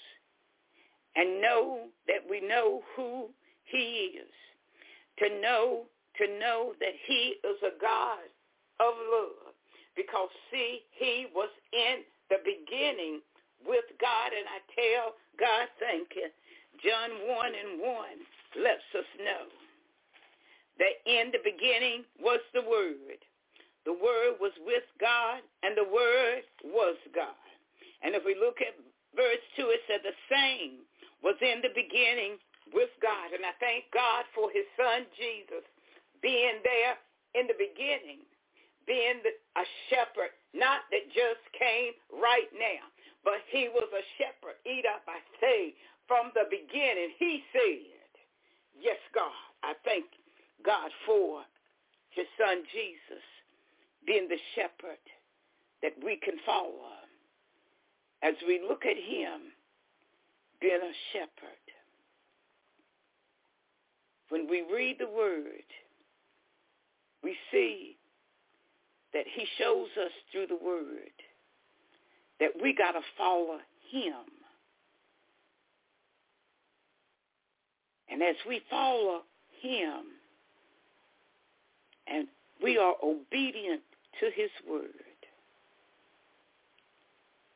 and 1.16 1.40
know 1.40 1.88
that 2.06 2.22
we 2.28 2.40
know 2.40 2.82
who 2.94 3.28
he 3.64 4.18
is. 4.18 4.34
To 5.18 5.40
know, 5.40 5.84
to 6.18 6.38
know 6.38 6.72
that 6.80 6.94
he 7.06 7.34
is 7.44 7.58
a 7.62 7.80
God 7.80 8.26
of 8.80 8.94
love. 9.12 9.54
Because 9.96 10.30
see, 10.50 10.80
he 10.92 11.26
was 11.34 11.50
in 11.72 12.02
the 12.30 12.38
beginning 12.44 13.20
with 13.66 13.84
God 14.00 14.32
and 14.32 14.46
I 14.48 14.58
tell 14.72 15.14
God 15.38 15.68
thank 15.78 16.08
you. 16.16 16.28
John 16.80 17.28
1 17.28 17.46
and 17.46 17.80
1 17.80 18.64
lets 18.64 18.88
us 18.96 19.10
know 19.20 19.46
that 20.78 20.94
in 21.04 21.32
the 21.32 21.42
beginning 21.44 22.04
was 22.20 22.40
the 22.54 22.62
Word. 22.62 23.20
The 23.84 23.92
Word 23.92 24.38
was 24.40 24.54
with 24.64 24.86
God, 25.00 25.42
and 25.62 25.76
the 25.76 25.88
Word 25.88 26.46
was 26.64 26.96
God. 27.14 27.36
And 28.02 28.14
if 28.14 28.22
we 28.24 28.34
look 28.34 28.62
at 28.62 28.78
verse 29.14 29.42
2, 29.56 29.70
it 29.70 29.82
said 29.86 30.00
the 30.02 30.16
same 30.30 30.86
was 31.22 31.36
in 31.42 31.62
the 31.62 31.74
beginning 31.74 32.38
with 32.74 32.90
God. 33.02 33.34
And 33.34 33.46
I 33.46 33.54
thank 33.58 33.86
God 33.94 34.26
for 34.34 34.50
his 34.50 34.66
son 34.78 35.06
Jesus 35.18 35.66
being 36.22 36.62
there 36.62 36.98
in 37.34 37.46
the 37.50 37.58
beginning, 37.58 38.22
being 38.86 39.22
a 39.22 39.64
shepherd, 39.90 40.34
not 40.54 40.86
that 40.90 41.06
just 41.10 41.42
came 41.54 41.94
right 42.10 42.50
now, 42.54 42.82
but 43.26 43.42
he 43.50 43.70
was 43.70 43.86
a 43.90 44.04
shepherd. 44.18 44.58
Eat 44.66 44.86
up, 44.86 45.02
I 45.06 45.22
say, 45.38 45.74
from 46.06 46.30
the 46.34 46.46
beginning. 46.50 47.14
He 47.18 47.42
said, 47.54 48.10
yes, 48.78 48.98
God, 49.14 49.34
I 49.62 49.74
thank 49.86 50.06
God 50.64 50.90
for 51.06 51.42
his 52.10 52.26
son 52.38 52.62
Jesus 52.72 53.24
being 54.06 54.28
the 54.28 54.38
shepherd 54.54 55.02
that 55.82 55.92
we 56.04 56.16
can 56.16 56.34
follow 56.44 56.92
as 58.22 58.34
we 58.46 58.60
look 58.66 58.84
at 58.84 58.96
him 58.96 59.52
being 60.60 60.80
a 60.80 60.94
shepherd. 61.12 61.66
When 64.28 64.48
we 64.48 64.64
read 64.72 64.96
the 64.98 65.08
word, 65.08 65.66
we 67.22 67.36
see 67.50 67.96
that 69.12 69.24
he 69.34 69.44
shows 69.58 69.88
us 70.02 70.12
through 70.30 70.46
the 70.46 70.64
word 70.64 71.12
that 72.40 72.50
we 72.62 72.74
got 72.74 72.92
to 72.92 73.00
follow 73.18 73.58
him. 73.90 74.24
And 78.10 78.22
as 78.22 78.36
we 78.48 78.60
follow 78.70 79.22
him, 79.60 80.04
and 82.12 82.28
we 82.62 82.78
are 82.78 82.94
obedient 83.02 83.82
to 84.20 84.30
his 84.34 84.50
word, 84.68 84.90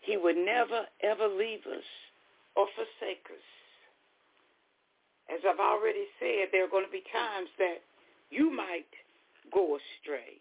he 0.01 0.17
would 0.17 0.37
never, 0.37 0.87
ever 1.03 1.29
leave 1.29 1.67
us 1.67 1.85
or 2.55 2.67
forsake 2.75 3.27
us. 3.27 3.47
As 5.29 5.41
I've 5.49 5.61
already 5.61 6.07
said, 6.21 6.49
there 6.53 6.65
are 6.65 6.71
going 6.71 6.87
to 6.87 6.91
be 6.91 7.03
times 7.13 7.49
that 7.59 7.83
you 8.31 8.51
might 8.55 8.87
go 9.53 9.77
astray. 9.77 10.39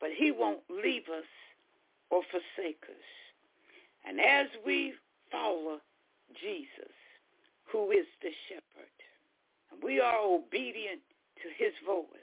But 0.00 0.10
he 0.16 0.32
won't 0.32 0.62
leave 0.68 1.08
us 1.08 1.30
or 2.10 2.22
forsake 2.30 2.82
us. 2.84 3.06
And 4.04 4.20
as 4.20 4.48
we 4.66 4.94
follow 5.30 5.78
Jesus, 6.40 6.92
who 7.70 7.92
is 7.92 8.06
the 8.20 8.30
shepherd, 8.48 8.96
and 9.70 9.82
we 9.82 10.00
are 10.00 10.18
obedient 10.18 11.00
to 11.42 11.48
his 11.56 11.72
voice, 11.86 12.21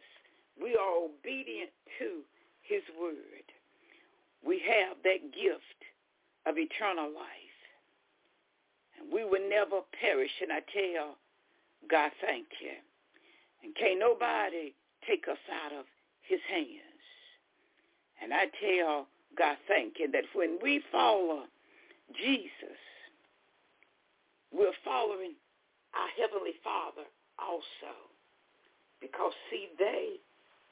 we 0.62 0.76
are 0.76 1.06
obedient 1.06 1.72
to 2.00 2.22
his 2.62 2.84
word, 3.00 3.48
we 4.46 4.62
have 4.62 4.98
that 5.04 5.34
gift 5.34 5.82
of 6.46 6.58
eternal 6.58 7.08
life. 7.08 7.58
And 9.00 9.12
we 9.12 9.24
will 9.24 9.48
never 9.50 9.82
perish. 10.00 10.32
And 10.42 10.52
I 10.52 10.60
tell 10.72 11.16
God, 11.90 12.12
thank 12.22 12.48
you. 12.62 12.76
And 13.64 13.76
can't 13.76 14.00
nobody 14.00 14.74
take 15.08 15.28
us 15.28 15.40
out 15.66 15.78
of 15.78 15.86
his 16.22 16.40
hands. 16.50 17.04
And 18.22 18.34
I 18.34 18.46
tell 18.60 19.08
God, 19.38 19.58
thank 19.68 19.96
you 20.00 20.12
that 20.12 20.26
when 20.34 20.60
we 20.62 20.82
follow 20.92 21.44
Jesus, 22.16 22.80
we're 24.52 24.78
following 24.84 25.34
our 25.94 26.10
Heavenly 26.20 26.56
Father 26.64 27.08
also. 27.38 27.94
Because, 29.00 29.32
see, 29.50 29.70
they 29.78 30.20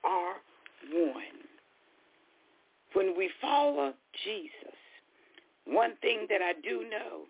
are 0.07 0.35
one. 0.93 1.37
When 2.93 3.17
we 3.17 3.29
follow 3.41 3.93
Jesus, 4.23 4.77
one 5.65 5.95
thing 6.01 6.25
that 6.29 6.41
I 6.41 6.53
do 6.63 6.85
know, 6.89 7.27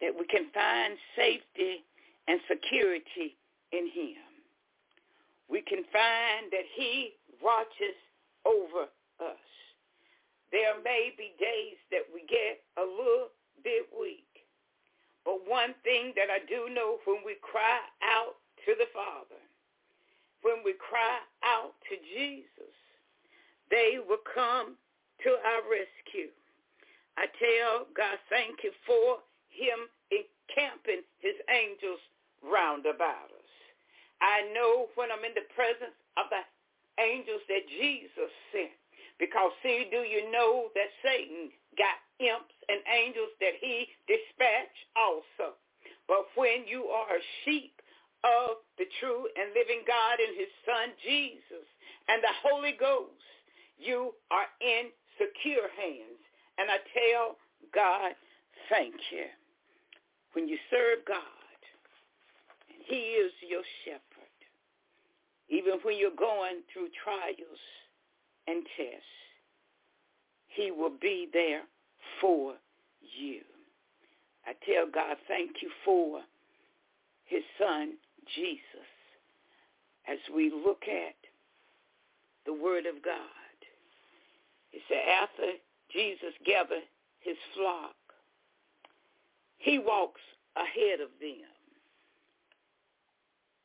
that 0.00 0.12
we 0.16 0.26
can 0.26 0.46
find 0.54 0.94
safety 1.16 1.84
and 2.28 2.40
security 2.48 3.36
in 3.72 3.90
him. 3.92 4.22
We 5.50 5.62
can 5.62 5.82
find 5.92 6.50
that 6.50 6.66
he 6.76 7.14
watches 7.42 7.96
over 8.44 8.86
us. 9.20 9.46
There 10.52 10.78
may 10.84 11.12
be 11.16 11.34
days 11.38 11.78
that 11.90 12.06
we 12.14 12.22
get 12.28 12.62
a 12.78 12.86
little 12.86 13.34
bit 13.64 13.86
weak. 13.98 14.22
But 15.24 15.42
one 15.46 15.74
thing 15.82 16.14
that 16.14 16.30
I 16.30 16.38
do 16.46 16.72
know 16.72 16.98
when 17.04 17.26
we 17.26 17.34
cry 17.42 17.82
out 18.02 18.38
to 18.64 18.74
the 18.78 18.86
Father, 18.94 19.42
when 20.46 20.62
we 20.62 20.78
cry 20.78 21.18
out 21.42 21.74
to 21.90 21.98
Jesus, 22.14 22.70
they 23.66 23.98
will 23.98 24.22
come 24.30 24.78
to 25.26 25.30
our 25.42 25.66
rescue. 25.66 26.30
I 27.18 27.26
tell 27.34 27.90
God, 27.98 28.14
thank 28.30 28.62
you 28.62 28.70
for 28.86 29.18
him 29.50 29.90
encamping 30.14 31.02
his 31.18 31.34
angels 31.50 31.98
round 32.46 32.86
about 32.86 33.26
us. 33.34 33.52
I 34.22 34.46
know 34.54 34.86
when 34.94 35.10
I'm 35.10 35.26
in 35.26 35.34
the 35.34 35.50
presence 35.50 35.98
of 36.14 36.30
the 36.30 36.46
angels 37.02 37.42
that 37.50 37.66
Jesus 37.66 38.30
sent. 38.54 38.78
Because 39.18 39.50
see, 39.66 39.88
do 39.90 40.06
you 40.06 40.30
know 40.30 40.70
that 40.78 40.92
Satan 41.02 41.50
got 41.74 41.98
imps 42.22 42.54
and 42.70 42.80
angels 42.86 43.34
that 43.42 43.58
he 43.58 43.88
dispatched 44.06 44.86
also? 44.94 45.58
But 46.06 46.30
when 46.38 46.68
you 46.68 46.86
are 46.92 47.16
a 47.18 47.26
sheep 47.42 47.75
of 48.24 48.62
the 48.78 48.86
true 49.00 49.28
and 49.36 49.52
living 49.54 49.82
God 49.86 50.20
and 50.20 50.36
his 50.36 50.52
son 50.64 50.92
Jesus 51.02 51.66
and 52.08 52.22
the 52.22 52.36
Holy 52.42 52.74
Ghost, 52.78 53.22
you 53.78 54.14
are 54.30 54.48
in 54.60 54.90
secure 55.18 55.68
hands. 55.76 56.22
And 56.58 56.70
I 56.70 56.78
tell 56.92 57.36
God, 57.74 58.12
thank 58.70 58.94
you. 59.12 59.28
When 60.32 60.48
you 60.48 60.58
serve 60.70 61.04
God, 61.06 61.60
and 62.68 62.80
he 62.86 63.16
is 63.16 63.32
your 63.46 63.62
shepherd, 63.84 64.38
even 65.48 65.78
when 65.82 65.96
you're 65.96 66.16
going 66.16 66.60
through 66.72 66.88
trials 67.02 67.62
and 68.46 68.64
tests, 68.76 69.16
he 70.48 70.70
will 70.70 70.92
be 71.00 71.28
there 71.32 71.62
for 72.20 72.54
you. 73.00 73.40
I 74.46 74.52
tell 74.64 74.86
God, 74.92 75.16
thank 75.28 75.62
you 75.62 75.70
for 75.84 76.20
his 77.24 77.42
son, 77.58 77.94
Jesus, 78.34 78.90
as 80.08 80.18
we 80.34 80.50
look 80.50 80.82
at 80.88 81.16
the 82.46 82.54
word 82.54 82.86
of 82.86 83.02
God. 83.04 83.56
He 84.70 84.80
said, 84.88 85.02
after 85.22 85.58
Jesus 85.92 86.32
gathered 86.44 86.86
his 87.20 87.36
flock, 87.54 87.94
he 89.58 89.78
walks 89.78 90.20
ahead 90.56 91.00
of 91.00 91.10
them. 91.20 91.50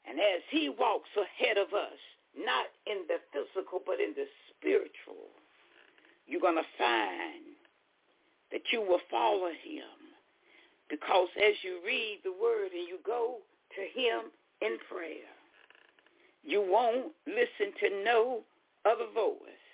And 0.07 0.19
as 0.19 0.41
he 0.49 0.69
walks 0.69 1.09
ahead 1.15 1.57
of 1.57 1.73
us, 1.73 1.99
not 2.35 2.65
in 2.87 3.05
the 3.07 3.19
physical, 3.31 3.81
but 3.85 3.99
in 3.99 4.13
the 4.15 4.25
spiritual, 4.49 5.29
you're 6.25 6.41
going 6.41 6.55
to 6.55 6.77
find 6.77 7.53
that 8.51 8.61
you 8.71 8.81
will 8.81 9.01
follow 9.09 9.49
him. 9.49 9.95
Because 10.89 11.29
as 11.37 11.55
you 11.63 11.79
read 11.85 12.19
the 12.23 12.33
word 12.33 12.71
and 12.73 12.87
you 12.87 12.97
go 13.05 13.37
to 13.75 13.99
him 13.99 14.31
in 14.61 14.77
prayer, 14.89 15.29
you 16.43 16.61
won't 16.61 17.11
listen 17.27 17.73
to 17.79 18.03
no 18.03 18.41
other 18.85 19.09
voice. 19.13 19.65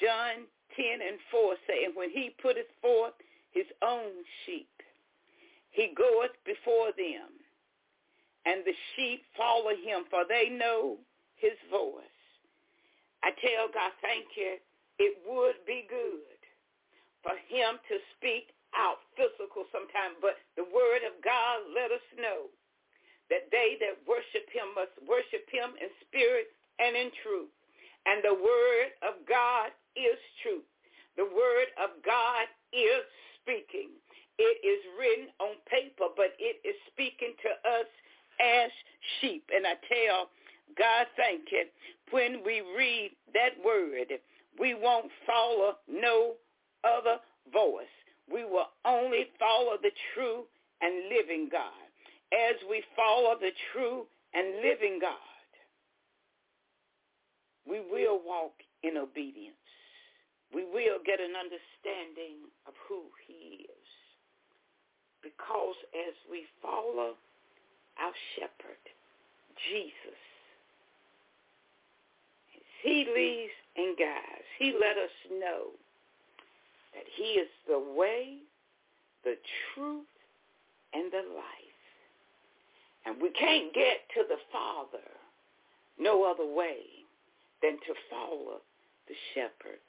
John 0.00 0.46
10 0.76 1.02
and 1.02 1.18
4 1.30 1.54
saying, 1.66 1.92
when 1.94 2.10
he 2.10 2.34
putteth 2.42 2.70
forth 2.80 3.14
his 3.50 3.66
own 3.82 4.22
sheep, 4.44 4.70
he 5.70 5.94
goeth 5.96 6.34
before 6.44 6.90
them, 6.96 7.30
and 8.46 8.64
the 8.64 8.74
sheep 8.94 9.22
follow 9.36 9.70
him, 9.70 10.06
for 10.10 10.24
they 10.26 10.48
know 10.48 10.96
his 11.36 11.54
voice. 11.70 12.18
I 13.22 13.30
tell 13.42 13.68
God, 13.74 13.92
thank 14.02 14.26
you. 14.36 14.58
It 14.98 15.18
would 15.26 15.58
be 15.66 15.86
good 15.90 16.38
for 17.22 17.34
him 17.50 17.78
to 17.90 17.96
speak 18.16 18.54
out 18.74 18.98
physical 19.14 19.66
sometimes, 19.70 20.18
but 20.22 20.38
the 20.56 20.66
word 20.66 21.02
of 21.06 21.18
God 21.22 21.66
let 21.74 21.90
us 21.90 22.04
know 22.18 22.50
that 23.30 23.48
they 23.52 23.76
that 23.80 24.00
worship 24.08 24.48
him 24.50 24.72
must 24.74 24.94
worship 25.04 25.44
him 25.52 25.76
in 25.80 25.88
spirit 26.08 26.48
and 26.80 26.96
in 26.96 27.10
truth. 27.22 27.52
And 28.06 28.24
the 28.24 28.34
word 28.34 28.88
of 29.04 29.20
God 29.28 29.70
is 29.96 30.16
truth. 30.42 30.64
The 31.16 31.28
word 31.28 31.68
of 31.76 31.98
God 32.04 32.46
is 32.72 33.04
speaking. 33.42 33.92
It 34.38 34.56
is 34.62 34.80
written 34.96 35.28
on 35.40 35.58
paper, 35.66 36.14
but 36.16 36.32
it 36.38 36.62
is 36.62 36.76
speaking 36.92 37.34
to 37.42 37.50
us 37.68 37.90
as 38.40 38.70
sheep. 39.20 39.44
And 39.52 39.66
I 39.66 39.74
tell 39.90 40.30
God, 40.78 41.06
thank 41.16 41.50
you. 41.50 41.66
When 42.10 42.40
we 42.46 42.62
read 42.76 43.10
that 43.34 43.58
word, 43.64 44.08
we 44.58 44.74
won't 44.74 45.10
follow 45.26 45.76
no 45.90 46.34
other 46.84 47.18
voice. 47.52 47.92
We 48.32 48.44
will 48.44 48.68
only 48.84 49.26
follow 49.38 49.76
the 49.80 49.90
true 50.14 50.44
and 50.80 51.08
living 51.08 51.48
God. 51.50 51.87
As 52.32 52.56
we 52.68 52.82
follow 52.94 53.36
the 53.40 53.52
true 53.72 54.04
and 54.34 54.56
living 54.62 54.98
God, 55.00 55.16
we 57.68 57.80
will 57.80 58.20
walk 58.24 58.52
in 58.82 58.96
obedience. 58.96 59.56
We 60.54 60.64
will 60.64 60.98
get 61.04 61.20
an 61.20 61.32
understanding 61.36 62.48
of 62.66 62.74
who 62.88 63.02
he 63.26 63.64
is. 63.64 63.88
Because 65.22 65.76
as 66.08 66.14
we 66.30 66.44
follow 66.62 67.14
our 68.00 68.14
shepherd, 68.36 68.82
Jesus, 69.68 70.22
as 72.54 72.62
he 72.82 73.06
leads 73.14 73.52
and 73.76 73.96
guides, 73.98 74.48
he 74.58 74.72
let 74.72 74.96
us 74.96 75.10
know 75.32 75.74
that 76.94 77.04
he 77.16 77.40
is 77.40 77.48
the 77.66 77.78
way, 77.78 78.38
the 79.24 79.34
truth, 79.74 80.06
and 80.94 81.12
the 81.12 81.24
life. 81.34 81.67
And 83.08 83.16
we 83.22 83.30
can't 83.30 83.72
get 83.72 84.04
to 84.16 84.24
the 84.28 84.36
Father 84.52 85.04
no 85.98 86.30
other 86.30 86.46
way 86.46 86.76
than 87.62 87.72
to 87.72 87.94
follow 88.10 88.60
the 89.08 89.14
shepherd 89.34 89.80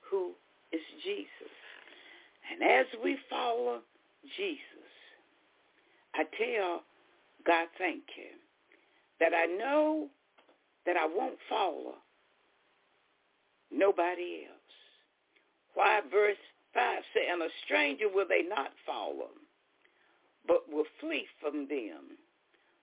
who 0.00 0.32
is 0.72 0.82
Jesus. 1.02 1.54
And 2.52 2.62
as 2.62 2.84
we 3.02 3.16
follow 3.30 3.80
Jesus, 4.36 4.60
I 6.14 6.24
tell 6.36 6.82
God 7.46 7.68
thank 7.78 8.02
you 8.14 8.36
that 9.20 9.32
I 9.34 9.46
know 9.46 10.08
that 10.84 10.96
I 10.98 11.06
won't 11.06 11.38
follow 11.48 11.94
nobody 13.72 14.44
else. 14.50 14.76
Why 15.72 16.00
verse 16.12 16.36
5 16.74 17.02
say, 17.14 17.28
and 17.32 17.40
a 17.42 17.48
stranger 17.64 18.08
will 18.12 18.28
they 18.28 18.42
not 18.46 18.70
follow, 18.84 19.30
but 20.46 20.70
will 20.70 20.84
flee 21.00 21.26
from 21.40 21.66
them, 21.68 22.18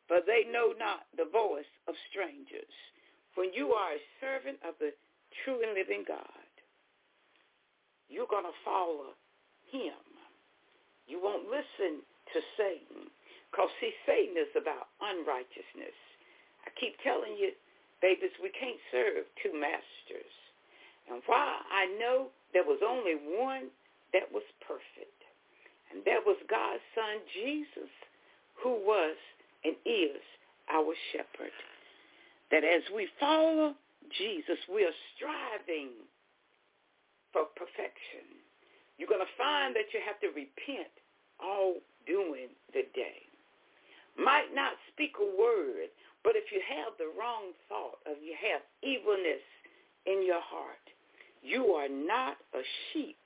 for 0.07 0.19
they 0.25 0.43
know 0.49 0.73
not 0.77 1.07
the 1.15 1.29
voice 1.29 1.69
of 1.87 1.95
strangers. 2.11 2.73
When 3.35 3.53
you 3.53 3.73
are 3.73 3.97
a 3.97 4.07
servant 4.21 4.59
of 4.67 4.75
the 4.79 4.93
true 5.43 5.63
and 5.63 5.73
living 5.73 6.05
God, 6.07 6.49
you're 8.09 8.29
going 8.29 8.45
to 8.45 8.63
follow 8.63 9.17
him. 9.71 9.97
You 11.07 11.17
won't 11.17 11.49
listen 11.49 12.05
to 12.33 12.39
Satan. 12.55 13.09
Because, 13.49 13.69
see, 13.81 13.93
Satan 14.05 14.37
is 14.37 14.53
about 14.53 14.93
unrighteousness. 15.01 15.97
I 16.65 16.69
keep 16.77 16.97
telling 17.01 17.37
you, 17.37 17.53
babies, 18.01 18.33
we 18.41 18.49
can't 18.53 18.79
serve 18.89 19.25
two 19.41 19.53
masters. 19.53 20.33
And 21.09 21.21
while 21.25 21.61
I 21.69 21.89
know 21.99 22.31
there 22.53 22.65
was 22.65 22.79
only 22.85 23.17
one 23.37 23.69
that 24.13 24.29
was 24.31 24.45
perfect, 24.63 25.19
and 25.91 26.01
that 26.05 26.25
was 26.25 26.37
God's 26.49 26.81
son, 26.95 27.21
Jesus, 27.33 27.91
who 28.57 28.81
was 28.81 29.17
and 29.63 29.75
is 29.85 30.21
our 30.71 30.93
shepherd, 31.11 31.53
that 32.51 32.63
as 32.63 32.83
we 32.95 33.07
follow 33.19 33.73
Jesus, 34.17 34.59
we 34.73 34.83
are 34.83 34.97
striving 35.15 35.89
for 37.31 37.45
perfection. 37.55 38.27
You're 38.97 39.09
going 39.09 39.25
to 39.25 39.37
find 39.37 39.75
that 39.75 39.89
you 39.93 39.99
have 40.05 40.19
to 40.21 40.27
repent 40.27 40.93
all 41.41 41.81
during 42.05 42.53
the 42.73 42.85
day. 42.93 43.25
Might 44.17 44.53
not 44.53 44.73
speak 44.93 45.13
a 45.17 45.25
word, 45.25 45.89
but 46.23 46.35
if 46.35 46.51
you 46.51 46.61
have 46.61 46.93
the 46.99 47.09
wrong 47.17 47.51
thought, 47.67 47.97
or 48.05 48.13
you 48.21 48.35
have 48.37 48.61
evilness 48.83 49.41
in 50.05 50.25
your 50.25 50.41
heart, 50.41 50.85
you 51.41 51.73
are 51.73 51.89
not 51.89 52.37
a 52.53 52.61
sheep 52.91 53.17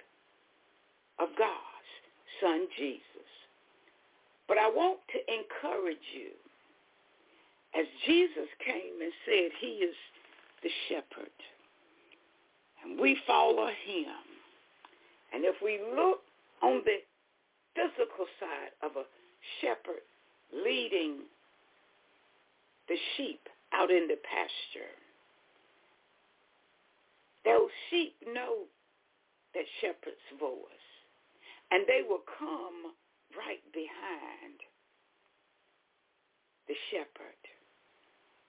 of 1.20 1.30
God's 1.38 1.92
son 2.42 2.68
Jesus. 2.78 3.17
But 4.48 4.58
I 4.58 4.70
want 4.70 5.00
to 5.12 5.20
encourage 5.34 5.98
you, 6.16 6.32
as 7.78 7.86
Jesus 8.06 8.48
came 8.66 9.02
and 9.02 9.12
said 9.26 9.52
he 9.60 9.84
is 9.84 9.96
the 10.64 10.70
shepherd, 10.88 11.32
and 12.84 13.00
we 13.00 13.18
follow 13.28 13.68
him. 13.68 14.24
And 15.34 15.44
if 15.44 15.56
we 15.62 15.80
look 15.96 16.22
on 16.64 16.82
the 16.86 17.00
physical 17.76 18.26
side 18.40 18.72
of 18.82 18.96
a 18.96 19.04
shepherd 19.62 20.02
leading 20.54 21.20
the 22.88 22.96
sheep 23.16 23.42
out 23.74 23.92
in 23.92 24.08
the 24.08 24.18
pasture, 24.24 24.96
those 27.44 27.70
sheep 27.90 28.16
know 28.34 28.64
that 29.54 29.66
shepherd's 29.82 30.40
voice. 30.40 30.88
And 31.72 31.84
they 31.88 32.02
will 32.08 32.24
come 32.40 32.94
right 33.38 33.64
behind 33.72 34.58
the 36.68 36.76
shepherd. 36.92 37.42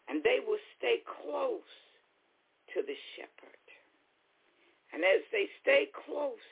And 0.09 0.25
they 0.25 0.41
will 0.41 0.61
stay 0.81 1.05
close 1.05 1.73
to 2.75 2.81
the 2.83 2.97
shepherd. 3.15 3.65
And 4.93 5.05
as 5.05 5.21
they 5.31 5.47
stay 5.61 5.93
close 5.93 6.49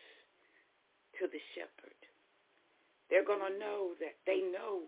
to 1.18 1.24
the 1.26 1.40
shepherd, 1.56 1.96
they're 3.08 3.24
going 3.24 3.40
to 3.40 3.58
know 3.58 3.96
that 3.98 4.20
they 4.28 4.44
know 4.52 4.84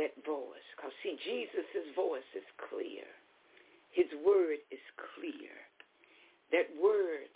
that 0.00 0.16
voice. 0.24 0.64
Because, 0.76 0.96
see, 1.02 1.20
Jesus' 1.20 1.92
voice 1.94 2.26
is 2.32 2.46
clear. 2.70 3.04
His 3.92 4.08
word 4.24 4.64
is 4.72 4.82
clear. 5.16 5.52
That 6.52 6.68
word 6.80 7.32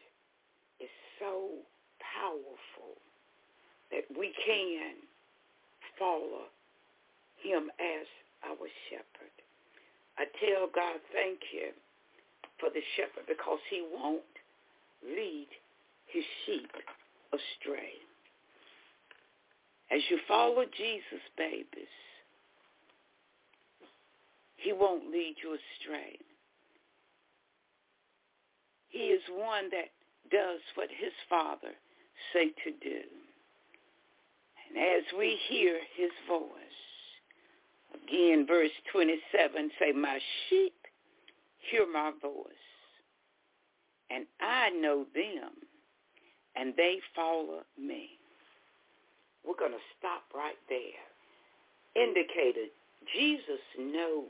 is 0.80 0.92
so 1.18 1.60
powerful 2.00 2.96
that 3.90 4.06
we 4.16 4.32
can 4.46 4.96
follow 6.00 6.48
him 7.44 7.68
as 7.78 8.06
our 8.48 8.66
shepherd. 8.88 9.36
I 10.18 10.24
tell 10.40 10.66
God 10.74 10.96
thank 11.12 11.38
you 11.52 11.76
for 12.58 12.70
the 12.72 12.80
shepherd 12.96 13.28
because 13.28 13.60
he 13.70 13.84
won't 13.92 14.24
lead 15.04 15.48
his 16.06 16.24
sheep 16.44 16.72
astray. 17.32 18.00
As 19.90 20.00
you 20.08 20.18
follow 20.26 20.64
Jesus, 20.76 21.22
babies, 21.36 21.94
he 24.56 24.72
won't 24.72 25.10
lead 25.10 25.36
you 25.42 25.56
astray. 25.56 26.18
He 28.90 28.98
is 28.98 29.22
one 29.30 29.70
that 29.70 29.90
does 30.30 30.60
what 30.74 30.88
his 30.90 31.12
father 31.28 31.74
say 32.32 32.50
to 32.64 32.70
do. 32.82 33.02
And 34.70 34.78
as 34.78 35.04
we 35.18 35.38
hear 35.48 35.78
his 35.96 36.10
voice, 36.28 36.48
again, 37.94 38.46
verse 38.46 38.70
27 38.92 39.70
say, 39.78 39.92
my 39.92 40.18
sheep 40.48 40.74
hear 41.70 41.86
my 41.92 42.12
voice, 42.22 42.54
and 44.10 44.26
I 44.40 44.70
know 44.70 45.06
them, 45.14 45.52
and 46.56 46.74
they 46.76 46.98
follow 47.14 47.62
me. 47.78 48.10
We're 49.46 49.58
going 49.58 49.72
to 49.72 49.78
stop 49.98 50.22
right 50.34 50.58
there. 50.68 52.04
Indicated 52.04 52.70
Jesus 53.14 53.60
knows 53.78 54.26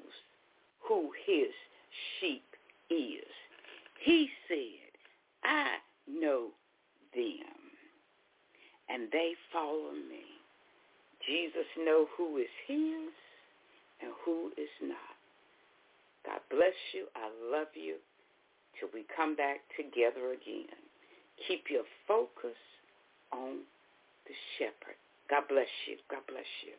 who 0.81 1.11
his 1.27 1.49
sheep 2.19 2.45
is. 2.89 3.29
He 4.03 4.31
said, 4.49 4.91
I 5.45 5.77
know 6.09 6.49
them, 7.15 7.57
and 8.89 9.09
they 9.13 9.33
follow 9.53 9.93
me. 9.93 10.30
Jesus 11.27 11.67
know 11.79 12.07
who 12.17 12.39
is 12.39 12.51
his 12.67 13.13
and 14.03 14.13
who 14.25 14.49
is 14.57 14.71
not. 14.83 15.17
God 16.25 16.41
bless 16.51 16.77
you. 16.95 17.07
I 17.17 17.31
love 17.51 17.69
you. 17.75 17.97
Till 18.79 18.89
we 18.95 19.05
come 19.15 19.37
back 19.37 19.61
together 19.77 20.33
again. 20.33 20.73
Keep 21.49 21.65
your 21.71 21.85
focus 22.07 22.57
on 23.33 23.61
the 24.27 24.35
shepherd. 24.59 24.97
God 25.29 25.45
bless 25.49 25.69
you. 25.87 25.97
God 26.11 26.23
bless 26.29 26.45
you. 26.65 26.73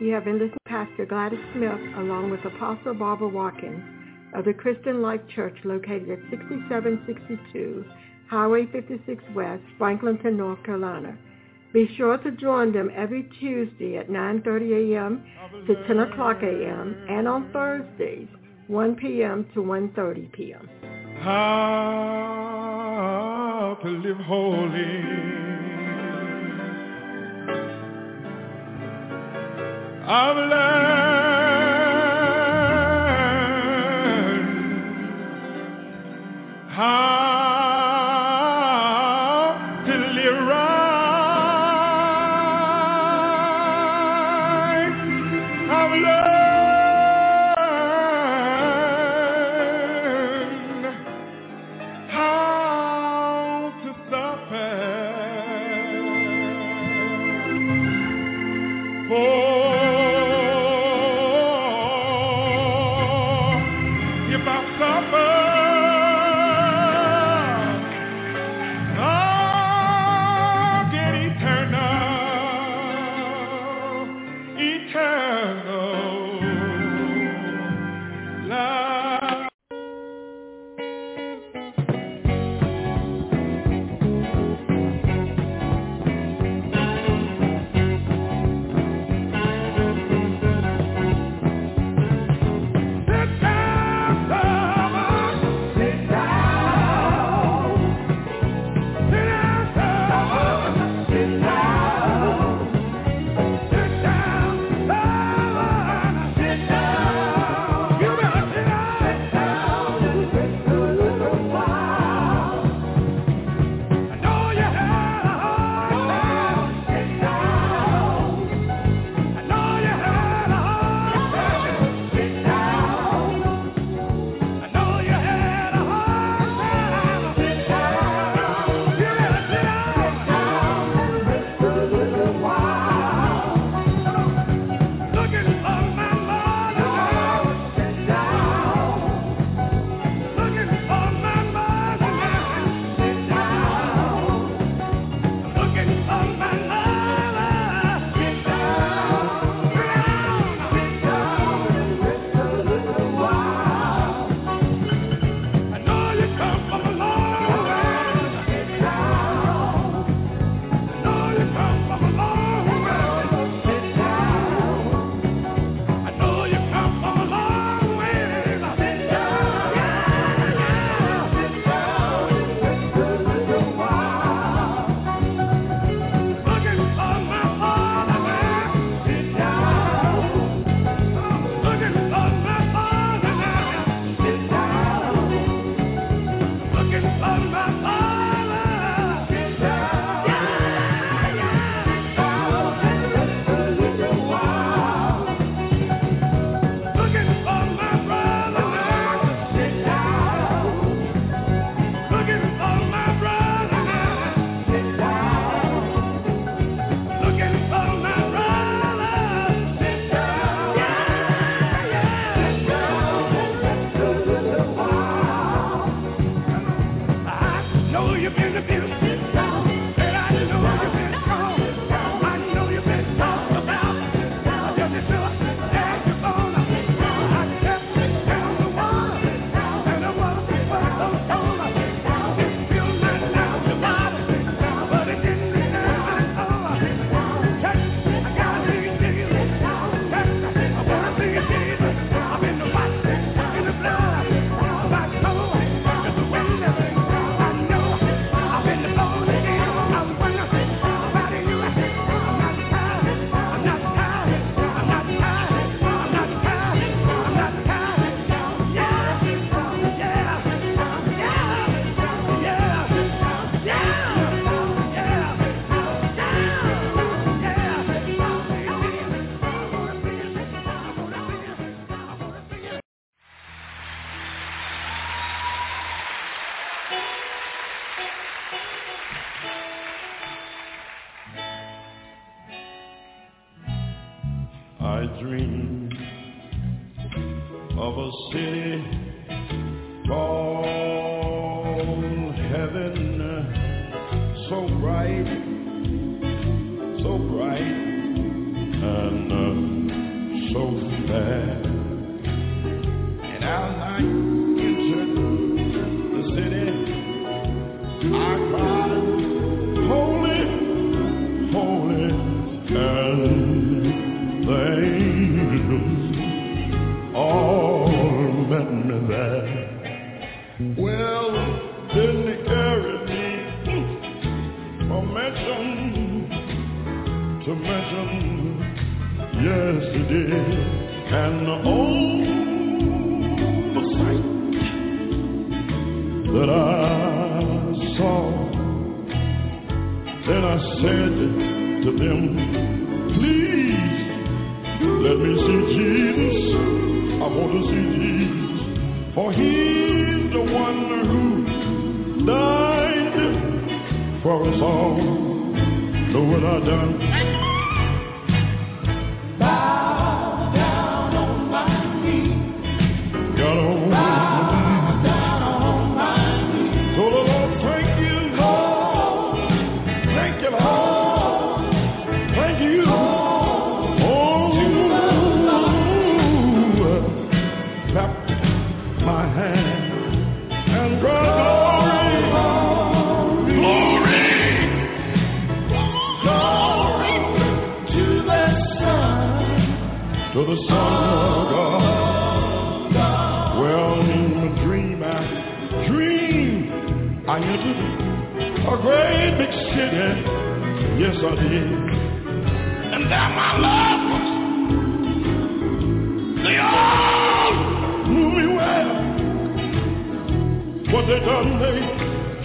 You 0.00 0.12
have 0.14 0.24
been 0.24 0.34
listening 0.34 0.58
to 0.66 0.70
Pastor 0.70 1.06
Gladys 1.06 1.38
Smith 1.54 1.78
along 1.96 2.30
with 2.30 2.44
Apostle 2.44 2.94
Barbara 2.94 3.28
Watkins 3.28 3.82
of 4.34 4.44
the 4.44 4.52
Christian 4.52 5.00
Life 5.00 5.20
Church 5.34 5.56
located 5.64 6.10
at 6.10 6.18
6762 6.30 7.84
Highway 8.32 8.64
56 8.72 9.22
West, 9.34 9.62
Franklinton, 9.78 10.38
North 10.38 10.62
Carolina. 10.64 11.18
Be 11.74 11.86
sure 11.98 12.16
to 12.16 12.30
join 12.30 12.72
them 12.72 12.90
every 12.96 13.24
Tuesday 13.38 13.98
at 13.98 14.08
9.30 14.08 14.94
a.m. 14.94 15.22
to 15.66 15.74
10 15.86 15.98
o'clock 15.98 16.38
a.m. 16.42 16.96
and 17.10 17.28
on 17.28 17.52
Thursdays, 17.52 18.28
1 18.68 18.96
p.m. 18.96 19.46
to 19.52 19.60
1.30 19.60 20.32
p.m. 20.32 20.66
How 21.20 21.42
to 23.82 23.88
live 23.90 24.16
holy. 24.16 25.02
I've 30.08 30.36
learned 30.36 31.12
how 36.70 37.11
for 59.12 59.41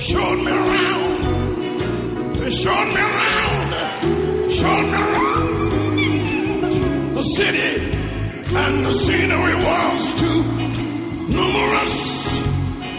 showed 0.10 0.40
me 0.40 0.52
around. 0.52 1.18
They 2.34 2.64
showed 2.64 2.88
me 2.88 3.02
around. 3.02 3.72
Showed 4.60 4.86
me 4.86 4.98
around 4.98 5.17
and 8.60 8.84
the 8.86 8.92
scenery 9.06 9.56
was 9.64 9.98
too 10.20 10.42
numerous 11.30 11.94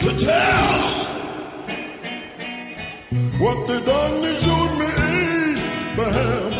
to 0.03 0.11
tell. 0.25 0.79
What 3.43 3.59
they 3.67 3.81
done, 3.85 4.15
they 4.23 4.35
showed 4.45 4.75
me 4.79 4.89
Abraham. 5.93 6.53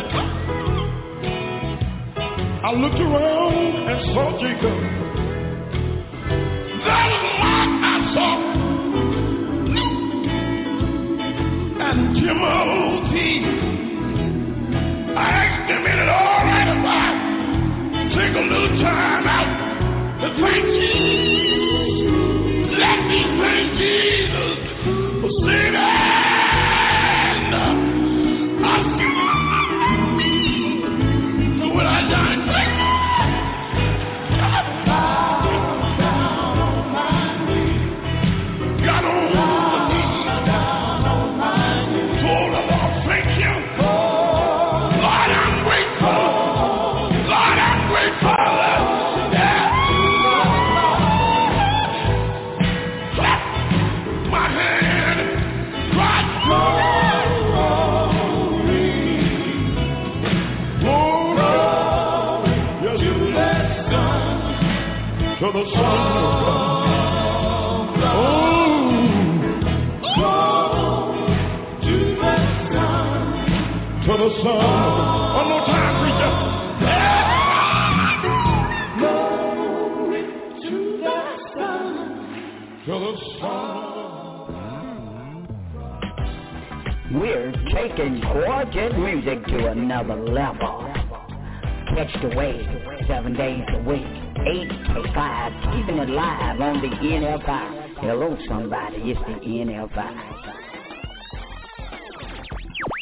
I 2.61 2.71
looked 2.73 2.99
around 2.99 3.57
and 3.89 3.99
saw 4.13 4.25
Jacob. 4.41 4.77
That 6.85 7.05
was 7.09 7.23
what 7.39 7.69
I 7.83 7.95
saw. 8.13 8.31
And 11.87 11.99
Timothy. 12.15 13.58
Take 18.29 18.37
a 18.37 18.45
little 18.45 18.81
time 18.81 19.27
out 19.27 20.21
to 20.21 20.27
thank 20.41 20.65
Jesus? 20.65 21.97
Let 22.77 22.99
me 23.07 23.23
thank 23.41 23.79
Jesus 23.79 23.88
taking 87.99 88.19
gorgeous 88.21 88.93
music 88.97 89.45
to 89.45 89.67
another 89.67 90.15
level. 90.15 90.85
Catch 91.95 92.13
the 92.21 92.33
wave 92.35 92.67
seven 93.07 93.33
days 93.33 93.63
a 93.69 93.83
week, 93.83 94.18
eight 94.49 94.69
to 94.69 95.03
five, 95.13 95.51
keeping 95.71 95.99
it 95.99 96.09
live 96.09 96.59
on 96.59 96.81
the 96.81 96.87
NFI. 96.87 97.97
Hello, 97.99 98.35
somebody, 98.47 99.11
it's 99.11 99.19
the 99.19 99.35
NFI. 99.45 100.39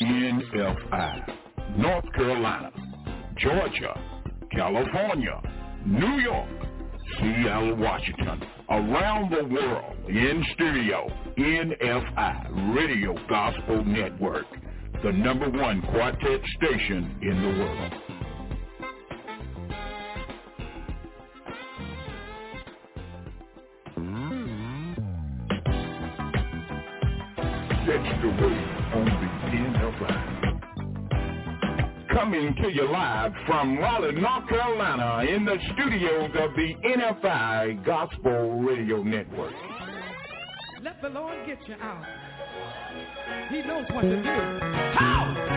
NFI, 0.02 1.78
North 1.78 2.06
Carolina, 2.14 2.72
Georgia, 3.38 3.98
California, 4.52 5.42
New 5.86 6.20
York, 6.20 6.50
Seattle, 7.18 7.76
Washington, 7.76 8.44
around 8.70 9.32
the 9.32 9.46
world, 9.46 9.96
in 10.10 10.44
studio, 10.54 11.08
NFI, 11.38 12.76
Radio 12.76 13.16
Gospel 13.30 13.86
Network, 13.86 14.46
the 15.02 15.12
number 15.14 15.50
one 15.50 15.82
quartet 15.84 16.42
station 16.58 17.18
in 17.22 17.42
the 17.42 17.64
world. 17.64 18.07
The 27.88 27.94
way 27.94 28.02
on 28.96 29.06
the 29.06 29.28
NFI. 29.56 30.16
Coming 32.14 32.54
to 32.62 32.70
you 32.70 32.86
live 32.92 33.32
from 33.46 33.78
Raleigh, 33.78 34.12
North 34.12 34.50
Carolina, 34.50 35.24
in 35.24 35.46
the 35.46 35.58
studios 35.74 36.32
of 36.38 36.54
the 36.58 36.76
NFI 36.84 37.86
Gospel 37.86 38.60
Radio 38.60 39.04
Network. 39.04 39.54
Let 40.84 41.02
the 41.02 41.08
Lord 41.08 41.38
get 41.48 41.66
you 41.66 41.76
out. 41.76 42.04
He 43.50 43.62
knows 43.62 43.86
what 43.94 44.02
to 44.02 44.22
do. 44.22 44.24
How? 44.98 45.57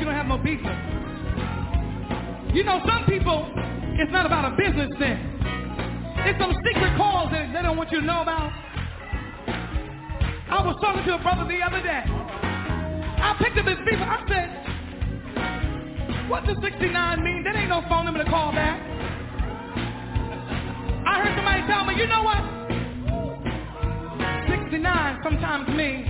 You 0.00 0.06
don't 0.06 0.14
have 0.14 0.26
no 0.26 0.38
beeper. 0.38 0.72
You 2.54 2.64
know, 2.64 2.80
some 2.88 3.04
people, 3.04 3.52
it's 4.00 4.10
not 4.10 4.24
about 4.24 4.50
a 4.50 4.56
business 4.56 4.88
thing. 4.98 5.20
It's 6.24 6.40
some 6.40 6.56
secret 6.64 6.96
calls 6.96 7.30
that 7.32 7.52
they 7.52 7.60
don't 7.60 7.76
want 7.76 7.92
you 7.92 8.00
to 8.00 8.06
know 8.06 8.22
about. 8.22 8.50
I 10.48 10.64
was 10.64 10.76
talking 10.80 11.04
to 11.04 11.14
a 11.14 11.18
brother 11.22 11.44
the 11.44 11.60
other 11.60 11.82
day. 11.82 12.02
I 12.08 13.36
picked 13.38 13.58
up 13.58 13.66
his 13.66 13.76
beeper. 13.84 14.08
I 14.08 14.24
said, 14.26 14.48
what 16.30 16.46
does 16.46 16.56
69 16.62 17.22
mean? 17.22 17.44
That 17.44 17.56
ain't 17.56 17.68
no 17.68 17.82
phone 17.88 18.06
number 18.06 18.24
to 18.24 18.30
call 18.30 18.52
back. 18.52 18.80
I 21.06 21.20
heard 21.20 21.36
somebody 21.36 21.60
tell 21.68 21.84
me, 21.84 21.94
you 22.00 22.08
know 22.08 22.22
what? 22.24 22.40
69 24.48 25.20
sometimes 25.22 25.68
means 25.76 26.09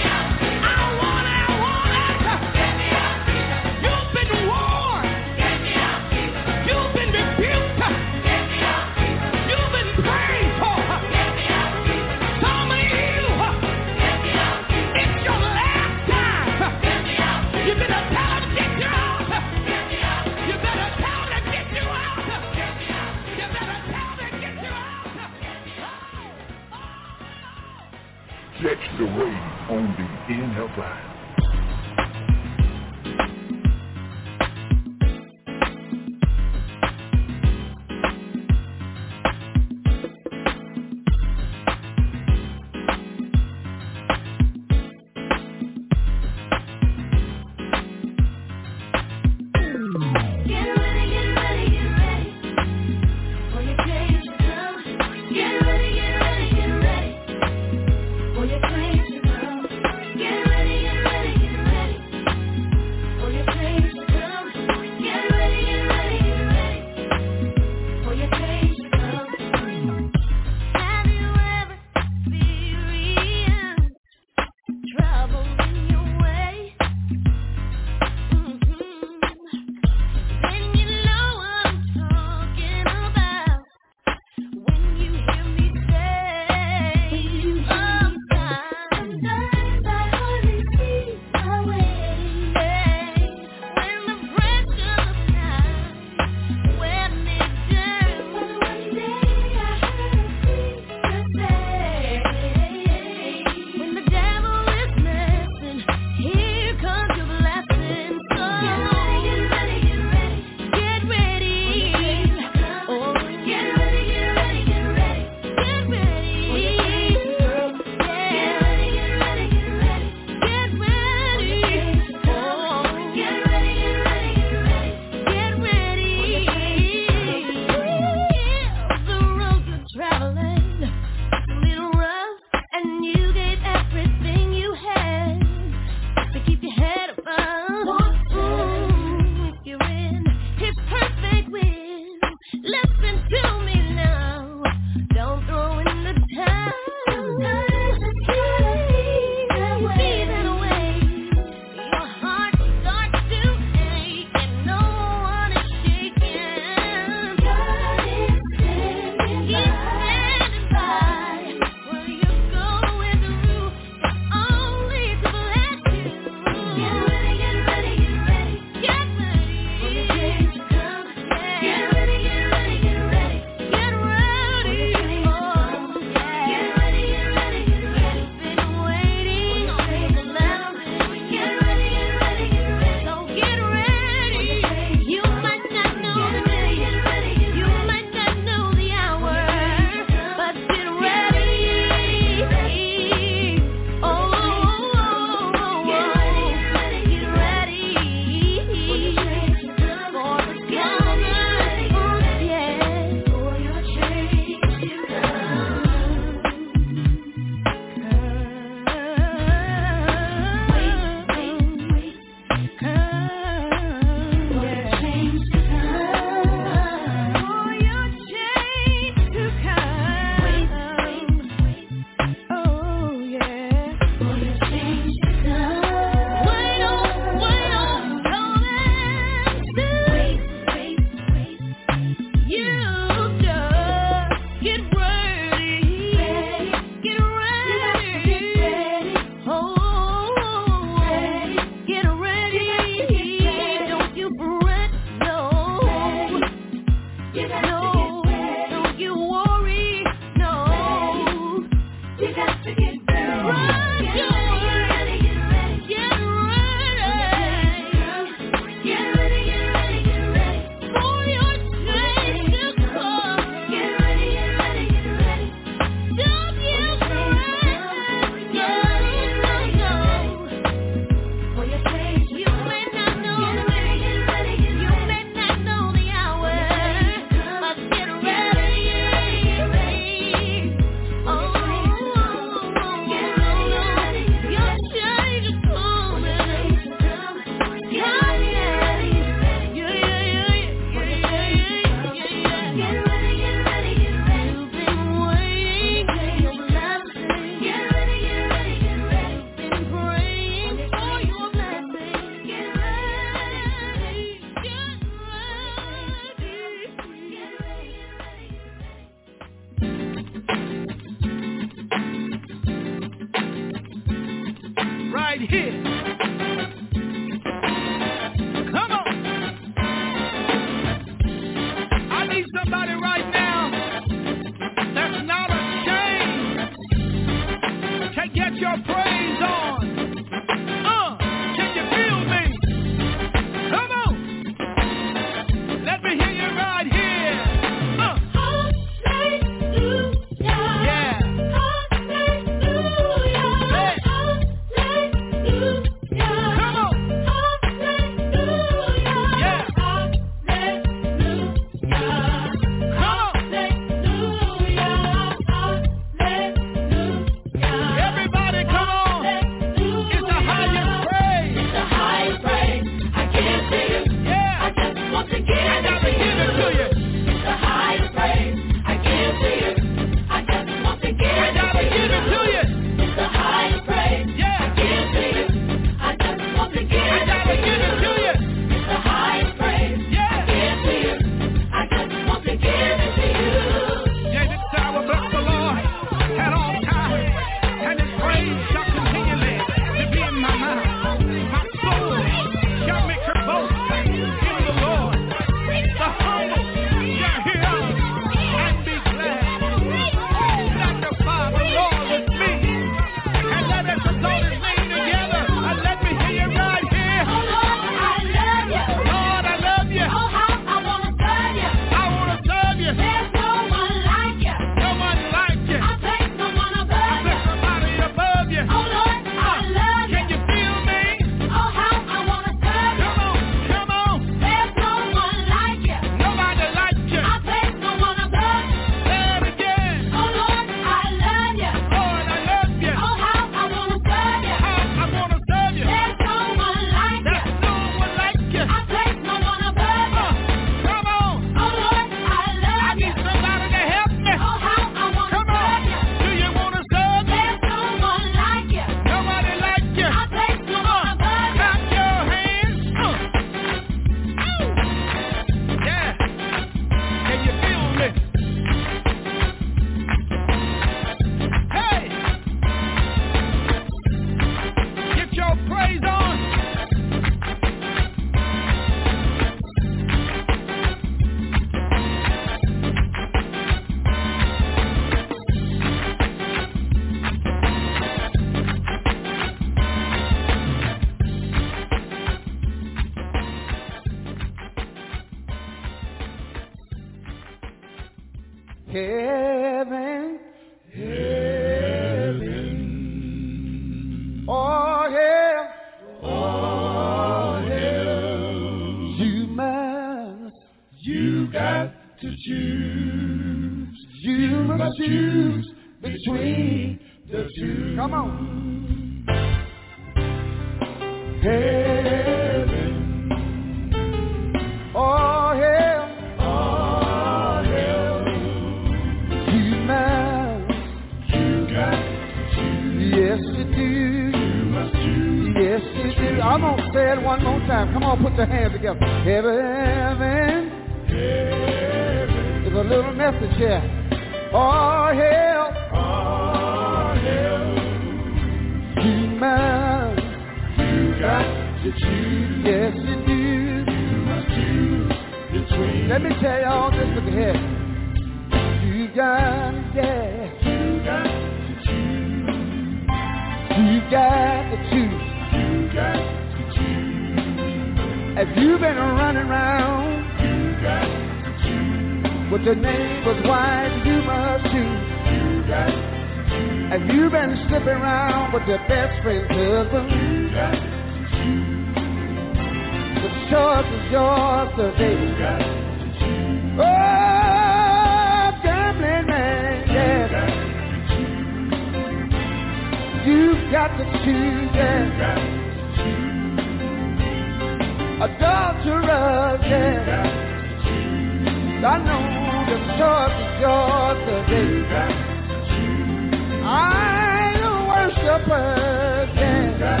I 591.84 591.98
know 592.04 592.22
the 592.68 592.78
choice 592.98 593.38
is 593.44 593.52
yours 593.60 594.18
You 594.18 594.24
today. 594.26 594.88
got 594.90 595.08
to 595.48 595.56
choose. 595.68 596.62
I 596.64 597.54
the 597.62 597.74
worshipers, 597.88 599.30
You 599.38 599.78
yeah. 599.78 600.00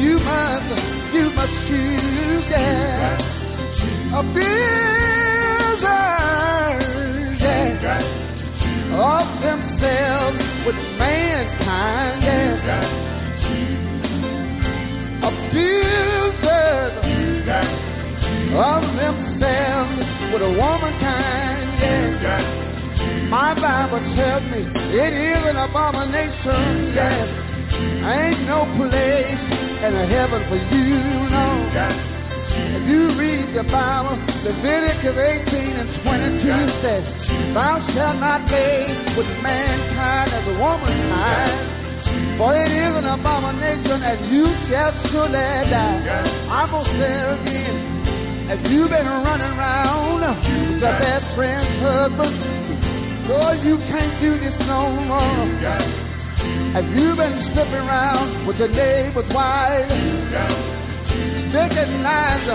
You 0.00 0.14
must, 0.18 0.70
you 1.14 1.26
must 1.30 1.56
choose, 1.68 2.44
yeah. 2.50 3.18
to 7.96 8.46
choose. 8.58 8.92
Of 8.96 9.26
themselves 9.42 10.38
with 10.66 10.78
mankind, 10.98 12.15
with 20.32 20.42
a 20.42 20.50
womankind, 20.50 21.68
yeah. 21.78 22.22
got. 22.22 22.66
My 23.30 23.54
Bible 23.54 24.00
tells 24.14 24.44
me 24.50 24.62
it 24.62 25.12
is 25.12 25.42
an 25.46 25.56
abomination, 25.56 26.94
yes. 26.94 27.26
Ain't 28.06 28.46
no 28.46 28.62
place 28.78 29.42
in 29.82 29.92
a 29.92 30.06
heaven 30.06 30.46
for 30.48 30.56
you, 30.56 31.02
no. 31.30 31.66
If 32.56 32.88
you 32.88 33.18
read 33.18 33.54
the 33.54 33.64
Bible, 33.64 34.16
Leviticus 34.46 35.18
18 35.18 35.58
and 35.74 35.90
22 36.06 36.80
says, 36.80 37.04
Thou 37.52 37.82
shalt 37.92 38.18
not 38.22 38.48
lay 38.50 38.86
with 39.18 39.26
mankind 39.42 40.32
as 40.32 40.46
a 40.46 40.56
womankind, 40.58 42.38
for 42.38 42.54
it 42.54 42.70
is 42.70 42.94
an 42.96 43.06
abomination 43.06 44.02
and 44.02 44.32
you 44.32 44.46
shall 44.70 44.92
surely 45.10 45.68
die. 45.68 46.46
I'm 46.48 46.70
going 46.70 46.84
to 46.84 46.90
say 46.98 47.50
again. 47.52 47.95
If 48.48 48.62
you've 48.70 48.90
been 48.90 49.06
running 49.06 49.58
around 49.58 50.22
with 50.22 50.78
your 50.80 50.92
best 51.02 51.34
friend's 51.34 51.82
husband, 51.82 52.38
oh, 53.26 53.52
you 53.58 53.76
can't 53.90 54.22
do 54.22 54.38
this 54.38 54.54
no 54.68 54.86
more. 55.02 55.50
Have 56.72 56.86
you 56.94 57.16
been 57.16 57.50
slipping 57.52 57.74
around 57.74 58.46
with 58.46 58.56
your 58.58 58.68
neighbor's 58.68 59.26
wife? 59.34 59.90
Sticking 61.50 62.02
knives 62.06 62.46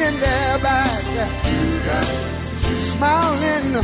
in 0.00 0.20
their 0.20 0.58
back, 0.62 1.04
smiling 2.96 3.76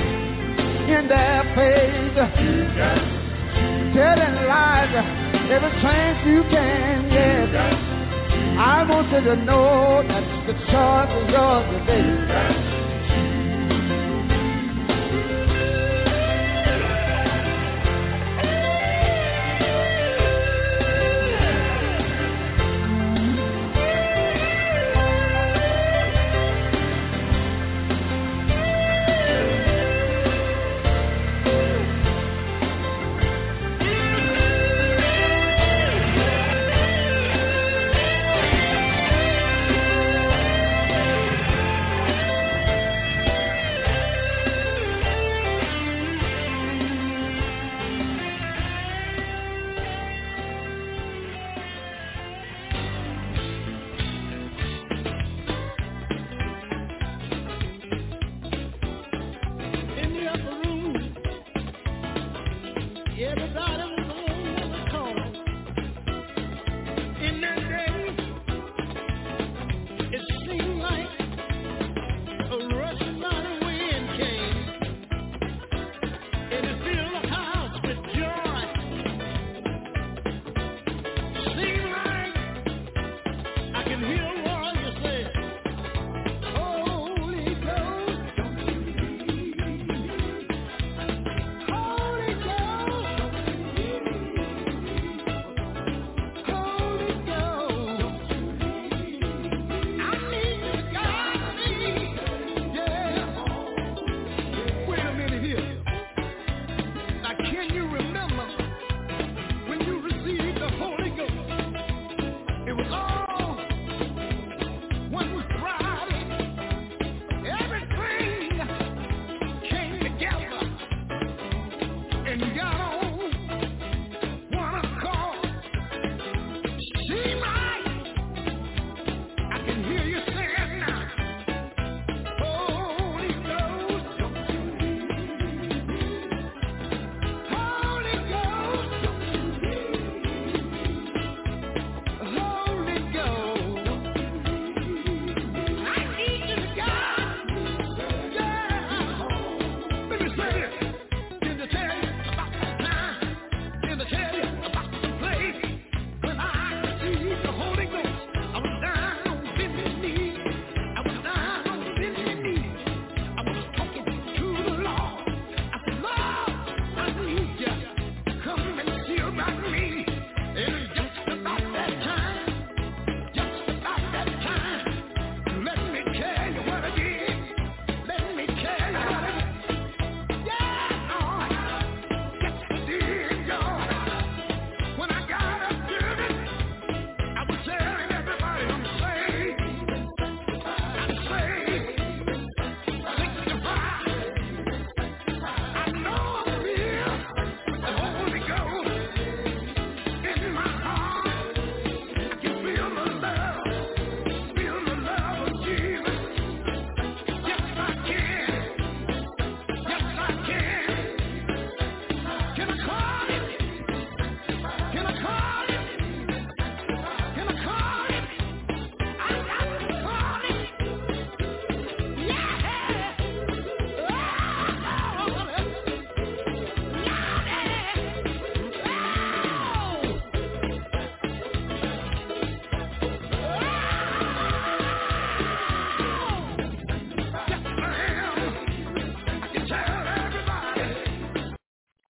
in 0.88 1.06
their 1.06 1.44
face, 1.52 2.16
telling 3.92 4.36
lies 4.48 4.88
every 5.52 5.72
chance 5.82 6.18
you 6.26 6.42
can 6.48 7.10
get. 7.10 7.95
I 8.58 8.84
want 8.88 9.12
you 9.12 9.20
to 9.20 9.36
know 9.36 10.02
that 10.08 10.46
the 10.46 10.54
choice 10.54 11.12
is 11.24 11.30
yours 11.30 11.86
today. 11.86 12.75